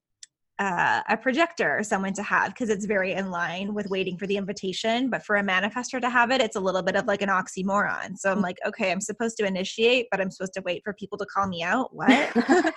uh, 0.58 1.02
a 1.08 1.16
projector 1.16 1.78
or 1.78 1.84
someone 1.84 2.12
to 2.12 2.22
have 2.22 2.48
because 2.48 2.68
it's 2.68 2.84
very 2.84 3.12
in 3.12 3.30
line 3.30 3.74
with 3.74 3.88
waiting 3.90 4.18
for 4.18 4.26
the 4.26 4.36
invitation 4.36 5.08
but 5.08 5.24
for 5.24 5.36
a 5.36 5.42
manifester 5.42 6.00
to 6.00 6.10
have 6.10 6.32
it 6.32 6.40
it's 6.40 6.56
a 6.56 6.60
little 6.60 6.82
bit 6.82 6.96
of 6.96 7.06
like 7.06 7.22
an 7.22 7.28
oxymoron. 7.28 8.16
So 8.16 8.32
i'm 8.32 8.38
mm. 8.38 8.42
like 8.42 8.58
okay 8.66 8.90
i'm 8.90 9.00
supposed 9.00 9.36
to 9.36 9.46
initiate 9.46 10.06
but 10.10 10.20
i'm 10.20 10.30
supposed 10.30 10.54
to 10.54 10.62
wait 10.62 10.82
for 10.82 10.92
people 10.94 11.16
to 11.18 11.26
call 11.26 11.46
me 11.46 11.62
out? 11.62 11.90
What? 11.94 12.10
And 12.10 12.74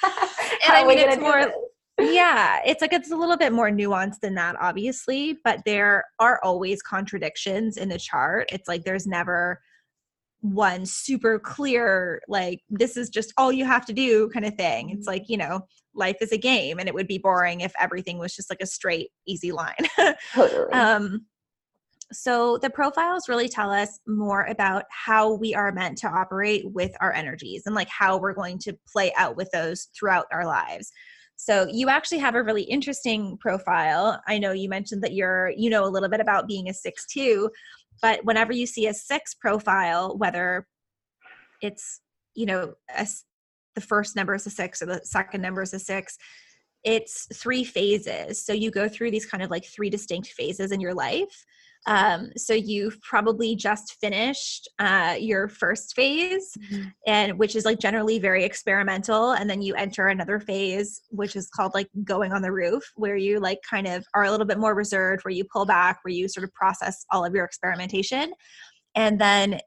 i 0.78 0.86
mean 0.86 1.00
it's 1.00 1.18
more 1.18 1.52
yeah 2.00 2.60
it's 2.66 2.82
like 2.82 2.94
it's 2.94 3.12
a 3.12 3.16
little 3.16 3.38
bit 3.38 3.52
more 3.52 3.70
nuanced 3.70 4.20
than 4.22 4.36
that 4.36 4.56
obviously 4.62 5.40
but 5.44 5.60
there 5.66 6.06
are 6.20 6.40
always 6.44 6.82
contradictions 6.84 7.78
in 7.78 7.90
the 7.90 7.98
chart. 7.98 8.48
It's 8.52 8.68
like 8.68 8.84
there's 8.84 9.08
never 9.08 9.60
one 10.42 10.86
super 10.88 11.38
clear 11.38 12.22
like 12.28 12.62
this 12.70 12.98
is 12.98 13.10
just 13.10 13.32
all 13.38 13.52
you 13.52 13.64
have 13.64 13.86
to 13.86 13.94
do 13.94 14.28
kind 14.30 14.46
of 14.46 14.56
thing 14.56 14.90
it's 14.90 15.02
mm-hmm. 15.02 15.14
like 15.14 15.30
you 15.30 15.38
know 15.38 15.62
life 15.94 16.18
is 16.20 16.32
a 16.32 16.38
game 16.38 16.80
and 16.80 16.88
it 16.88 16.96
would 16.96 17.08
be 17.08 17.20
boring 17.20 17.62
if 17.62 17.74
everything 17.80 18.18
was 18.18 18.36
just 18.36 18.50
like 18.50 18.62
a 18.62 18.66
straight 18.66 19.10
easy 19.28 19.52
line 19.52 19.76
totally. 20.34 20.72
um 20.74 21.26
so 22.14 22.58
the 22.58 22.70
profiles 22.70 23.30
really 23.30 23.48
tell 23.48 23.72
us 23.72 24.00
more 24.06 24.46
about 24.46 24.84
how 24.90 25.34
we 25.34 25.54
are 25.54 25.72
meant 25.72 25.98
to 25.98 26.08
operate 26.08 26.64
with 26.74 26.92
our 27.00 27.14
energies 27.14 27.64
and 27.66 27.76
like 27.76 27.88
how 27.88 28.18
we're 28.18 28.34
going 28.34 28.58
to 28.60 28.78
play 28.92 29.14
out 29.18 29.38
with 29.38 29.50
those 29.52 29.90
throughout 29.98 30.26
our 30.32 30.46
lives 30.46 30.92
so 31.36 31.68
you 31.72 31.88
actually 31.88 32.20
have 32.20 32.36
a 32.36 32.44
really 32.44 32.64
interesting 32.64 33.38
profile 33.40 34.20
i 34.28 34.40
know 34.40 34.52
you 34.52 34.70
mentioned 34.70 35.04
that 35.04 35.14
you're 35.14 35.52
you 35.56 35.70
know 35.70 35.86
a 35.86 35.90
little 35.90 36.10
bit 36.10 36.20
about 36.20 36.48
being 36.48 36.68
a 36.68 36.74
six 36.74 37.06
two 37.06 37.50
but 38.02 38.24
whenever 38.24 38.52
you 38.52 38.66
see 38.66 38.88
a 38.88 38.94
six 38.94 39.34
profile 39.34 40.18
whether 40.18 40.68
it's 41.62 42.02
you 42.36 42.46
know 42.46 42.74
a, 42.98 43.08
the 43.76 43.82
first 43.82 44.16
number 44.16 44.36
is 44.36 44.46
a 44.46 44.50
six 44.50 44.82
or 44.82 44.86
the 44.86 45.02
second 45.04 45.42
number 45.42 45.62
is 45.62 45.74
a 45.74 45.80
six 45.80 46.18
it's 46.84 47.28
three 47.36 47.64
phases. 47.64 48.44
So 48.44 48.54
you 48.54 48.72
go 48.72 48.90
through 48.90 49.12
these 49.12 49.26
kind 49.26 49.44
of 49.44 49.52
like 49.52 49.66
three 49.66 49.90
distinct 49.90 50.30
phases 50.30 50.72
in 50.72 50.82
your 50.82 50.94
life 50.94 51.46
um, 51.88 52.30
so 52.38 52.54
you've 52.54 53.02
probably 53.02 53.56
just 53.56 53.98
finished 54.00 54.70
uh, 54.78 55.16
your 55.20 55.48
first 55.48 55.96
phase, 55.96 56.56
mm-hmm. 56.72 56.90
and 57.08 57.40
which 57.40 57.56
is 57.56 57.66
like 57.66 57.80
generally 57.80 58.20
very 58.20 58.44
experimental, 58.44 59.32
and 59.32 59.50
then 59.50 59.62
you 59.62 59.74
enter 59.74 60.08
another 60.08 60.40
phase, 60.40 61.02
which 61.10 61.36
is 61.36 61.50
called 61.50 61.74
like 61.74 61.88
going 62.04 62.34
on 62.34 62.44
the 62.44 62.52
roof, 62.52 62.84
where 62.96 63.16
you 63.16 63.40
like 63.40 63.60
kind 63.68 63.88
of 63.88 64.06
are 64.14 64.26
a 64.26 64.32
little 64.32 64.46
bit 64.46 64.60
more 64.60 64.76
reserved, 64.76 65.26
where 65.26 65.34
you 65.34 65.44
pull 65.52 65.66
back, 65.66 66.00
where 66.04 66.14
you 66.14 66.28
sort 66.28 66.44
of 66.44 66.54
process 66.54 67.04
all 67.12 67.26
of 67.26 67.34
your 67.34 67.46
experimentation, 67.46 68.32
and 68.96 69.20
then 69.20 69.60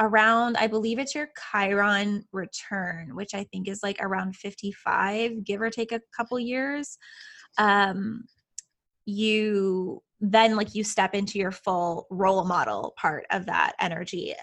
around 0.00 0.56
i 0.56 0.66
believe 0.66 0.98
it's 0.98 1.14
your 1.14 1.28
chiron 1.52 2.24
return 2.32 3.14
which 3.14 3.34
i 3.34 3.44
think 3.52 3.68
is 3.68 3.80
like 3.82 3.98
around 4.00 4.34
55 4.34 5.44
give 5.44 5.60
or 5.60 5.68
take 5.68 5.92
a 5.92 6.00
couple 6.16 6.40
years 6.40 6.96
um 7.58 8.24
you 9.04 10.02
then 10.22 10.56
like 10.56 10.74
you 10.74 10.84
step 10.84 11.14
into 11.14 11.38
your 11.38 11.50
full 11.50 12.06
role 12.10 12.44
model 12.44 12.94
part 12.96 13.26
of 13.30 13.44
that 13.46 13.72
energy. 13.80 14.34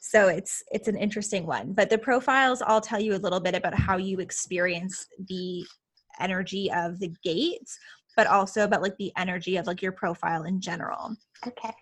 So 0.00 0.28
it's 0.28 0.62
it's 0.70 0.88
an 0.88 0.96
interesting 0.96 1.46
one 1.46 1.72
but 1.72 1.88
the 1.88 1.98
profiles 1.98 2.60
all 2.60 2.80
tell 2.80 3.00
you 3.00 3.14
a 3.14 3.16
little 3.16 3.40
bit 3.40 3.54
about 3.54 3.74
how 3.74 3.96
you 3.96 4.18
experience 4.18 5.06
the 5.28 5.64
energy 6.20 6.70
of 6.72 6.98
the 7.00 7.12
gates 7.24 7.78
but 8.16 8.26
also 8.26 8.64
about 8.64 8.82
like 8.82 8.96
the 8.98 9.12
energy 9.16 9.56
of 9.56 9.66
like 9.66 9.82
your 9.82 9.92
profile 9.92 10.44
in 10.44 10.60
general. 10.60 11.16
Okay. 11.46 11.72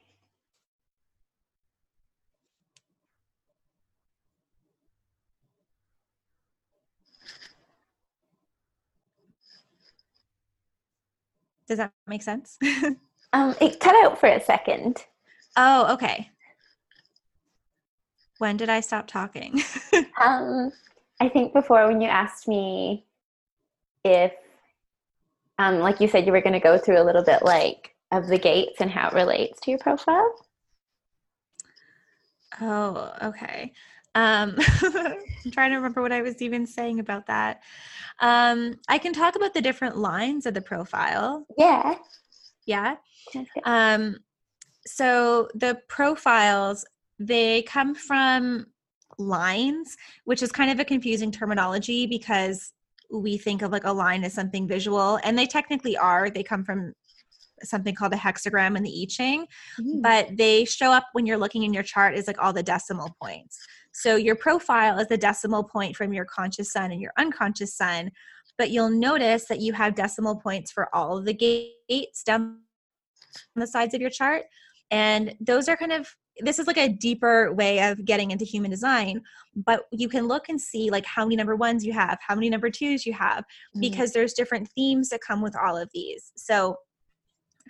Does 11.66 11.78
that 11.78 11.92
make 12.06 12.22
sense? 12.22 12.58
um, 13.32 13.54
it 13.60 13.80
cut 13.80 13.94
out 14.04 14.18
for 14.18 14.28
a 14.28 14.42
second. 14.42 15.04
Oh, 15.56 15.92
okay. 15.94 16.30
When 18.38 18.56
did 18.56 18.68
I 18.68 18.80
stop 18.80 19.06
talking? 19.06 19.60
um, 20.20 20.72
I 21.20 21.28
think 21.28 21.52
before 21.52 21.86
when 21.86 22.00
you 22.00 22.08
asked 22.08 22.48
me 22.48 23.06
if, 24.04 24.32
um, 25.58 25.78
like 25.78 26.00
you 26.00 26.08
said, 26.08 26.26
you 26.26 26.32
were 26.32 26.40
going 26.40 26.54
to 26.54 26.60
go 26.60 26.78
through 26.78 27.00
a 27.00 27.04
little 27.04 27.22
bit 27.22 27.42
like 27.42 27.94
of 28.10 28.26
the 28.26 28.38
gates 28.38 28.80
and 28.80 28.90
how 28.90 29.08
it 29.08 29.14
relates 29.14 29.60
to 29.60 29.70
your 29.70 29.78
profile. 29.78 30.34
Oh, 32.60 33.12
okay. 33.22 33.72
Um, 34.14 34.56
I'm 34.82 35.50
trying 35.50 35.70
to 35.70 35.76
remember 35.76 36.02
what 36.02 36.12
I 36.12 36.22
was 36.22 36.42
even 36.42 36.66
saying 36.66 36.98
about 37.00 37.26
that. 37.26 37.62
Um, 38.20 38.74
I 38.88 38.98
can 38.98 39.12
talk 39.12 39.36
about 39.36 39.54
the 39.54 39.62
different 39.62 39.96
lines 39.96 40.44
of 40.46 40.54
the 40.54 40.60
profile. 40.60 41.46
Yeah. 41.56 41.94
Yeah. 42.66 42.96
Um, 43.64 44.18
so 44.86 45.48
the 45.54 45.80
profiles, 45.88 46.84
they 47.18 47.62
come 47.62 47.94
from 47.94 48.66
lines, 49.18 49.96
which 50.24 50.42
is 50.42 50.50
kind 50.52 50.70
of 50.70 50.80
a 50.80 50.84
confusing 50.84 51.30
terminology 51.30 52.06
because 52.06 52.72
we 53.12 53.36
think 53.36 53.62
of 53.62 53.70
like 53.70 53.84
a 53.84 53.92
line 53.92 54.24
as 54.24 54.32
something 54.32 54.66
visual, 54.66 55.18
and 55.22 55.38
they 55.38 55.46
technically 55.46 55.96
are. 55.96 56.30
They 56.30 56.42
come 56.42 56.64
from 56.64 56.94
something 57.62 57.94
called 57.94 58.12
a 58.12 58.16
hexagram 58.16 58.76
in 58.76 58.82
the 58.82 59.02
I 59.02 59.06
Ching, 59.08 59.46
mm. 59.80 60.02
but 60.02 60.36
they 60.36 60.64
show 60.64 60.90
up 60.90 61.04
when 61.12 61.26
you're 61.26 61.38
looking 61.38 61.62
in 61.62 61.72
your 61.72 61.82
chart 61.82 62.14
as 62.14 62.26
like 62.26 62.42
all 62.42 62.52
the 62.52 62.62
decimal 62.62 63.14
points. 63.22 63.58
So 63.92 64.16
your 64.16 64.36
profile 64.36 64.98
is 64.98 65.08
the 65.08 65.18
decimal 65.18 65.64
point 65.64 65.96
from 65.96 66.12
your 66.12 66.24
conscious 66.24 66.72
sun 66.72 66.92
and 66.92 67.00
your 67.00 67.12
unconscious 67.18 67.76
sun, 67.76 68.10
but 68.58 68.70
you'll 68.70 68.90
notice 68.90 69.46
that 69.46 69.60
you 69.60 69.72
have 69.72 69.94
decimal 69.94 70.36
points 70.36 70.70
for 70.70 70.94
all 70.94 71.18
of 71.18 71.24
the 71.24 71.34
gates 71.34 72.22
down 72.22 72.60
on 73.56 73.60
the 73.60 73.66
sides 73.66 73.94
of 73.94 74.00
your 74.00 74.10
chart. 74.10 74.44
And 74.90 75.34
those 75.40 75.68
are 75.68 75.76
kind 75.76 75.92
of 75.92 76.14
this 76.40 76.58
is 76.58 76.66
like 76.66 76.78
a 76.78 76.88
deeper 76.88 77.52
way 77.52 77.82
of 77.90 78.06
getting 78.06 78.30
into 78.30 78.42
human 78.42 78.70
design 78.70 79.20
but 79.54 79.82
you 79.92 80.08
can 80.08 80.26
look 80.26 80.48
and 80.48 80.58
see 80.58 80.88
like 80.88 81.04
how 81.04 81.26
many 81.26 81.36
number 81.36 81.54
ones 81.54 81.84
you 81.84 81.92
have 81.92 82.18
how 82.26 82.34
many 82.34 82.48
number 82.48 82.70
twos 82.70 83.04
you 83.04 83.12
have 83.12 83.40
mm-hmm. 83.40 83.80
because 83.80 84.12
there's 84.12 84.32
different 84.32 84.66
themes 84.74 85.10
that 85.10 85.20
come 85.20 85.42
with 85.42 85.54
all 85.54 85.76
of 85.76 85.90
these 85.92 86.32
so 86.34 86.74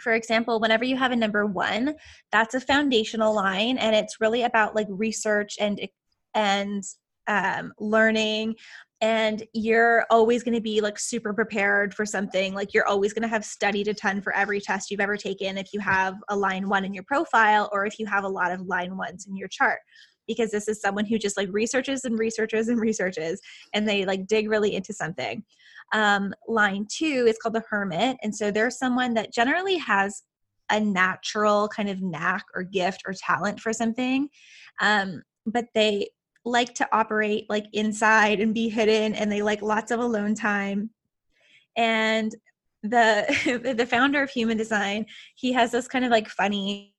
for 0.00 0.14
example, 0.14 0.60
whenever 0.60 0.84
you 0.84 0.96
have 0.96 1.12
a 1.12 1.16
number 1.16 1.46
one, 1.46 1.94
that's 2.30 2.54
a 2.54 2.60
foundational 2.60 3.34
line, 3.34 3.78
and 3.78 3.94
it's 3.94 4.20
really 4.20 4.42
about 4.42 4.74
like 4.74 4.86
research 4.90 5.56
and 5.60 5.80
and 6.34 6.82
um, 7.28 7.72
learning 7.78 8.56
and 9.02 9.42
you're 9.52 10.06
always 10.10 10.44
going 10.44 10.54
to 10.54 10.60
be 10.60 10.80
like 10.80 10.96
super 10.96 11.34
prepared 11.34 11.92
for 11.92 12.06
something 12.06 12.54
like 12.54 12.72
you're 12.72 12.86
always 12.86 13.12
going 13.12 13.22
to 13.22 13.28
have 13.28 13.44
studied 13.44 13.88
a 13.88 13.94
ton 13.94 14.22
for 14.22 14.32
every 14.32 14.60
test 14.60 14.90
you've 14.90 15.00
ever 15.00 15.16
taken 15.16 15.58
if 15.58 15.74
you 15.74 15.80
have 15.80 16.14
a 16.28 16.36
line 16.36 16.68
one 16.68 16.84
in 16.84 16.94
your 16.94 17.02
profile 17.02 17.68
or 17.72 17.84
if 17.84 17.98
you 17.98 18.06
have 18.06 18.22
a 18.22 18.28
lot 18.28 18.52
of 18.52 18.60
line 18.60 18.96
ones 18.96 19.26
in 19.26 19.36
your 19.36 19.48
chart. 19.48 19.80
Because 20.28 20.52
this 20.52 20.68
is 20.68 20.80
someone 20.80 21.04
who 21.04 21.18
just 21.18 21.36
like 21.36 21.48
researches 21.50 22.04
and 22.04 22.16
researches 22.16 22.68
and 22.68 22.80
researches 22.80 23.40
and 23.74 23.88
they 23.88 24.04
like 24.04 24.28
dig 24.28 24.48
really 24.48 24.76
into 24.76 24.92
something. 24.92 25.42
Um, 25.92 26.32
line 26.46 26.86
two 26.88 27.26
is 27.26 27.36
called 27.42 27.56
the 27.56 27.64
hermit 27.68 28.16
and 28.22 28.34
so 28.34 28.50
they're 28.52 28.70
someone 28.70 29.14
that 29.14 29.32
generally 29.32 29.78
has 29.78 30.22
a 30.70 30.78
natural 30.78 31.68
kind 31.68 31.90
of 31.90 32.00
knack 32.00 32.44
or 32.54 32.62
gift 32.62 33.02
or 33.04 33.12
talent 33.12 33.60
for 33.60 33.74
something 33.74 34.28
um, 34.80 35.22
but 35.44 35.66
they 35.74 36.08
like 36.44 36.74
to 36.74 36.88
operate 36.92 37.46
like 37.48 37.66
inside 37.72 38.40
and 38.40 38.54
be 38.54 38.68
hidden 38.68 39.14
and 39.14 39.30
they 39.30 39.42
like 39.42 39.62
lots 39.62 39.90
of 39.90 40.00
alone 40.00 40.34
time. 40.34 40.90
And 41.76 42.34
the 42.82 43.72
the 43.76 43.86
founder 43.86 44.22
of 44.22 44.30
human 44.30 44.56
design 44.56 45.06
he 45.36 45.52
has 45.52 45.70
this 45.70 45.86
kind 45.86 46.04
of 46.04 46.10
like 46.10 46.28
funny 46.28 46.92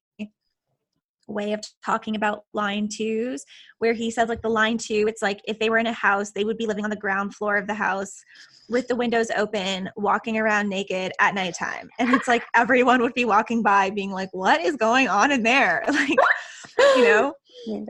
way 1.28 1.52
of 1.52 1.60
talking 1.86 2.16
about 2.16 2.46
line 2.54 2.88
twos 2.90 3.44
where 3.80 3.94
he 3.94 4.10
says 4.10 4.30
like 4.30 4.42
the 4.42 4.50
line 4.50 4.78
two 4.78 5.06
it's 5.08 5.22
like 5.22 5.42
if 5.46 5.60
they 5.60 5.70
were 5.70 5.78
in 5.78 5.88
a 5.88 5.94
house 5.94 6.32
they 6.32 6.46
would 6.46 6.58
be 6.58 6.66
living 6.66 6.86
on 6.86 6.90
the 6.90 6.96
ground 6.96 7.36
floor 7.36 7.58
of 7.58 7.68
the 7.68 7.74
house 7.74 8.24
with 8.70 8.88
the 8.88 8.96
windows 8.96 9.30
open 9.36 9.90
walking 9.96 10.38
around 10.38 10.70
naked 10.70 11.12
at 11.20 11.36
nighttime. 11.36 11.90
And 12.00 12.14
it's 12.14 12.28
like 12.28 12.44
everyone 12.56 13.02
would 13.02 13.14
be 13.14 13.26
walking 13.26 13.62
by 13.62 13.90
being 13.90 14.12
like 14.12 14.30
what 14.32 14.62
is 14.62 14.76
going 14.76 15.08
on 15.08 15.32
in 15.32 15.44
there? 15.44 15.84
Like 15.94 16.10
you 16.96 17.04
know? 17.04 17.34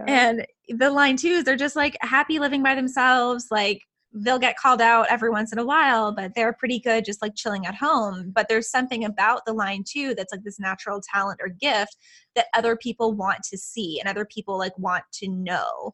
And 0.07 0.45
the 0.77 0.89
line 0.89 1.15
twos 1.17 1.43
they're 1.43 1.55
just 1.55 1.75
like 1.75 1.97
happy 2.01 2.39
living 2.39 2.63
by 2.63 2.75
themselves 2.75 3.47
like 3.51 3.81
they'll 4.13 4.39
get 4.39 4.57
called 4.57 4.81
out 4.81 5.07
every 5.09 5.29
once 5.29 5.51
in 5.51 5.57
a 5.57 5.65
while, 5.65 6.11
but 6.11 6.33
they're 6.35 6.53
pretty 6.53 6.79
good 6.79 7.03
just 7.03 7.21
like 7.21 7.33
chilling 7.35 7.65
at 7.65 7.75
home. 7.75 8.31
But 8.33 8.47
there's 8.47 8.69
something 8.69 9.03
about 9.03 9.41
the 9.45 9.53
line 9.53 9.83
two 9.87 10.13
that's 10.13 10.31
like 10.31 10.43
this 10.43 10.59
natural 10.59 11.01
talent 11.01 11.39
or 11.41 11.49
gift 11.49 11.97
that 12.35 12.45
other 12.53 12.75
people 12.75 13.13
want 13.13 13.39
to 13.49 13.57
see 13.57 13.99
and 13.99 14.07
other 14.07 14.25
people 14.25 14.57
like 14.57 14.77
want 14.77 15.03
to 15.13 15.27
know. 15.27 15.93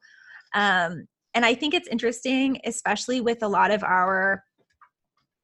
Um, 0.54 1.08
and 1.34 1.46
I 1.46 1.56
think 1.56 1.74
it's 1.74 1.88
interesting, 1.88 2.60
especially 2.66 3.22
with 3.22 3.42
a 3.42 3.48
lot 3.48 3.72
of 3.72 3.84
our 3.84 4.44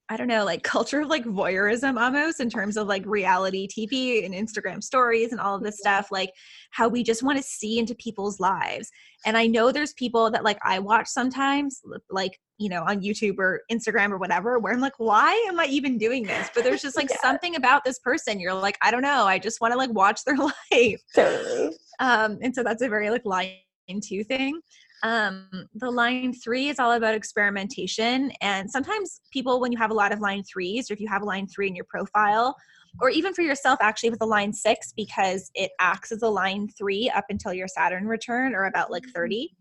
I 0.07 0.17
don't 0.17 0.27
know, 0.27 0.45
like 0.45 0.61
culture 0.61 1.01
of 1.01 1.07
like 1.07 1.25
voyeurism 1.25 1.99
almost 1.99 2.39
in 2.39 2.47
terms 2.47 2.77
of 2.77 2.87
like 2.87 3.03
reality 3.07 3.67
TV 3.67 4.23
and 4.23 4.35
Instagram 4.35 4.83
stories 4.83 5.31
and 5.31 5.41
all 5.41 5.55
of 5.55 5.63
this 5.63 5.79
stuff, 5.79 6.09
like 6.11 6.29
how 6.69 6.87
we 6.87 7.01
just 7.01 7.23
want 7.23 7.37
to 7.37 7.43
see 7.43 7.79
into 7.79 7.95
people's 7.95 8.39
lives. 8.39 8.91
And 9.25 9.35
I 9.35 9.47
know 9.47 9.71
there's 9.71 9.93
people 9.93 10.29
that 10.29 10.43
like 10.43 10.59
I 10.63 10.77
watch 10.77 11.07
sometimes, 11.07 11.81
like, 12.11 12.39
you 12.59 12.69
know, 12.69 12.83
on 12.83 13.01
YouTube 13.01 13.39
or 13.39 13.61
Instagram 13.71 14.11
or 14.11 14.17
whatever, 14.17 14.59
where 14.59 14.73
I'm 14.73 14.79
like, 14.79 14.99
why 14.99 15.31
am 15.47 15.59
I 15.59 15.65
even 15.65 15.97
doing 15.97 16.23
this? 16.23 16.51
But 16.53 16.63
there's 16.63 16.83
just 16.83 16.97
like 16.97 17.09
yeah. 17.09 17.17
something 17.21 17.55
about 17.55 17.83
this 17.83 17.97
person. 17.97 18.39
You're 18.39 18.53
like, 18.53 18.77
I 18.83 18.91
don't 18.91 19.01
know. 19.01 19.25
I 19.25 19.39
just 19.39 19.59
want 19.59 19.71
to 19.71 19.77
like 19.77 19.91
watch 19.91 20.23
their 20.23 20.37
life. 20.71 21.01
Totally. 21.15 21.75
Um, 21.99 22.37
and 22.43 22.53
so 22.53 22.61
that's 22.61 22.83
a 22.83 22.89
very 22.89 23.09
like 23.09 23.25
line 23.25 23.55
two 24.01 24.23
thing. 24.23 24.59
Um, 25.03 25.47
the 25.73 25.91
line 25.91 26.33
three 26.33 26.69
is 26.69 26.79
all 26.79 26.93
about 26.93 27.13
experimentation. 27.13 28.31
And 28.41 28.69
sometimes 28.69 29.21
people, 29.31 29.59
when 29.59 29.71
you 29.71 29.77
have 29.77 29.91
a 29.91 29.95
lot 29.95 30.11
of 30.11 30.19
line 30.19 30.43
threes, 30.43 30.89
or 30.89 30.93
if 30.93 30.99
you 30.99 31.07
have 31.07 31.21
a 31.21 31.25
line 31.25 31.47
three 31.47 31.67
in 31.67 31.75
your 31.75 31.85
profile, 31.85 32.55
or 33.01 33.09
even 33.09 33.33
for 33.33 33.41
yourself, 33.41 33.79
actually, 33.81 34.09
with 34.09 34.21
a 34.21 34.25
line 34.25 34.53
six, 34.53 34.93
because 34.95 35.51
it 35.53 35.71
acts 35.79 36.11
as 36.11 36.21
a 36.21 36.29
line 36.29 36.69
three 36.77 37.11
up 37.13 37.25
until 37.29 37.53
your 37.53 37.67
Saturn 37.67 38.07
return, 38.07 38.55
or 38.55 38.65
about 38.65 38.89
like 38.89 39.03
30 39.13 39.51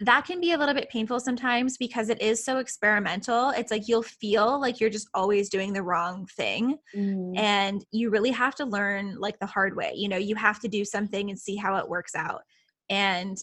that 0.00 0.24
can 0.24 0.40
be 0.40 0.52
a 0.52 0.58
little 0.58 0.74
bit 0.74 0.88
painful 0.88 1.20
sometimes 1.20 1.76
because 1.76 2.08
it 2.08 2.20
is 2.22 2.42
so 2.42 2.56
experimental. 2.56 3.50
It's 3.50 3.70
like 3.70 3.86
you'll 3.86 4.02
feel 4.02 4.58
like 4.58 4.80
you're 4.80 4.88
just 4.88 5.08
always 5.12 5.50
doing 5.50 5.74
the 5.74 5.82
wrong 5.82 6.26
thing. 6.36 6.78
Mm. 6.96 7.38
And 7.38 7.84
you 7.92 8.08
really 8.08 8.30
have 8.30 8.54
to 8.56 8.64
learn 8.64 9.16
like 9.18 9.38
the 9.38 9.46
hard 9.46 9.76
way. 9.76 9.92
You 9.94 10.08
know, 10.08 10.16
you 10.16 10.36
have 10.36 10.58
to 10.60 10.68
do 10.68 10.86
something 10.86 11.28
and 11.28 11.38
see 11.38 11.54
how 11.54 11.76
it 11.76 11.88
works 11.88 12.14
out. 12.14 12.40
And 12.88 13.36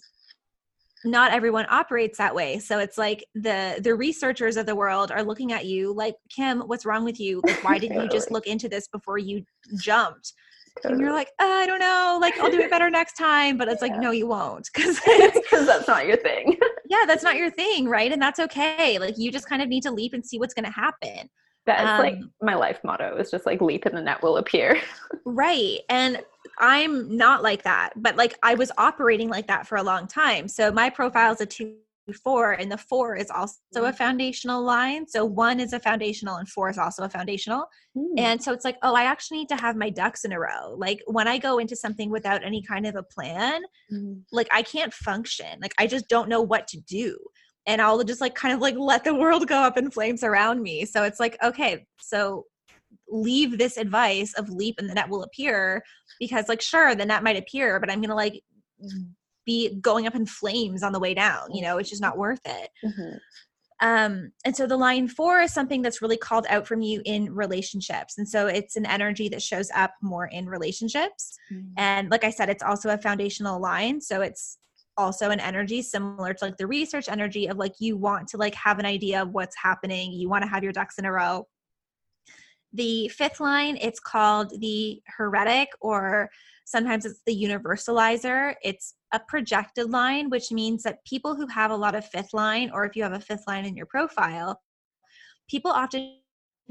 not 1.06 1.32
everyone 1.32 1.66
operates 1.70 2.18
that 2.18 2.34
way. 2.34 2.60
So 2.60 2.80
it's 2.80 2.98
like 2.98 3.26
the 3.36 3.80
the 3.82 3.96
researchers 3.96 4.58
of 4.58 4.66
the 4.66 4.76
world 4.76 5.12
are 5.12 5.24
looking 5.24 5.52
at 5.52 5.66
you 5.66 5.94
like 5.94 6.16
kim 6.30 6.62
what's 6.62 6.86
wrong 6.86 7.04
with 7.04 7.20
you? 7.20 7.42
Like 7.46 7.64
why 7.64 7.78
didn't 7.78 8.02
you 8.02 8.10
just 8.10 8.32
look 8.32 8.48
into 8.48 8.68
this 8.68 8.88
before 8.88 9.18
you 9.18 9.44
jumped? 9.78 10.34
Totally. 10.78 10.94
and 10.94 11.02
you're 11.02 11.14
like 11.14 11.30
oh, 11.40 11.52
i 11.52 11.66
don't 11.66 11.80
know. 11.80 12.20
Like 12.22 12.38
i'll 12.40 12.52
do 12.52 12.60
it 12.60 12.70
better 12.70 12.90
next 12.90 13.14
time. 13.14 13.58
But 13.58 13.68
it's 13.68 13.82
yeah. 13.82 13.90
like 13.90 14.02
no 14.02 14.12
you 14.12 14.28
won't. 14.28 14.70
Because 14.76 15.00
that's 15.52 15.88
not 15.88 16.06
your 16.06 16.18
thing. 16.18 16.58
Yeah 16.90 17.04
that's 17.06 17.24
not 17.24 17.36
your 17.36 17.52
thing 17.52 17.88
right? 17.88 18.12
And 18.12 18.22
that's 18.22 18.40
okay. 18.40 19.00
Like 19.00 19.16
you 19.18 19.32
just 19.32 19.48
kind 19.48 19.62
of 19.62 19.70
need 19.70 19.84
to 19.84 19.92
leap 19.92 20.14
and 20.14 20.26
see 20.26 20.40
what's 20.40 20.54
going 20.54 20.66
to 20.66 20.72
happen. 20.72 21.30
That's 21.68 21.90
um, 21.90 22.00
like 22.00 22.20
my 22.42 22.56
life 22.56 22.80
motto 22.84 23.18
is 23.18 23.30
just 23.30 23.46
like 23.46 23.62
leap 23.62 23.86
and 23.86 23.96
the 23.96 24.02
net 24.02 24.24
will 24.24 24.38
appear. 24.38 24.82
Right. 25.26 25.80
And 25.90 26.22
I'm 26.60 27.16
not 27.16 27.44
like 27.44 27.64
that, 27.64 27.92
but 27.96 28.16
like 28.16 28.38
I 28.44 28.56
was 28.56 28.72
operating 28.78 29.30
like 29.30 29.48
that 29.48 29.68
for 29.68 29.78
a 29.78 29.84
long 29.84 30.08
time. 30.08 30.48
So 30.48 30.72
my 30.72 30.90
profile 30.90 31.34
is 31.34 31.42
a 31.42 31.46
two 31.46 31.76
four 32.14 32.54
and 32.54 32.72
the 32.72 32.78
four 32.78 33.16
is 33.16 33.30
also 33.30 33.58
a 33.76 33.92
mm. 33.92 33.96
foundational 33.96 34.64
line 34.64 35.08
so 35.08 35.26
one 35.26 35.60
is 35.60 35.74
a 35.74 35.80
foundational 35.80 36.36
and 36.38 36.48
four 36.48 36.70
is 36.70 36.78
also 36.78 37.04
a 37.04 37.10
foundational 37.10 37.66
mm. 37.98 38.08
and 38.18 38.42
so 38.42 38.54
it's 38.54 38.64
like 38.64 38.78
oh 38.84 38.96
i 38.96 39.04
actually 39.04 39.40
need 39.40 39.50
to 39.50 39.56
have 39.56 39.76
my 39.76 39.90
ducks 39.90 40.24
in 40.24 40.32
a 40.32 40.40
row 40.40 40.74
like 40.78 41.02
when 41.08 41.28
i 41.28 41.38
go 41.38 41.58
into 41.58 41.76
something 41.76 42.10
without 42.10 42.44
any 42.46 42.62
kind 42.62 42.86
of 42.86 42.96
a 42.96 43.04
plan 43.04 43.62
mm. 43.92 44.20
like 44.32 44.48
i 44.52 44.62
can't 44.62 44.94
function 44.94 45.60
like 45.62 45.74
i 45.78 45.86
just 45.86 46.08
don't 46.08 46.30
know 46.30 46.42
what 46.42 46.68
to 46.68 46.80
do 46.82 47.18
and 47.66 47.82
i'll 47.82 48.04
just 48.04 48.22
like 48.22 48.36
kind 48.36 48.54
of 48.54 48.62
like 48.62 48.76
let 48.78 49.04
the 49.04 49.14
world 49.14 49.48
go 49.48 49.58
up 49.58 49.78
in 49.78 49.92
flames 49.92 50.24
around 50.24 50.62
me 50.62 50.86
so 50.86 51.04
it's 51.04 51.20
like 51.20 51.38
okay 51.44 51.86
so 52.00 52.46
leave 53.10 53.58
this 53.58 53.78
advice 53.78 54.34
of 54.34 54.50
leap 54.50 54.76
and 54.78 54.90
the 54.90 54.94
net 54.94 55.10
will 55.10 55.24
appear 55.24 55.82
because 56.20 56.50
like 56.50 56.62
sure 56.62 56.96
the 56.96 57.06
net 57.06 57.24
might 57.24 57.38
appear 57.38 57.80
but 57.80 57.90
i'm 57.90 58.02
gonna 58.02 58.16
like 58.16 58.42
be 59.46 59.76
going 59.80 60.06
up 60.06 60.16
in 60.16 60.26
flames 60.26 60.84
on 60.84 60.92
the 60.92 61.00
way 61.00 61.14
down 61.14 61.50
you 61.54 61.62
know 61.62 61.78
it's 61.78 61.90
just 61.90 62.02
not 62.02 62.18
worth 62.18 62.42
it 62.46 62.70
mm-hmm. 62.86 63.18
um 63.88 64.32
and 64.46 64.56
so 64.56 64.68
the 64.68 64.76
line 64.76 65.08
four 65.08 65.40
is 65.40 65.54
something 65.54 65.82
that's 65.82 66.02
really 66.02 66.18
called 66.18 66.46
out 66.50 66.68
from 66.68 66.82
you 66.82 67.02
in 67.06 67.34
relationships 67.34 68.18
and 68.18 68.28
so 68.28 68.48
it's 68.48 68.76
an 68.76 68.86
energy 68.86 69.30
that 69.30 69.42
shows 69.42 69.70
up 69.74 69.94
more 70.02 70.28
in 70.28 70.48
relationships 70.48 71.38
mm-hmm. 71.52 71.66
and 71.78 72.12
like 72.12 72.24
i 72.24 72.30
said 72.30 72.50
it's 72.50 72.64
also 72.64 72.90
a 72.90 72.98
foundational 72.98 73.60
line 73.60 74.02
so 74.02 74.22
it's 74.22 74.58
also 74.98 75.30
an 75.30 75.40
energy 75.40 75.82
similar 75.82 76.34
to 76.34 76.46
like 76.46 76.58
the 76.58 76.68
research 76.68 77.08
energy 77.08 77.48
of 77.48 77.58
like 77.58 77.74
you 77.80 77.96
want 77.96 78.28
to 78.28 78.38
like 78.38 78.56
have 78.56 78.80
an 78.80 78.86
idea 78.86 79.22
of 79.22 79.30
what's 79.30 79.56
happening 79.56 80.12
you 80.12 80.28
want 80.28 80.44
to 80.44 80.50
have 80.50 80.64
your 80.64 80.74
ducks 80.74 80.98
in 80.98 81.06
a 81.06 81.12
row 81.12 81.46
the 82.78 83.08
fifth 83.10 83.40
line, 83.40 83.78
it's 83.82 84.00
called 84.00 84.54
the 84.60 85.02
heretic, 85.06 85.70
or 85.82 86.30
sometimes 86.66 87.06
it's 87.06 87.22
the 87.26 87.36
universalizer. 87.36 88.54
It's 88.64 88.94
a 89.12 89.20
projected 89.28 89.90
line, 89.90 90.30
which 90.30 90.52
means 90.52 90.84
that 90.84 91.04
people 91.06 91.36
who 91.36 91.48
have 91.48 91.72
a 91.72 91.76
lot 91.76 91.96
of 91.96 92.06
fifth 92.06 92.34
line, 92.34 92.70
or 92.72 92.86
if 92.86 92.96
you 92.96 93.04
have 93.04 93.14
a 93.14 93.20
fifth 93.20 93.46
line 93.48 93.66
in 93.66 93.76
your 93.76 93.88
profile, 93.88 94.62
people 95.50 95.72
often 95.72 96.20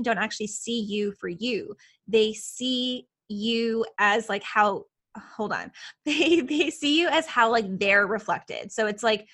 don't 0.03 0.19
actually 0.19 0.47
see 0.47 0.81
you 0.81 1.13
for 1.13 1.29
you. 1.29 1.75
They 2.07 2.33
see 2.33 3.09
you 3.29 3.85
as 3.99 4.29
like 4.29 4.45
how 4.45 4.85
hold 5.17 5.53
on 5.53 5.73
they 6.05 6.41
they 6.41 6.71
see 6.71 7.01
you 7.01 7.09
as 7.09 7.27
how 7.27 7.51
like 7.51 7.65
they're 7.79 8.07
reflected 8.07 8.71
so 8.71 8.87
it's 8.87 9.03
like 9.03 9.27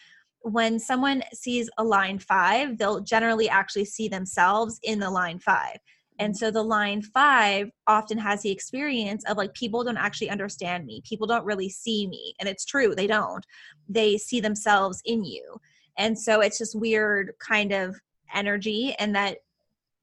when 0.45 0.79
someone 0.79 1.23
sees 1.35 1.68
a 1.77 1.85
line 1.85 2.18
five 2.18 2.79
they'll 2.79 3.01
generally 3.01 3.49
actually 3.49 3.85
see 3.85 4.09
themselves 4.09 4.79
in 4.83 4.99
the 4.99 5.11
line 5.11 5.39
five 5.39 5.77
and 6.23 6.37
so 6.37 6.53
the 6.53 6.62
line 6.62 7.03
five 7.03 7.68
often 7.89 8.16
has 8.16 8.43
the 8.43 8.51
experience 8.53 9.25
of 9.25 9.37
like, 9.37 9.53
people 9.55 9.83
don't 9.83 9.97
actually 9.97 10.31
understand 10.31 10.87
me. 10.87 11.03
People 11.05 11.27
don't 11.27 11.45
really 11.45 11.68
see 11.68 12.07
me. 12.07 12.37
And 12.39 12.49
it's 12.49 12.64
true, 12.64 12.95
they 12.95 13.09
don't. 13.09 13.45
They 13.89 14.18
see 14.18 14.39
themselves 14.39 15.03
in 15.05 15.25
you. 15.25 15.61
And 15.99 16.16
so 16.16 16.41
it's 16.41 16.59
just 16.59 16.79
weird 16.79 17.33
kind 17.41 17.73
of 17.73 17.97
energy. 18.33 18.95
And 19.01 19.16
that 19.16 19.39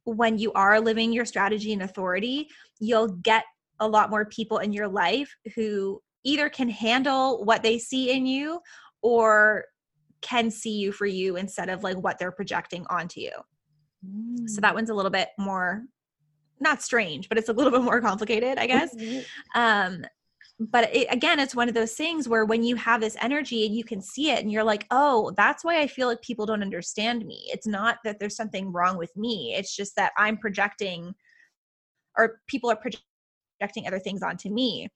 when 0.04 0.38
you 0.38 0.52
are 0.52 0.82
living 0.82 1.14
your 1.14 1.24
strategy 1.24 1.72
and 1.72 1.84
authority, 1.84 2.50
you'll 2.82 3.08
get 3.08 3.46
a 3.80 3.88
lot 3.88 4.10
more 4.10 4.26
people 4.26 4.58
in 4.58 4.74
your 4.74 4.90
life 4.90 5.34
who 5.56 6.02
either 6.26 6.50
can 6.50 6.68
handle 6.68 7.46
what 7.46 7.64
they 7.64 7.80
see 7.80 8.12
in 8.12 8.26
you 8.26 8.60
or 9.02 9.64
can 10.20 10.52
see 10.52 10.80
you 10.80 10.92
for 10.92 11.06
you 11.06 11.38
instead 11.38 11.70
of 11.70 11.82
like 11.82 11.96
what 11.96 12.20
they're 12.20 12.30
projecting 12.30 12.86
onto 12.90 13.22
you. 13.22 13.32
Mm. 14.06 14.50
So 14.50 14.60
that 14.60 14.74
mm. 14.74 14.76
one's 14.76 14.90
a 14.90 14.94
little 14.94 15.12
bit 15.12 15.30
more 15.38 15.86
not 16.62 16.82
strange, 16.82 17.30
but 17.30 17.38
it's 17.38 17.49
a 17.49 17.53
little 17.53 17.72
bit 17.72 17.82
more 17.82 18.01
complicated, 18.01 18.57
I 18.57 18.68
guess. 18.68 18.95
Mm-hmm. 18.95 19.60
Um, 19.60 20.05
but 20.60 20.93
it, 20.93 21.07
again, 21.10 21.39
it's 21.39 21.55
one 21.55 21.70
of 21.70 21.74
those 21.74 21.93
things 21.93 22.28
where 22.28 22.43
when 22.43 22.64
you 22.64 22.76
have 22.76 22.99
this 22.99 23.16
energy 23.22 23.66
and 23.66 23.74
you 23.74 23.84
can 23.84 24.01
see 24.01 24.32
it 24.32 24.39
and 24.39 24.51
you're 24.51 24.64
like, 24.64 24.86
oh, 24.91 25.32
that's 25.38 25.64
why 25.64 25.80
I 25.80 25.88
feel 25.88 26.07
like 26.07 26.22
people 26.22 26.45
don't 26.45 26.62
understand 26.62 27.26
me. 27.26 27.45
It's 27.47 27.66
not 27.66 27.97
that 28.03 28.20
there's 28.20 28.36
something 28.36 28.72
wrong 28.74 28.97
with 28.97 29.16
me. 29.16 29.55
It's 29.57 29.74
just 29.74 29.95
that 29.95 30.12
I'm 30.18 30.38
projecting 30.38 31.14
or 32.18 32.41
people 32.47 32.70
are 32.70 32.76
projecting 32.76 33.88
other 33.88 33.99
things 33.99 34.22
onto 34.22 34.49
me 34.49 34.89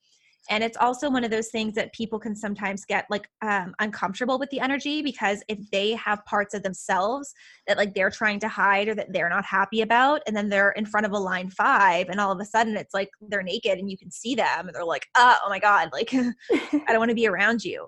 and 0.49 0.63
it's 0.63 0.77
also 0.77 1.09
one 1.09 1.23
of 1.23 1.31
those 1.31 1.49
things 1.49 1.73
that 1.75 1.93
people 1.93 2.19
can 2.19 2.35
sometimes 2.35 2.85
get 2.85 3.05
like 3.09 3.29
um, 3.41 3.73
uncomfortable 3.79 4.37
with 4.37 4.49
the 4.49 4.59
energy 4.59 5.01
because 5.01 5.43
if 5.47 5.59
they 5.71 5.91
have 5.91 6.23
parts 6.25 6.53
of 6.53 6.63
themselves 6.63 7.33
that 7.67 7.77
like 7.77 7.93
they're 7.93 8.09
trying 8.09 8.39
to 8.39 8.47
hide 8.47 8.87
or 8.87 8.95
that 8.95 9.13
they're 9.13 9.29
not 9.29 9.45
happy 9.45 9.81
about 9.81 10.21
and 10.27 10.35
then 10.35 10.49
they're 10.49 10.71
in 10.71 10.85
front 10.85 11.05
of 11.05 11.11
a 11.13 11.17
line 11.17 11.49
five 11.49 12.09
and 12.09 12.19
all 12.19 12.31
of 12.31 12.39
a 12.39 12.45
sudden 12.45 12.75
it's 12.75 12.93
like 12.93 13.09
they're 13.29 13.43
naked 13.43 13.79
and 13.79 13.89
you 13.89 13.97
can 13.97 14.11
see 14.11 14.35
them 14.35 14.67
and 14.67 14.75
they're 14.75 14.85
like 14.85 15.07
oh, 15.15 15.37
oh 15.45 15.49
my 15.49 15.59
god 15.59 15.89
like 15.93 16.13
i 16.13 16.83
don't 16.87 16.99
want 16.99 17.09
to 17.09 17.15
be 17.15 17.27
around 17.27 17.63
you 17.63 17.87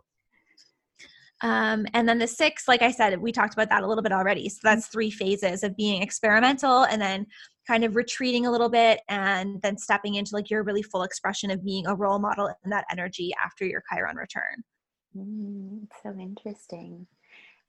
um, 1.41 1.85
and 1.93 2.07
then 2.07 2.17
the 2.17 2.27
six, 2.27 2.67
like 2.67 2.81
I 2.81 2.91
said, 2.91 3.19
we 3.19 3.31
talked 3.31 3.53
about 3.53 3.69
that 3.69 3.83
a 3.83 3.87
little 3.87 4.01
bit 4.01 4.13
already. 4.13 4.47
So 4.47 4.59
that's 4.63 4.87
three 4.87 5.11
phases 5.11 5.63
of 5.63 5.75
being 5.75 6.01
experimental 6.01 6.85
and 6.85 7.01
then 7.01 7.27
kind 7.67 7.83
of 7.83 7.95
retreating 7.95 8.45
a 8.45 8.51
little 8.51 8.69
bit 8.69 9.01
and 9.09 9.61
then 9.61 9.77
stepping 9.77 10.15
into 10.15 10.35
like 10.35 10.49
your 10.49 10.63
really 10.63 10.83
full 10.83 11.03
expression 11.03 11.51
of 11.51 11.63
being 11.63 11.87
a 11.87 11.95
role 11.95 12.19
model 12.19 12.53
in 12.63 12.69
that 12.69 12.85
energy 12.91 13.31
after 13.43 13.65
your 13.65 13.83
Chiron 13.91 14.15
return. 14.17 14.63
Mm, 15.17 15.87
so 16.03 16.13
interesting. 16.19 17.07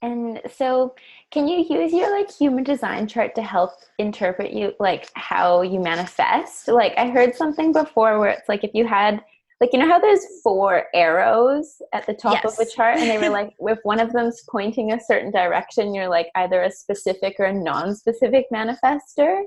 And 0.03 0.41
so, 0.55 0.95
can 1.31 1.49
you 1.49 1.65
use 1.69 1.93
your 1.93 2.11
like 2.17 2.31
human 2.31 2.65
design 2.65 3.07
chart 3.09 3.35
to 3.35 3.43
help 3.43 3.71
interpret 3.99 4.53
you 4.53 4.75
like 4.79 5.09
how 5.15 5.63
you 5.63 5.81
manifest? 5.81 6.69
Like 6.69 6.93
I 6.99 7.09
heard 7.09 7.35
something 7.35 7.73
before 7.73 8.19
where 8.19 8.29
it's 8.29 8.49
like 8.49 8.63
if 8.63 8.73
you 8.75 8.87
had 8.87 9.23
like 9.61 9.71
you 9.73 9.79
know 9.79 9.89
how 9.89 9.99
there's 9.99 10.25
four 10.43 10.85
arrows 10.95 11.81
at 11.95 12.07
the 12.07 12.15
top 12.15 12.35
Yes. 12.35 12.45
of 12.45 12.57
the 12.59 12.71
chart 12.75 12.99
and 12.99 13.09
they 13.09 13.19
were 13.19 13.31
like 13.31 13.55
if 13.59 13.79
one 13.85 14.01
of 14.01 14.13
them's 14.13 14.43
pointing 14.51 14.93
a 14.93 15.01
certain 15.01 15.31
direction 15.31 15.95
you're 15.95 16.09
like 16.09 16.29
either 16.35 16.63
a 16.63 16.71
specific 16.71 17.37
or 17.39 17.47
a 17.47 17.53
non-specific 17.53 18.47
manifester 18.53 19.43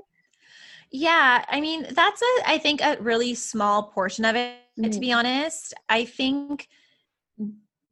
Yeah, 0.92 1.44
I 1.48 1.60
mean, 1.60 1.86
that's 1.90 2.22
a 2.22 2.50
I 2.50 2.58
think 2.58 2.80
a 2.80 2.96
really 3.00 3.34
small 3.34 3.84
portion 3.84 4.24
of 4.24 4.34
it 4.36 4.56
to 4.82 4.88
mm. 4.88 5.00
be 5.00 5.12
honest. 5.12 5.74
I 5.88 6.04
think 6.04 6.68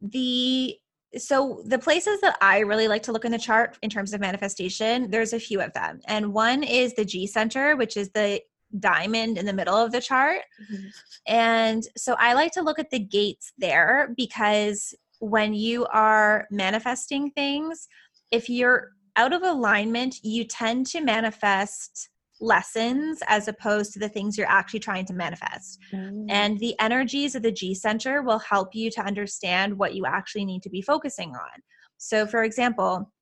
the 0.01 0.77
so 1.17 1.63
the 1.65 1.79
places 1.79 2.21
that 2.21 2.37
I 2.43 2.61
really 2.61 2.89
like 2.89 3.03
to 3.05 3.13
look 3.13 3.25
in 3.25 3.33
the 3.33 3.39
chart 3.39 3.79
in 3.83 3.89
terms 3.89 4.13
of 4.13 4.21
manifestation, 4.21 5.11
there's 5.11 5.33
a 5.33 5.41
few 5.41 5.61
of 5.61 5.73
them. 5.73 6.01
And 6.07 6.33
one 6.35 6.63
is 6.63 6.95
the 6.95 7.05
G 7.05 7.27
center, 7.27 7.77
which 7.77 7.97
is 7.97 8.11
the 8.11 8.43
diamond 8.79 9.39
in 9.39 9.47
the 9.47 9.53
middle 9.53 9.77
of 9.77 9.93
the 9.93 10.01
chart. 10.01 10.43
Mm-hmm. 10.71 10.87
And 11.27 11.83
so 11.97 12.15
I 12.19 12.35
like 12.35 12.53
to 12.53 12.63
look 12.63 12.79
at 12.79 12.91
the 12.91 12.99
gates 12.99 13.53
there 13.57 14.13
because 14.17 14.95
when 15.21 15.55
you 15.55 15.87
are 15.87 16.47
manifesting 16.51 17.31
things, 17.31 17.89
if 18.31 18.51
you're 18.51 18.91
out 19.17 19.33
of 19.33 19.43
alignment, 19.43 20.17
you 20.23 20.45
tend 20.45 20.87
to 20.89 21.01
manifest 21.01 22.11
lessons 22.41 23.21
as 23.27 23.49
opposed 23.49 23.93
to 23.93 23.99
the 23.99 24.09
things 24.09 24.37
you're 24.37 24.49
actually 24.49 24.81
trying 24.81 25.05
to 25.07 25.13
manifest. 25.13 25.79
Mm. 25.93 26.27
And 26.29 26.59
the 26.59 26.75
energies 26.81 27.35
of 27.35 27.43
the 27.43 27.53
G 27.53 27.75
center 27.75 28.23
will 28.23 28.39
help 28.39 28.75
you 28.75 28.91
to 28.93 29.01
understand 29.05 29.77
what 29.79 29.95
you 29.95 30.07
actually 30.07 30.45
need 30.45 30.63
to 30.63 30.71
be 30.71 30.83
focusing 30.83 31.31
on. 31.31 31.63
So, 31.97 32.27
for 32.27 32.45
example, 32.45 33.13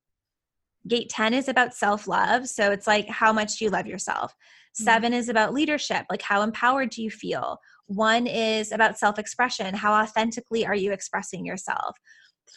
gate 0.87 1.09
10 1.09 1.33
is 1.33 1.47
about 1.47 1.73
self 1.73 2.07
love. 2.07 2.47
So, 2.47 2.71
it's 2.71 2.87
like, 2.87 3.07
how 3.09 3.33
much 3.33 3.57
do 3.57 3.65
you 3.65 3.71
love 3.71 3.87
yourself? 3.87 4.33
Mm. 4.79 4.83
Seven 4.83 5.13
is 5.13 5.29
about 5.29 5.53
leadership, 5.53 6.05
like, 6.09 6.21
how 6.21 6.41
empowered 6.41 6.91
do 6.91 7.01
you 7.01 7.09
feel? 7.09 7.59
One 7.87 8.27
is 8.27 8.71
about 8.71 8.97
self 8.97 9.17
expression. 9.17 9.73
How 9.73 9.93
authentically 9.93 10.65
are 10.65 10.75
you 10.75 10.91
expressing 10.91 11.45
yourself? 11.45 11.95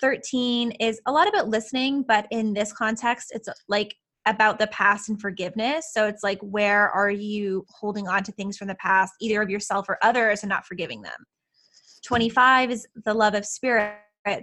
13 0.00 0.72
is 0.72 1.00
a 1.06 1.12
lot 1.12 1.28
about 1.28 1.48
listening, 1.48 2.04
but 2.06 2.26
in 2.30 2.52
this 2.52 2.72
context, 2.72 3.32
it's 3.34 3.48
like 3.68 3.94
about 4.26 4.58
the 4.58 4.66
past 4.68 5.08
and 5.08 5.20
forgiveness. 5.20 5.92
So 5.92 6.06
it's 6.06 6.22
like, 6.22 6.38
where 6.40 6.90
are 6.90 7.10
you 7.10 7.64
holding 7.70 8.06
on 8.06 8.22
to 8.24 8.32
things 8.32 8.56
from 8.56 8.68
the 8.68 8.74
past, 8.76 9.14
either 9.20 9.40
of 9.40 9.50
yourself 9.50 9.88
or 9.88 9.98
others, 10.02 10.42
and 10.42 10.50
not 10.50 10.66
forgiving 10.66 11.02
them? 11.02 11.26
25 12.04 12.70
is 12.70 12.86
the 13.04 13.14
love 13.14 13.34
of 13.34 13.44
spirit. 13.46 13.96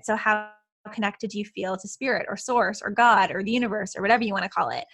So, 0.03 0.15
how 0.15 0.49
connected 0.93 1.31
do 1.31 1.39
you 1.39 1.45
feel 1.45 1.75
to 1.75 1.87
spirit 1.87 2.25
or 2.29 2.37
source 2.37 2.81
or 2.81 2.89
God 2.89 3.29
or 3.31 3.43
the 3.43 3.51
universe 3.51 3.93
or 3.95 4.01
whatever 4.01 4.23
you 4.23 4.33
want 4.33 4.43
to 4.43 4.49
call 4.49 4.69
it? 4.69 4.85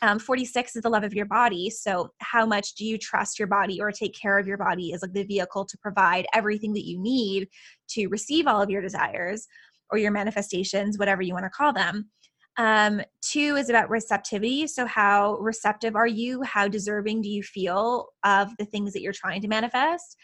Um, 0.00 0.18
46 0.18 0.76
is 0.76 0.82
the 0.82 0.88
love 0.88 1.04
of 1.04 1.14
your 1.14 1.26
body. 1.26 1.70
So, 1.70 2.12
how 2.18 2.46
much 2.46 2.74
do 2.74 2.84
you 2.84 2.98
trust 2.98 3.38
your 3.38 3.48
body 3.48 3.80
or 3.80 3.92
take 3.92 4.14
care 4.14 4.38
of 4.38 4.46
your 4.46 4.58
body 4.58 4.92
as 4.92 5.02
like 5.02 5.12
the 5.12 5.24
vehicle 5.24 5.64
to 5.66 5.78
provide 5.78 6.26
everything 6.34 6.72
that 6.74 6.86
you 6.86 6.98
need 6.98 7.48
to 7.90 8.06
receive 8.08 8.46
all 8.46 8.62
of 8.62 8.70
your 8.70 8.82
desires 8.82 9.46
or 9.90 9.98
your 9.98 10.10
manifestations, 10.10 10.98
whatever 10.98 11.22
you 11.22 11.34
want 11.34 11.44
to 11.44 11.50
call 11.50 11.72
them? 11.72 12.10
Um, 12.58 13.00
two 13.22 13.56
is 13.56 13.70
about 13.70 13.88
receptivity. 13.88 14.66
So, 14.66 14.86
how 14.86 15.36
receptive 15.38 15.96
are 15.96 16.06
you? 16.06 16.42
How 16.42 16.68
deserving 16.68 17.22
do 17.22 17.28
you 17.28 17.42
feel 17.42 18.08
of 18.24 18.50
the 18.58 18.66
things 18.66 18.92
that 18.92 19.00
you're 19.00 19.12
trying 19.12 19.40
to 19.42 19.48
manifest? 19.48 20.16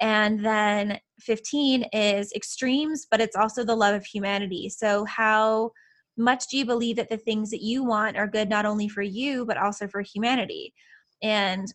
And 0.00 0.44
then 0.44 0.98
15 1.20 1.84
is 1.92 2.32
extremes, 2.32 3.06
but 3.10 3.20
it's 3.20 3.36
also 3.36 3.64
the 3.64 3.76
love 3.76 3.94
of 3.94 4.04
humanity. 4.04 4.68
So, 4.68 5.04
how 5.06 5.72
much 6.16 6.48
do 6.48 6.56
you 6.56 6.64
believe 6.64 6.96
that 6.96 7.08
the 7.08 7.16
things 7.16 7.50
that 7.50 7.62
you 7.62 7.84
want 7.84 8.16
are 8.16 8.28
good 8.28 8.48
not 8.48 8.66
only 8.66 8.88
for 8.88 9.02
you, 9.02 9.44
but 9.44 9.56
also 9.56 9.88
for 9.88 10.02
humanity? 10.02 10.74
And 11.22 11.66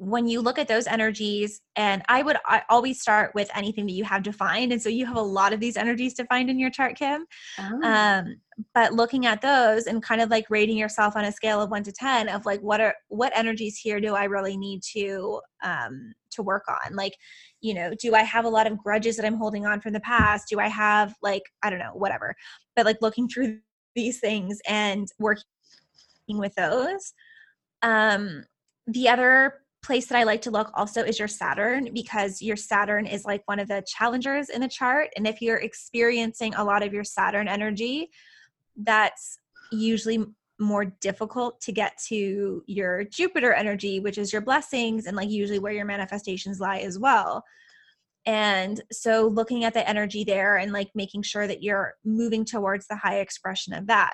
when 0.00 0.26
you 0.26 0.40
look 0.40 0.58
at 0.58 0.66
those 0.66 0.86
energies, 0.86 1.60
and 1.76 2.02
I 2.08 2.22
would 2.22 2.38
I 2.46 2.62
always 2.70 3.02
start 3.02 3.34
with 3.34 3.50
anything 3.54 3.84
that 3.84 3.92
you 3.92 4.04
have 4.04 4.22
defined. 4.22 4.72
And 4.72 4.80
so 4.80 4.88
you 4.88 5.04
have 5.04 5.18
a 5.18 5.22
lot 5.22 5.52
of 5.52 5.60
these 5.60 5.76
energies 5.76 6.14
defined 6.14 6.48
in 6.48 6.58
your 6.58 6.70
chart, 6.70 6.96
Kim. 6.96 7.26
Oh. 7.58 7.82
Um, 7.82 8.36
but 8.72 8.94
looking 8.94 9.26
at 9.26 9.42
those 9.42 9.86
and 9.86 10.02
kind 10.02 10.22
of 10.22 10.30
like 10.30 10.46
rating 10.48 10.78
yourself 10.78 11.16
on 11.16 11.26
a 11.26 11.32
scale 11.32 11.60
of 11.60 11.70
one 11.70 11.82
to 11.82 11.92
ten 11.92 12.30
of 12.30 12.46
like 12.46 12.60
what 12.62 12.80
are 12.80 12.94
what 13.08 13.36
energies 13.36 13.76
here 13.76 14.00
do 14.00 14.14
I 14.14 14.24
really 14.24 14.56
need 14.56 14.82
to 14.94 15.42
um 15.62 16.14
to 16.30 16.42
work 16.42 16.64
on? 16.66 16.96
Like, 16.96 17.12
you 17.60 17.74
know, 17.74 17.92
do 18.00 18.14
I 18.14 18.22
have 18.22 18.46
a 18.46 18.50
lot 18.50 18.66
of 18.66 18.78
grudges 18.78 19.16
that 19.16 19.26
I'm 19.26 19.36
holding 19.36 19.66
on 19.66 19.82
from 19.82 19.92
the 19.92 20.00
past? 20.00 20.48
Do 20.48 20.60
I 20.60 20.68
have 20.68 21.14
like, 21.20 21.42
I 21.62 21.68
don't 21.68 21.78
know, 21.78 21.92
whatever. 21.92 22.34
But 22.74 22.86
like 22.86 22.98
looking 23.02 23.28
through 23.28 23.58
these 23.94 24.18
things 24.18 24.60
and 24.66 25.08
working 25.18 25.44
with 26.30 26.54
those. 26.54 27.12
Um 27.82 28.44
the 28.86 29.10
other 29.10 29.60
place 29.82 30.06
that 30.06 30.18
I 30.18 30.24
like 30.24 30.42
to 30.42 30.50
look 30.50 30.70
also 30.74 31.02
is 31.02 31.18
your 31.18 31.28
Saturn 31.28 31.90
because 31.94 32.42
your 32.42 32.56
Saturn 32.56 33.06
is 33.06 33.24
like 33.24 33.42
one 33.46 33.58
of 33.58 33.68
the 33.68 33.84
challengers 33.86 34.48
in 34.48 34.60
the 34.60 34.68
chart. 34.68 35.08
And 35.16 35.26
if 35.26 35.40
you're 35.40 35.58
experiencing 35.58 36.54
a 36.54 36.64
lot 36.64 36.82
of 36.82 36.92
your 36.92 37.04
Saturn 37.04 37.48
energy, 37.48 38.10
that's 38.76 39.38
usually 39.72 40.24
more 40.58 40.84
difficult 40.84 41.60
to 41.62 41.72
get 41.72 41.96
to 42.08 42.62
your 42.66 43.04
Jupiter 43.04 43.52
energy, 43.52 44.00
which 44.00 44.18
is 44.18 44.32
your 44.32 44.42
blessings 44.42 45.06
and 45.06 45.16
like 45.16 45.30
usually 45.30 45.58
where 45.58 45.72
your 45.72 45.86
manifestations 45.86 46.60
lie 46.60 46.78
as 46.78 46.98
well. 46.98 47.42
And 48.26 48.82
so 48.92 49.26
looking 49.26 49.64
at 49.64 49.72
the 49.72 49.88
energy 49.88 50.24
there 50.24 50.58
and 50.58 50.72
like 50.72 50.90
making 50.94 51.22
sure 51.22 51.46
that 51.46 51.62
you're 51.62 51.94
moving 52.04 52.44
towards 52.44 52.86
the 52.86 52.96
high 52.96 53.20
expression 53.20 53.72
of 53.72 53.86
that. 53.86 54.12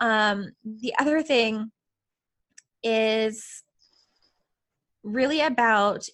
Um, 0.00 0.50
the 0.64 0.94
other 0.98 1.22
thing 1.22 1.70
is 2.82 3.62
really 5.02 5.40
about 5.40 6.06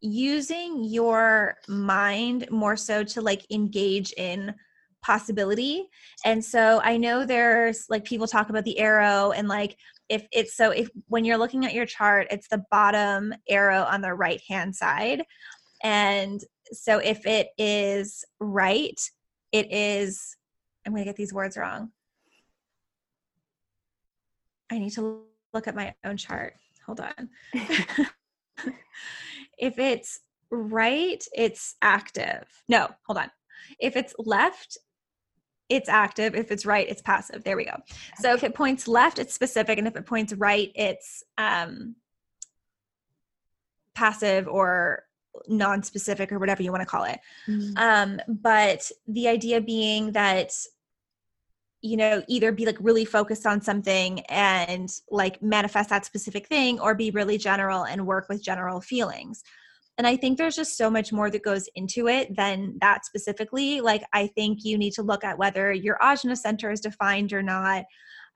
using 0.00 0.84
your 0.84 1.56
mind 1.68 2.48
more 2.50 2.76
so 2.76 3.02
to 3.02 3.20
like 3.20 3.44
engage 3.50 4.12
in 4.12 4.54
possibility. 5.02 5.88
And 6.24 6.44
so 6.44 6.80
I 6.82 6.96
know 6.96 7.24
there's 7.24 7.86
like 7.88 8.04
people 8.04 8.26
talk 8.26 8.50
about 8.50 8.64
the 8.64 8.78
arrow 8.78 9.32
and 9.32 9.48
like 9.48 9.76
if 10.08 10.26
it's 10.32 10.56
so 10.56 10.70
if 10.70 10.88
when 11.06 11.24
you're 11.24 11.36
looking 11.36 11.64
at 11.64 11.74
your 11.74 11.86
chart, 11.86 12.26
it's 12.30 12.48
the 12.48 12.64
bottom 12.70 13.34
arrow 13.48 13.82
on 13.82 14.00
the 14.00 14.14
right 14.14 14.40
hand 14.48 14.74
side. 14.74 15.22
And 15.82 16.40
so 16.72 16.98
if 16.98 17.26
it 17.26 17.48
is 17.58 18.24
right, 18.40 18.98
it 19.52 19.72
is 19.72 20.36
I'm 20.86 20.92
going 20.92 21.04
to 21.04 21.08
get 21.08 21.16
these 21.16 21.34
words 21.34 21.56
wrong. 21.56 21.90
I 24.70 24.78
need 24.78 24.90
to 24.92 25.22
look 25.52 25.66
at 25.68 25.74
my 25.74 25.94
own 26.04 26.16
chart. 26.16 26.54
Hold 26.86 27.00
on. 27.00 27.28
if 29.58 29.78
it's 29.78 30.20
right, 30.50 31.22
it's 31.34 31.76
active. 31.82 32.44
No, 32.68 32.88
hold 33.06 33.18
on. 33.18 33.30
If 33.78 33.96
it's 33.96 34.14
left, 34.18 34.78
it's 35.68 35.88
active. 35.88 36.34
If 36.34 36.50
it's 36.50 36.64
right, 36.64 36.88
it's 36.88 37.02
passive. 37.02 37.44
There 37.44 37.56
we 37.56 37.64
go. 37.64 37.76
So 38.20 38.32
if 38.32 38.42
it 38.42 38.54
points 38.54 38.88
left, 38.88 39.18
it's 39.18 39.34
specific, 39.34 39.78
and 39.78 39.86
if 39.86 39.96
it 39.96 40.06
points 40.06 40.32
right, 40.32 40.70
it's 40.74 41.22
um, 41.36 41.96
passive 43.94 44.48
or 44.48 45.04
non-specific 45.46 46.32
or 46.32 46.38
whatever 46.38 46.62
you 46.62 46.72
want 46.72 46.82
to 46.82 46.86
call 46.86 47.04
it. 47.04 47.18
Mm. 47.46 47.78
Um, 47.78 48.20
but 48.26 48.90
the 49.06 49.28
idea 49.28 49.60
being 49.60 50.12
that 50.12 50.52
you 51.82 51.96
know 51.96 52.22
either 52.28 52.52
be 52.52 52.66
like 52.66 52.76
really 52.80 53.04
focused 53.04 53.46
on 53.46 53.60
something 53.60 54.20
and 54.28 54.90
like 55.10 55.40
manifest 55.42 55.90
that 55.90 56.04
specific 56.04 56.46
thing 56.46 56.80
or 56.80 56.94
be 56.94 57.10
really 57.10 57.38
general 57.38 57.84
and 57.84 58.06
work 58.06 58.28
with 58.28 58.42
general 58.42 58.80
feelings. 58.80 59.42
And 59.96 60.06
i 60.06 60.16
think 60.16 60.38
there's 60.38 60.56
just 60.56 60.76
so 60.76 60.90
much 60.90 61.12
more 61.12 61.30
that 61.30 61.42
goes 61.42 61.68
into 61.74 62.08
it 62.08 62.36
than 62.36 62.78
that 62.80 63.04
specifically. 63.04 63.80
Like 63.80 64.04
i 64.12 64.26
think 64.28 64.64
you 64.64 64.78
need 64.78 64.92
to 64.94 65.02
look 65.02 65.24
at 65.24 65.38
whether 65.38 65.72
your 65.72 65.98
ajna 66.02 66.36
center 66.36 66.70
is 66.70 66.80
defined 66.80 67.32
or 67.32 67.42
not 67.42 67.84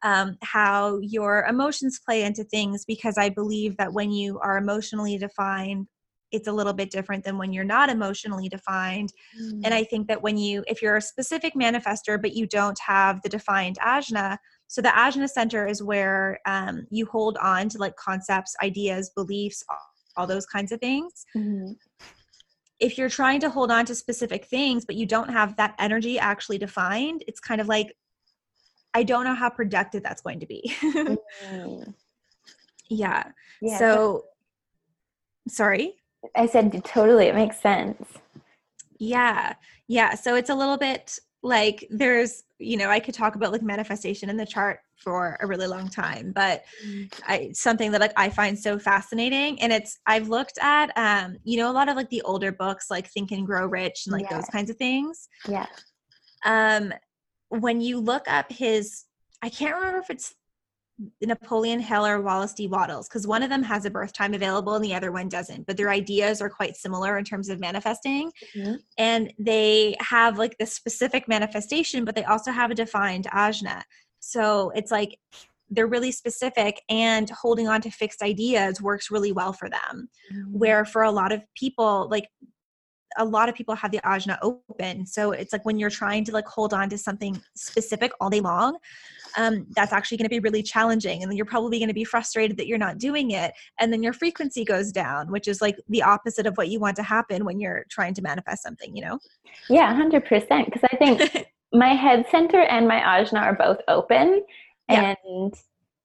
um, 0.04 0.36
how 0.42 0.98
your 1.00 1.46
emotions 1.48 2.00
play 2.04 2.24
into 2.24 2.44
things 2.44 2.84
because 2.84 3.16
i 3.18 3.28
believe 3.28 3.76
that 3.76 3.92
when 3.92 4.10
you 4.10 4.38
are 4.40 4.58
emotionally 4.58 5.16
defined 5.18 5.86
it's 6.32 6.48
a 6.48 6.52
little 6.52 6.72
bit 6.72 6.90
different 6.90 7.22
than 7.24 7.38
when 7.38 7.52
you're 7.52 7.64
not 7.64 7.88
emotionally 7.90 8.48
defined 8.48 9.12
and 9.64 9.72
I 9.74 9.84
think 9.84 10.08
that 10.08 10.20
when 10.22 10.36
you, 10.36 10.64
if 10.66 10.82
you're 10.82 10.96
a 10.96 11.02
specific 11.02 11.54
manifester, 11.54 12.20
but 12.20 12.34
you 12.34 12.46
don't 12.46 12.78
have 12.80 13.22
the 13.22 13.28
defined 13.28 13.78
ajna, 13.78 14.38
so 14.66 14.80
the 14.82 14.88
ajna 14.88 15.28
center 15.28 15.66
is 15.66 15.82
where 15.82 16.40
um, 16.46 16.86
you 16.90 17.06
hold 17.06 17.36
on 17.38 17.68
to 17.70 17.78
like 17.78 17.94
concepts, 17.96 18.54
ideas, 18.62 19.10
beliefs, 19.14 19.62
all, 19.68 19.78
all 20.16 20.26
those 20.26 20.46
kinds 20.46 20.72
of 20.72 20.80
things. 20.80 21.24
Mhm. 21.36 21.76
If 22.80 22.98
you're 22.98 23.08
trying 23.10 23.40
to 23.40 23.50
hold 23.50 23.70
on 23.70 23.84
to 23.86 23.94
specific 23.94 24.46
things, 24.46 24.84
but 24.84 24.96
you 24.96 25.06
don't 25.06 25.30
have 25.30 25.56
that 25.56 25.74
energy 25.78 26.18
actually 26.18 26.58
defined, 26.58 27.22
it's 27.28 27.38
kind 27.40 27.60
of 27.60 27.68
like, 27.68 27.94
I 28.94 29.04
don't 29.04 29.24
know 29.24 29.34
how 29.34 29.50
productive 29.50 30.02
that's 30.02 30.22
going 30.22 30.40
to 30.40 30.46
be. 30.46 30.74
Mm. 31.50 31.94
yeah. 32.88 33.24
Yeah, 33.60 33.78
So, 33.78 34.24
sorry. 35.48 35.94
I 36.36 36.46
said 36.46 36.84
totally. 36.84 37.26
It 37.26 37.34
makes 37.34 37.60
sense. 37.60 38.06
Yeah. 38.98 39.54
Yeah. 39.88 40.14
So 40.14 40.34
it's 40.36 40.50
a 40.50 40.54
little 40.54 40.76
bit 40.76 41.18
like 41.42 41.86
there's 41.90 42.44
you 42.58 42.76
know 42.76 42.88
i 42.88 43.00
could 43.00 43.14
talk 43.14 43.34
about 43.34 43.52
like 43.52 43.62
manifestation 43.62 44.30
in 44.30 44.36
the 44.36 44.46
chart 44.46 44.80
for 44.96 45.36
a 45.40 45.46
really 45.46 45.66
long 45.66 45.88
time 45.88 46.32
but 46.32 46.64
mm. 46.86 47.12
i 47.26 47.50
something 47.52 47.90
that 47.90 48.00
like 48.00 48.12
i 48.16 48.28
find 48.28 48.58
so 48.58 48.78
fascinating 48.78 49.60
and 49.60 49.72
it's 49.72 49.98
i've 50.06 50.28
looked 50.28 50.58
at 50.60 50.90
um 50.96 51.36
you 51.42 51.58
know 51.58 51.70
a 51.70 51.72
lot 51.72 51.88
of 51.88 51.96
like 51.96 52.08
the 52.10 52.22
older 52.22 52.52
books 52.52 52.90
like 52.90 53.08
think 53.08 53.32
and 53.32 53.46
grow 53.46 53.66
rich 53.66 54.04
and 54.06 54.12
like 54.12 54.22
yeah. 54.30 54.36
those 54.36 54.46
kinds 54.46 54.70
of 54.70 54.76
things 54.76 55.28
yeah 55.48 55.66
um 56.44 56.92
when 57.48 57.80
you 57.80 57.98
look 57.98 58.24
up 58.28 58.50
his 58.50 59.04
i 59.42 59.48
can't 59.48 59.74
remember 59.74 59.98
if 59.98 60.10
it's 60.10 60.34
Napoleon 61.20 61.80
Hill 61.80 62.06
or 62.06 62.20
Wallace 62.20 62.54
D. 62.54 62.66
Wattles, 62.66 63.08
because 63.08 63.26
one 63.26 63.42
of 63.42 63.50
them 63.50 63.62
has 63.62 63.84
a 63.84 63.90
birth 63.90 64.12
time 64.12 64.34
available 64.34 64.74
and 64.74 64.84
the 64.84 64.94
other 64.94 65.12
one 65.12 65.28
doesn't, 65.28 65.66
but 65.66 65.76
their 65.76 65.90
ideas 65.90 66.40
are 66.40 66.50
quite 66.50 66.76
similar 66.76 67.18
in 67.18 67.24
terms 67.24 67.48
of 67.48 67.60
manifesting. 67.60 68.30
Mm-hmm. 68.54 68.74
And 68.98 69.32
they 69.38 69.96
have 70.00 70.38
like 70.38 70.56
the 70.58 70.66
specific 70.66 71.28
manifestation, 71.28 72.04
but 72.04 72.14
they 72.14 72.24
also 72.24 72.50
have 72.50 72.70
a 72.70 72.74
defined 72.74 73.26
ajna. 73.32 73.82
So 74.20 74.70
it's 74.74 74.90
like 74.90 75.18
they're 75.70 75.86
really 75.86 76.12
specific 76.12 76.82
and 76.88 77.28
holding 77.30 77.66
on 77.66 77.80
to 77.80 77.90
fixed 77.90 78.22
ideas 78.22 78.80
works 78.80 79.10
really 79.10 79.32
well 79.32 79.52
for 79.52 79.70
them. 79.70 80.08
Mm-hmm. 80.32 80.58
Where 80.58 80.84
for 80.84 81.02
a 81.02 81.10
lot 81.10 81.32
of 81.32 81.42
people, 81.54 82.08
like 82.10 82.28
a 83.18 83.24
lot 83.24 83.48
of 83.48 83.54
people 83.54 83.74
have 83.74 83.90
the 83.90 84.00
ajna 84.00 84.38
open 84.42 85.06
so 85.06 85.32
it's 85.32 85.52
like 85.52 85.64
when 85.64 85.78
you're 85.78 85.90
trying 85.90 86.24
to 86.24 86.32
like 86.32 86.46
hold 86.46 86.72
on 86.72 86.88
to 86.88 86.96
something 86.96 87.40
specific 87.54 88.12
all 88.20 88.30
day 88.30 88.40
long 88.40 88.76
um, 89.36 89.66
that's 89.74 89.92
actually 89.92 90.18
going 90.18 90.26
to 90.26 90.30
be 90.30 90.40
really 90.40 90.62
challenging 90.62 91.22
and 91.22 91.30
then 91.30 91.36
you're 91.36 91.46
probably 91.46 91.78
going 91.78 91.88
to 91.88 91.94
be 91.94 92.04
frustrated 92.04 92.56
that 92.56 92.66
you're 92.66 92.78
not 92.78 92.98
doing 92.98 93.32
it 93.32 93.52
and 93.80 93.92
then 93.92 94.02
your 94.02 94.12
frequency 94.12 94.64
goes 94.64 94.92
down 94.92 95.30
which 95.30 95.48
is 95.48 95.60
like 95.60 95.76
the 95.88 96.02
opposite 96.02 96.46
of 96.46 96.56
what 96.56 96.68
you 96.68 96.78
want 96.78 96.96
to 96.96 97.02
happen 97.02 97.44
when 97.44 97.60
you're 97.60 97.84
trying 97.90 98.14
to 98.14 98.22
manifest 98.22 98.62
something 98.62 98.94
you 98.96 99.02
know 99.02 99.18
yeah 99.68 99.94
100% 99.94 100.22
because 100.64 100.82
i 100.92 100.96
think 100.96 101.46
my 101.72 101.94
head 101.94 102.24
center 102.30 102.60
and 102.60 102.86
my 102.86 103.00
ajna 103.00 103.40
are 103.40 103.54
both 103.54 103.78
open 103.88 104.42
yeah. 104.88 105.14
and 105.24 105.54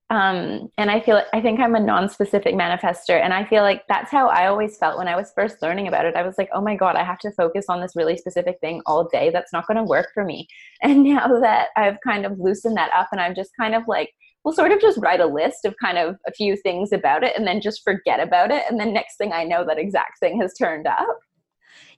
um, 0.09 0.69
and 0.77 0.89
I 0.89 1.01
feel 1.01 1.21
I 1.33 1.41
think 1.41 1.59
I'm 1.59 1.75
a 1.75 1.81
non-specific 1.81 2.55
manifester, 2.55 3.21
and 3.21 3.33
I 3.33 3.43
feel 3.43 3.61
like 3.61 3.83
that's 3.89 4.09
how 4.09 4.29
I 4.29 4.47
always 4.47 4.77
felt 4.77 4.97
when 4.97 5.09
I 5.09 5.17
was 5.17 5.33
first 5.35 5.61
learning 5.61 5.89
about 5.89 6.05
it. 6.05 6.15
I 6.15 6.23
was 6.23 6.35
like, 6.37 6.49
oh 6.53 6.61
my 6.61 6.75
god, 6.75 6.95
I 6.95 7.03
have 7.03 7.19
to 7.19 7.31
focus 7.31 7.65
on 7.67 7.81
this 7.81 7.95
really 7.95 8.15
specific 8.15 8.57
thing 8.61 8.81
all 8.85 9.09
day. 9.09 9.29
That's 9.31 9.51
not 9.51 9.67
going 9.67 9.77
to 9.77 9.83
work 9.83 10.09
for 10.13 10.23
me. 10.23 10.47
And 10.83 11.03
now 11.03 11.27
that 11.39 11.69
I've 11.75 11.97
kind 12.05 12.25
of 12.25 12.39
loosened 12.39 12.77
that 12.77 12.91
up, 12.93 13.09
and 13.11 13.19
I'm 13.19 13.35
just 13.35 13.49
kind 13.59 13.73
of 13.73 13.83
like, 13.87 14.11
we'll 14.45 14.53
sort 14.53 14.71
of 14.71 14.79
just 14.79 14.99
write 14.99 15.19
a 15.19 15.25
list 15.25 15.65
of 15.65 15.75
kind 15.83 15.97
of 15.97 16.17
a 16.27 16.31
few 16.31 16.55
things 16.55 16.91
about 16.93 17.23
it, 17.23 17.35
and 17.35 17.45
then 17.45 17.59
just 17.59 17.83
forget 17.83 18.21
about 18.21 18.51
it, 18.51 18.63
and 18.69 18.79
then 18.79 18.93
next 18.93 19.17
thing 19.17 19.33
I 19.33 19.43
know, 19.43 19.65
that 19.65 19.79
exact 19.79 20.19
thing 20.19 20.39
has 20.39 20.53
turned 20.53 20.87
up. 20.87 21.17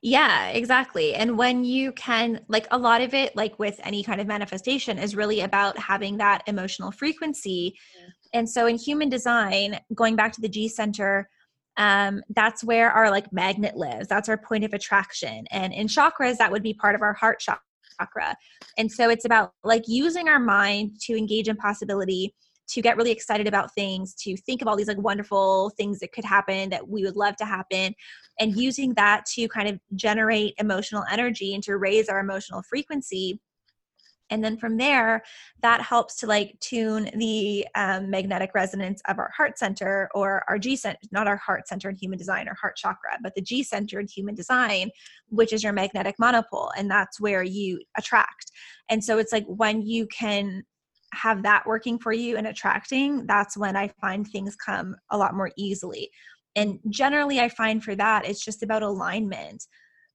Yeah, 0.01 0.47
exactly. 0.47 1.13
And 1.13 1.37
when 1.37 1.65
you 1.65 1.91
can, 1.91 2.39
like 2.47 2.67
a 2.71 2.77
lot 2.77 3.01
of 3.01 3.13
it, 3.13 3.35
like 3.35 3.59
with 3.59 3.79
any 3.83 4.01
kind 4.01 4.21
of 4.21 4.27
manifestation, 4.27 4.97
is 4.97 5.15
really 5.15 5.41
about 5.41 5.77
having 5.77 6.17
that 6.17 6.41
emotional 6.47 6.91
frequency. 6.91 7.77
And 8.33 8.49
so 8.49 8.65
in 8.65 8.77
human 8.77 9.09
design, 9.09 9.79
going 9.93 10.15
back 10.15 10.31
to 10.33 10.41
the 10.41 10.47
G 10.47 10.69
center, 10.69 11.29
um, 11.75 12.21
that's 12.29 12.63
where 12.63 12.91
our 12.91 13.09
like 13.11 13.31
magnet 13.33 13.75
lives. 13.75 14.07
That's 14.07 14.29
our 14.29 14.37
point 14.37 14.63
of 14.63 14.73
attraction. 14.73 15.45
And 15.51 15.73
in 15.73 15.87
chakras, 15.87 16.37
that 16.37 16.51
would 16.51 16.63
be 16.63 16.73
part 16.73 16.95
of 16.95 17.01
our 17.01 17.13
heart 17.13 17.41
chakra. 17.41 18.35
And 18.77 18.89
so 18.89 19.09
it's 19.09 19.25
about 19.25 19.53
like 19.63 19.83
using 19.87 20.29
our 20.29 20.39
mind 20.39 20.99
to 21.01 21.17
engage 21.17 21.49
in 21.49 21.57
possibility 21.57 22.33
to 22.69 22.81
get 22.81 22.97
really 22.97 23.11
excited 23.11 23.47
about 23.47 23.73
things, 23.73 24.13
to 24.15 24.37
think 24.37 24.61
of 24.61 24.67
all 24.67 24.75
these 24.75 24.87
like 24.87 24.97
wonderful 24.97 25.71
things 25.71 25.99
that 25.99 26.11
could 26.11 26.25
happen 26.25 26.69
that 26.69 26.87
we 26.87 27.03
would 27.03 27.15
love 27.15 27.35
to 27.37 27.45
happen, 27.45 27.93
and 28.39 28.55
using 28.55 28.93
that 28.93 29.25
to 29.25 29.47
kind 29.47 29.67
of 29.67 29.79
generate 29.95 30.53
emotional 30.59 31.03
energy 31.11 31.53
and 31.53 31.63
to 31.63 31.77
raise 31.77 32.09
our 32.09 32.19
emotional 32.19 32.61
frequency. 32.61 33.39
And 34.31 34.43
then 34.43 34.57
from 34.57 34.77
there, 34.77 35.23
that 35.63 35.81
helps 35.81 36.15
to 36.17 36.27
like 36.27 36.55
tune 36.59 37.09
the 37.15 37.67
um, 37.73 38.11
magnetic 38.11 38.51
resonance 38.53 39.01
of 39.07 39.17
our 39.17 39.31
heart 39.35 39.57
center 39.57 40.07
or 40.13 40.43
our 40.47 40.59
G 40.59 40.75
center, 40.75 40.99
not 41.11 41.27
our 41.27 41.37
heart 41.37 41.67
center 41.67 41.89
in 41.89 41.95
human 41.95 42.19
design 42.19 42.47
or 42.47 42.53
heart 42.53 42.75
chakra, 42.75 43.17
but 43.23 43.33
the 43.33 43.41
G 43.41 43.63
center 43.63 43.99
in 43.99 44.07
human 44.07 44.35
design, 44.35 44.91
which 45.29 45.51
is 45.51 45.63
your 45.63 45.73
magnetic 45.73 46.15
monopole. 46.19 46.69
And 46.77 46.91
that's 46.91 47.19
where 47.19 47.41
you 47.41 47.81
attract. 47.97 48.51
And 48.87 49.03
so 49.03 49.17
it's 49.17 49.31
like 49.31 49.45
when 49.47 49.81
you 49.81 50.05
can 50.05 50.63
have 51.13 51.43
that 51.43 51.65
working 51.65 51.97
for 51.99 52.13
you 52.13 52.37
and 52.37 52.47
attracting, 52.47 53.25
that's 53.25 53.57
when 53.57 53.75
I 53.75 53.89
find 54.01 54.27
things 54.27 54.55
come 54.55 54.95
a 55.09 55.17
lot 55.17 55.35
more 55.35 55.51
easily. 55.57 56.09
And 56.55 56.79
generally, 56.89 57.39
I 57.39 57.49
find 57.49 57.83
for 57.83 57.95
that, 57.95 58.25
it's 58.25 58.43
just 58.43 58.63
about 58.63 58.83
alignment. 58.83 59.65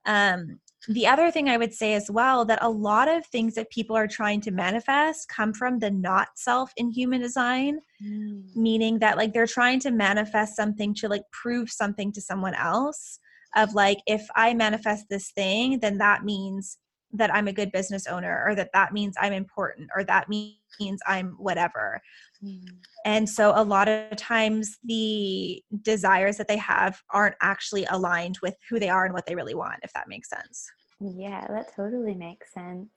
Um, 0.07 0.61
the 0.89 1.07
other 1.07 1.31
thing 1.31 1.49
I 1.49 1.57
would 1.57 1.73
say 1.73 1.95
as 1.95 2.11
well 2.11 2.45
that 2.45 2.59
a 2.61 2.69
lot 2.69 3.09
of 3.09 3.25
things 3.27 3.55
that 3.55 3.71
people 3.71 3.97
are 3.97 4.07
trying 4.07 4.41
to 4.43 4.51
manifest 4.51 5.29
come 5.29 5.55
from 5.55 5.79
the 5.79 5.91
not 5.91 6.29
self 6.37 6.73
in 6.77 6.91
human 6.91 7.21
design, 7.21 7.79
mm. 8.05 8.43
meaning 8.55 8.99
that 8.99 9.17
like 9.17 9.33
they're 9.33 9.47
trying 9.47 9.81
to 9.81 9.91
manifest 9.91 10.57
something 10.57 10.95
to 10.97 11.09
like 11.09 11.23
prove 11.33 11.71
something 11.71 12.13
to 12.13 12.21
someone 12.21 12.55
else. 12.55 13.19
Of 13.57 13.73
like, 13.73 13.99
if 14.07 14.27
I 14.35 14.53
manifest 14.53 15.07
this 15.09 15.31
thing, 15.31 15.79
then 15.79 15.99
that 15.99 16.25
means 16.25 16.77
that 17.15 17.33
I'm 17.33 17.49
a 17.49 17.53
good 17.53 17.73
business 17.73 18.07
owner 18.07 18.45
or 18.47 18.55
that 18.57 18.71
that 18.75 18.93
means 18.93 19.17
I'm 19.19 19.33
important 19.33 19.89
or 19.97 20.05
that 20.05 20.29
means 20.29 21.01
I'm 21.07 21.37
whatever. 21.39 22.03
Mm. 22.45 22.69
And 23.05 23.29
so 23.29 23.53
a 23.55 23.63
lot 23.63 23.89
of 23.89 24.17
times 24.17 24.79
the 24.83 25.63
desires 25.83 26.37
that 26.37 26.49
they 26.49 26.57
have 26.57 27.01
aren't 27.11 27.37
actually 27.41 27.87
aligned 27.87 28.39
with 28.43 28.55
who 28.69 28.79
they 28.79 28.89
are 28.89 29.05
and 29.05 29.15
what 29.15 29.27
they 29.27 29.35
really 29.35 29.55
want, 29.55 29.81
if 29.83 29.93
that 29.93 30.09
makes 30.09 30.29
sense. 30.29 30.71
Yeah, 31.01 31.47
that 31.49 31.75
totally 31.75 32.15
makes 32.15 32.53
sense. 32.53 32.89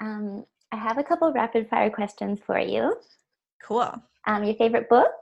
Um, 0.00 0.44
I 0.70 0.76
have 0.76 0.98
a 0.98 1.04
couple 1.04 1.32
rapid 1.32 1.68
fire 1.68 1.90
questions 1.90 2.40
for 2.46 2.58
you. 2.58 2.96
Cool. 3.62 3.92
Um, 4.26 4.44
your 4.44 4.54
favorite 4.54 4.88
book? 4.88 5.12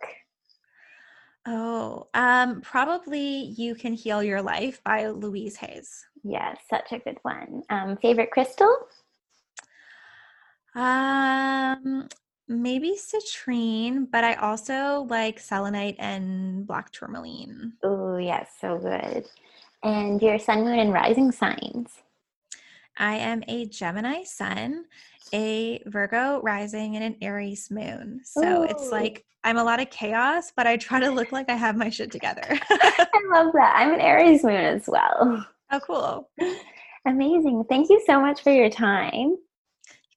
Oh, 1.47 2.09
um, 2.13 2.61
probably 2.61 3.55
You 3.57 3.75
Can 3.75 3.95
Heal 3.95 4.23
Your 4.23 4.43
Life 4.43 4.83
by 4.85 5.09
Louise 5.09 5.57
Hayes. 5.57 6.05
Yeah, 6.23 6.55
such 6.69 6.93
a 6.93 6.99
good 6.99 7.19
one. 7.23 7.63
Um, 7.71 7.97
favorite 7.97 8.31
crystal? 8.31 8.77
Um, 10.75 12.09
maybe 12.47 12.97
citrine, 12.97 14.07
but 14.11 14.23
I 14.23 14.35
also 14.35 15.07
like 15.09 15.41
selenite 15.41 15.97
and 15.99 16.67
black 16.67 16.93
tourmaline. 16.93 17.73
Oh, 17.83 18.19
yes, 18.19 18.51
so 18.61 18.79
good. 18.79 19.27
And 19.83 20.21
your 20.21 20.39
sun, 20.39 20.65
moon, 20.65 20.79
and 20.79 20.93
rising 20.93 21.33
signs? 21.33 22.03
I 22.99 23.17
am 23.17 23.43
a 23.49 23.65
Gemini 23.65 24.25
sun, 24.25 24.85
a 25.33 25.83
Virgo 25.87 26.41
rising, 26.43 26.97
and 26.97 27.05
an 27.05 27.17
Aries 27.21 27.71
moon. 27.71 28.21
So 28.25 28.63
Ooh. 28.63 28.65
it's 28.65 28.91
like 28.91 29.25
I'm 29.43 29.57
a 29.57 29.65
lot 29.65 29.81
of 29.81 29.91
chaos, 29.91 30.53
but 30.55 30.67
I 30.67 30.77
try 30.77 31.01
to 31.01 31.11
look 31.11 31.33
like 31.33 31.49
I 31.49 31.55
have 31.55 31.77
my 31.77 31.89
shit 31.89 32.11
together. 32.11 32.43
I 32.71 33.07
love 33.33 33.53
that. 33.55 33.75
I'm 33.77 33.95
an 33.95 34.01
Aries 34.01 34.45
moon 34.45 34.57
as 34.57 34.89
well. 34.89 35.47
Oh, 35.73 35.79
cool. 35.79 36.29
Amazing. 37.07 37.63
Thank 37.69 37.91
you 37.91 38.03
so 38.05 38.21
much 38.21 38.43
for 38.43 38.51
your 38.51 38.69
time. 38.69 39.37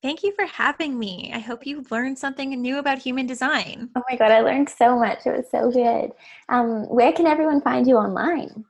Thank 0.02 0.24
you 0.24 0.34
for 0.34 0.48
having 0.48 0.98
me. 0.98 1.32
I 1.32 1.38
hope 1.38 1.68
you 1.68 1.86
learned 1.92 2.18
something 2.18 2.50
new 2.60 2.80
about 2.80 2.98
human 2.98 3.28
design. 3.28 3.90
Oh 3.96 4.02
my 4.10 4.18
God, 4.18 4.32
I 4.32 4.42
learned 4.42 4.68
so 4.68 4.98
much. 4.98 5.20
It 5.28 5.38
was 5.38 5.46
so 5.52 5.70
good. 5.70 6.12
Um, 6.50 6.90
where 6.90 7.14
can 7.14 7.28
everyone 7.28 7.62
find 7.62 7.86
you 7.86 7.98
online? 7.98 8.66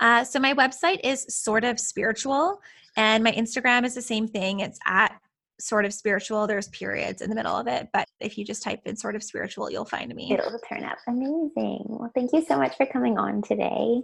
Uh, 0.00 0.24
so, 0.24 0.40
my 0.40 0.54
website 0.54 0.98
is 1.04 1.26
sort 1.28 1.62
of 1.62 1.78
spiritual, 1.78 2.60
and 2.96 3.24
my 3.24 3.32
Instagram 3.32 3.84
is 3.84 3.94
the 3.94 4.02
same 4.02 4.28
thing. 4.28 4.60
It's 4.60 4.78
at 4.86 5.18
sort 5.60 5.84
of 5.84 5.94
spiritual. 5.94 6.46
There's 6.46 6.68
periods 6.68 7.22
in 7.22 7.30
the 7.30 7.36
middle 7.36 7.54
of 7.54 7.66
it, 7.66 7.88
but 7.92 8.06
if 8.20 8.36
you 8.36 8.44
just 8.44 8.62
type 8.62 8.80
in 8.84 8.96
sort 8.96 9.16
of 9.16 9.22
spiritual, 9.22 9.70
you'll 9.70 9.84
find 9.84 10.14
me. 10.14 10.32
It'll 10.32 10.58
turn 10.68 10.84
up. 10.84 10.98
Amazing. 11.06 11.84
Well, 11.86 12.10
thank 12.14 12.32
you 12.32 12.44
so 12.44 12.56
much 12.56 12.76
for 12.76 12.86
coming 12.86 13.18
on 13.18 13.42
today. 13.42 14.02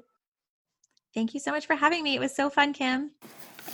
Thank 1.15 1.35
you 1.35 1.41
so 1.41 1.51
much 1.51 1.67
for 1.67 1.75
having 1.75 2.05
me. 2.05 2.15
It 2.15 2.21
was 2.21 2.35
so 2.35 2.49
fun, 2.49 2.73
Kim. 2.73 3.11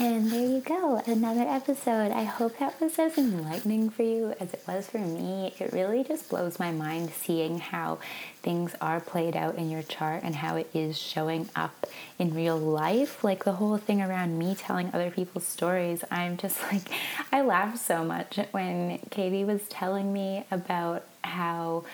And 0.01 0.28
there 0.28 0.40
you 0.40 0.61
go, 0.61 1.01
another 1.07 1.42
episode. 1.42 2.11
I 2.11 2.24
hope 2.24 2.59
that 2.59 2.80
was 2.80 2.99
as 2.99 3.16
enlightening 3.16 3.90
for 3.90 4.03
you 4.03 4.34
as 4.40 4.53
it 4.53 4.64
was 4.66 4.88
for 4.88 4.99
me. 4.99 5.55
It 5.61 5.72
really 5.72 6.03
just 6.03 6.28
blows 6.28 6.59
my 6.59 6.72
mind 6.72 7.11
seeing 7.11 7.61
how 7.61 7.99
things 8.42 8.74
are 8.80 8.99
played 8.99 9.36
out 9.36 9.55
in 9.55 9.70
your 9.70 9.82
chart 9.82 10.24
and 10.24 10.34
how 10.34 10.57
it 10.57 10.68
is 10.74 10.99
showing 10.99 11.49
up 11.55 11.86
in 12.18 12.34
real 12.34 12.59
life. 12.59 13.22
Like 13.22 13.45
the 13.45 13.53
whole 13.53 13.76
thing 13.76 14.03
around 14.03 14.36
me 14.36 14.57
telling 14.57 14.90
other 14.92 15.12
people's 15.12 15.47
stories, 15.47 16.03
I'm 16.11 16.38
just 16.38 16.61
like, 16.72 16.90
I 17.30 17.42
laughed 17.42 17.78
so 17.78 18.05
much 18.05 18.40
when 18.51 18.99
Katie 19.11 19.45
was 19.45 19.62
telling 19.68 20.12
me 20.12 20.45
about 20.51 21.05
how 21.22 21.84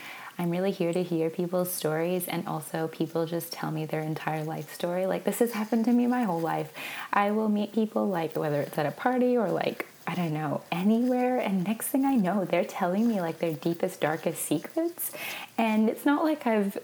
I'm 0.40 0.48
really 0.48 0.70
here 0.70 0.90
to 0.90 1.02
hear 1.02 1.28
people's 1.28 1.70
stories 1.70 2.26
and 2.26 2.48
also 2.48 2.88
people 2.88 3.26
just 3.26 3.52
tell 3.52 3.70
me 3.70 3.84
their 3.84 4.00
entire 4.00 4.42
life 4.42 4.72
story. 4.72 5.04
Like, 5.04 5.24
this 5.24 5.40
has 5.40 5.52
happened 5.52 5.84
to 5.84 5.92
me 5.92 6.06
my 6.06 6.22
whole 6.22 6.40
life. 6.40 6.72
I 7.12 7.30
will 7.30 7.50
meet 7.50 7.74
people, 7.74 8.08
like, 8.08 8.34
whether 8.36 8.62
it's 8.62 8.78
at 8.78 8.86
a 8.86 8.90
party 8.90 9.36
or, 9.36 9.50
like, 9.50 9.86
I 10.06 10.14
don't 10.14 10.32
know, 10.32 10.62
anywhere. 10.72 11.36
And 11.36 11.64
next 11.64 11.88
thing 11.88 12.06
I 12.06 12.14
know, 12.14 12.46
they're 12.46 12.64
telling 12.64 13.06
me, 13.06 13.20
like, 13.20 13.38
their 13.38 13.52
deepest, 13.52 14.00
darkest 14.00 14.42
secrets. 14.42 15.12
And 15.58 15.90
it's 15.90 16.06
not 16.06 16.24
like 16.24 16.46
I've 16.46 16.78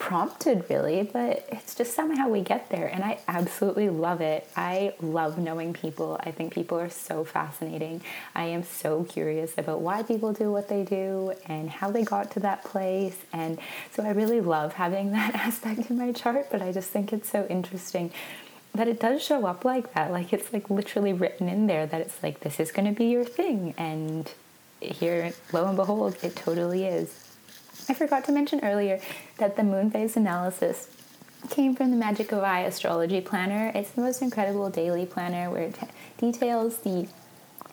prompted 0.00 0.64
really, 0.70 1.02
but 1.04 1.46
it's 1.52 1.74
just 1.74 1.94
somehow 1.94 2.26
we 2.26 2.40
get 2.40 2.70
there. 2.70 2.88
And 2.88 3.04
I 3.04 3.20
absolutely 3.28 3.90
love 3.90 4.20
it. 4.20 4.48
I 4.56 4.94
love 5.00 5.38
knowing 5.38 5.74
people. 5.74 6.18
I 6.24 6.32
think 6.32 6.52
people 6.54 6.80
are 6.80 6.88
so 6.88 7.22
fascinating. 7.22 8.00
I 8.34 8.44
am 8.44 8.64
so 8.64 9.04
curious 9.04 9.56
about 9.58 9.82
why 9.82 10.02
people 10.02 10.32
do 10.32 10.50
what 10.50 10.68
they 10.68 10.82
do 10.82 11.34
and 11.46 11.68
how 11.70 11.90
they 11.92 12.02
got 12.02 12.30
to 12.32 12.40
that 12.40 12.64
place. 12.64 13.16
And 13.32 13.60
so 13.92 14.02
I 14.02 14.10
really 14.10 14.40
love 14.40 14.72
having 14.72 15.12
that 15.12 15.34
aspect 15.34 15.90
in 15.90 15.98
my 15.98 16.12
chart, 16.12 16.48
but 16.50 16.62
I 16.62 16.72
just 16.72 16.88
think 16.88 17.12
it's 17.12 17.30
so 17.30 17.46
interesting 17.48 18.10
that 18.74 18.88
it 18.88 19.00
does 19.00 19.22
show 19.22 19.46
up 19.46 19.64
like 19.64 19.92
that. 19.94 20.10
Like 20.10 20.32
it's 20.32 20.52
like 20.52 20.70
literally 20.70 21.12
written 21.12 21.48
in 21.48 21.66
there 21.66 21.86
that 21.86 22.00
it's 22.00 22.22
like, 22.22 22.40
this 22.40 22.58
is 22.58 22.72
going 22.72 22.92
to 22.92 22.96
be 22.98 23.06
your 23.06 23.24
thing. 23.24 23.74
And 23.76 24.32
here, 24.80 25.34
lo 25.52 25.66
and 25.66 25.76
behold, 25.76 26.16
it 26.22 26.34
totally 26.36 26.86
is. 26.86 27.29
I 27.90 27.92
forgot 27.92 28.24
to 28.26 28.32
mention 28.32 28.60
earlier 28.62 29.00
that 29.38 29.56
the 29.56 29.64
moon 29.64 29.90
phase 29.90 30.16
analysis 30.16 30.88
came 31.50 31.74
from 31.74 31.90
the 31.90 31.96
Magic 31.96 32.30
of 32.30 32.44
I 32.44 32.60
astrology 32.60 33.20
planner. 33.20 33.72
It's 33.74 33.90
the 33.90 34.00
most 34.00 34.22
incredible 34.22 34.70
daily 34.70 35.06
planner 35.06 35.50
where 35.50 35.64
it 35.64 35.76
details 36.16 36.78
the 36.78 37.08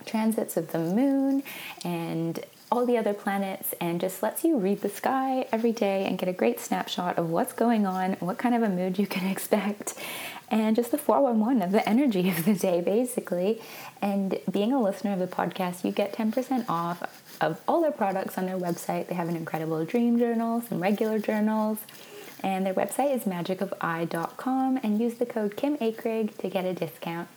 transits 0.08 0.58
of 0.58 0.72
the 0.72 0.80
moon 0.80 1.44
and 1.86 2.44
all 2.72 2.84
the 2.88 2.98
other 2.98 3.14
planets 3.14 3.76
and 3.80 4.02
just 4.02 4.24
lets 4.24 4.44
you 4.44 4.58
read 4.58 4.82
the 4.82 4.90
sky 4.90 5.46
every 5.52 5.72
day 5.72 6.04
and 6.06 6.18
get 6.18 6.28
a 6.28 6.34
great 6.34 6.60
snapshot 6.60 7.20
of 7.20 7.30
what's 7.30 7.54
going 7.54 7.86
on, 7.86 8.14
what 8.14 8.40
kind 8.40 8.56
of 8.56 8.64
a 8.64 8.70
mood 8.70 8.98
you 8.98 9.06
can 9.06 9.28
expect, 9.30 9.94
and 10.50 10.76
just 10.76 10.90
the 10.90 10.98
411 10.98 11.62
of 11.62 11.72
the 11.72 11.88
energy 11.88 12.28
of 12.28 12.44
the 12.44 12.56
day, 12.56 12.82
basically. 12.82 13.62
And 14.02 14.40
being 14.50 14.74
a 14.74 14.82
listener 14.82 15.14
of 15.14 15.20
the 15.20 15.28
podcast, 15.28 15.86
you 15.86 15.92
get 15.92 16.12
10% 16.14 16.66
off 16.68 17.04
of 17.42 17.62
all 17.68 17.82
their 17.82 17.92
products 17.92 18.38
on 18.38 18.46
their 18.46 18.58
website. 18.58 19.08
They 19.08 19.16
have 19.16 19.30
an 19.30 19.36
incredible 19.36 19.84
dream 19.86 20.18
journal, 20.18 20.62
some 20.62 20.82
regular 20.82 21.20
journals, 21.20 21.80
and 22.44 22.66
their 22.66 22.74
website 22.74 23.16
is 23.16 23.24
magicofI.com 23.24 24.80
and 24.84 25.00
use 25.00 25.16
the 25.16 25.26
code 25.26 25.56
Kim 25.56 25.78
Akrig 25.78 26.38
to 26.38 26.50
get 26.50 26.66
a 26.66 26.74
discount. 26.74 27.28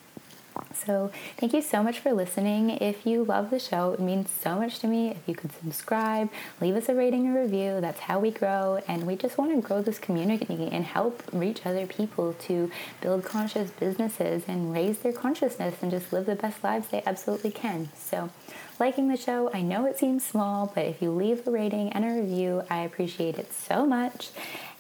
So, 0.74 1.10
thank 1.36 1.52
you 1.52 1.62
so 1.62 1.82
much 1.82 2.00
for 2.00 2.12
listening. 2.12 2.70
If 2.70 3.06
you 3.06 3.24
love 3.24 3.50
the 3.50 3.58
show, 3.58 3.92
it 3.92 4.00
means 4.00 4.30
so 4.30 4.56
much 4.56 4.78
to 4.80 4.86
me. 4.86 5.10
If 5.10 5.18
you 5.26 5.34
could 5.34 5.52
subscribe, 5.52 6.30
leave 6.60 6.74
us 6.74 6.88
a 6.88 6.94
rating 6.94 7.26
and 7.26 7.34
review, 7.34 7.80
that's 7.80 8.00
how 8.00 8.18
we 8.18 8.30
grow. 8.30 8.80
And 8.86 9.06
we 9.06 9.16
just 9.16 9.38
want 9.38 9.54
to 9.54 9.60
grow 9.60 9.80
this 9.80 9.98
community 9.98 10.68
and 10.70 10.84
help 10.84 11.22
reach 11.32 11.64
other 11.64 11.86
people 11.86 12.34
to 12.40 12.70
build 13.00 13.24
conscious 13.24 13.70
businesses 13.70 14.42
and 14.48 14.72
raise 14.72 14.98
their 14.98 15.12
consciousness 15.12 15.76
and 15.82 15.90
just 15.90 16.12
live 16.12 16.26
the 16.26 16.36
best 16.36 16.62
lives 16.62 16.88
they 16.88 17.02
absolutely 17.06 17.50
can. 17.52 17.88
So, 17.94 18.30
liking 18.80 19.08
the 19.08 19.16
show, 19.16 19.50
I 19.52 19.60
know 19.60 19.84
it 19.84 19.98
seems 19.98 20.24
small, 20.24 20.72
but 20.74 20.86
if 20.86 21.02
you 21.02 21.10
leave 21.10 21.46
a 21.46 21.50
rating 21.50 21.92
and 21.92 22.04
a 22.04 22.20
review, 22.20 22.62
I 22.70 22.78
appreciate 22.80 23.38
it 23.38 23.52
so 23.52 23.86
much. 23.86 24.30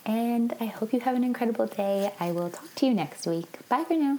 And 0.06 0.56
I 0.58 0.64
hope 0.64 0.94
you 0.94 1.00
have 1.00 1.14
an 1.14 1.22
incredible 1.22 1.66
day. 1.66 2.12
I 2.18 2.32
will 2.32 2.48
talk 2.50 2.74
to 2.76 2.86
you 2.86 2.94
next 2.94 3.26
week. 3.26 3.58
Bye 3.68 3.84
for 3.84 3.94
now. 3.94 4.18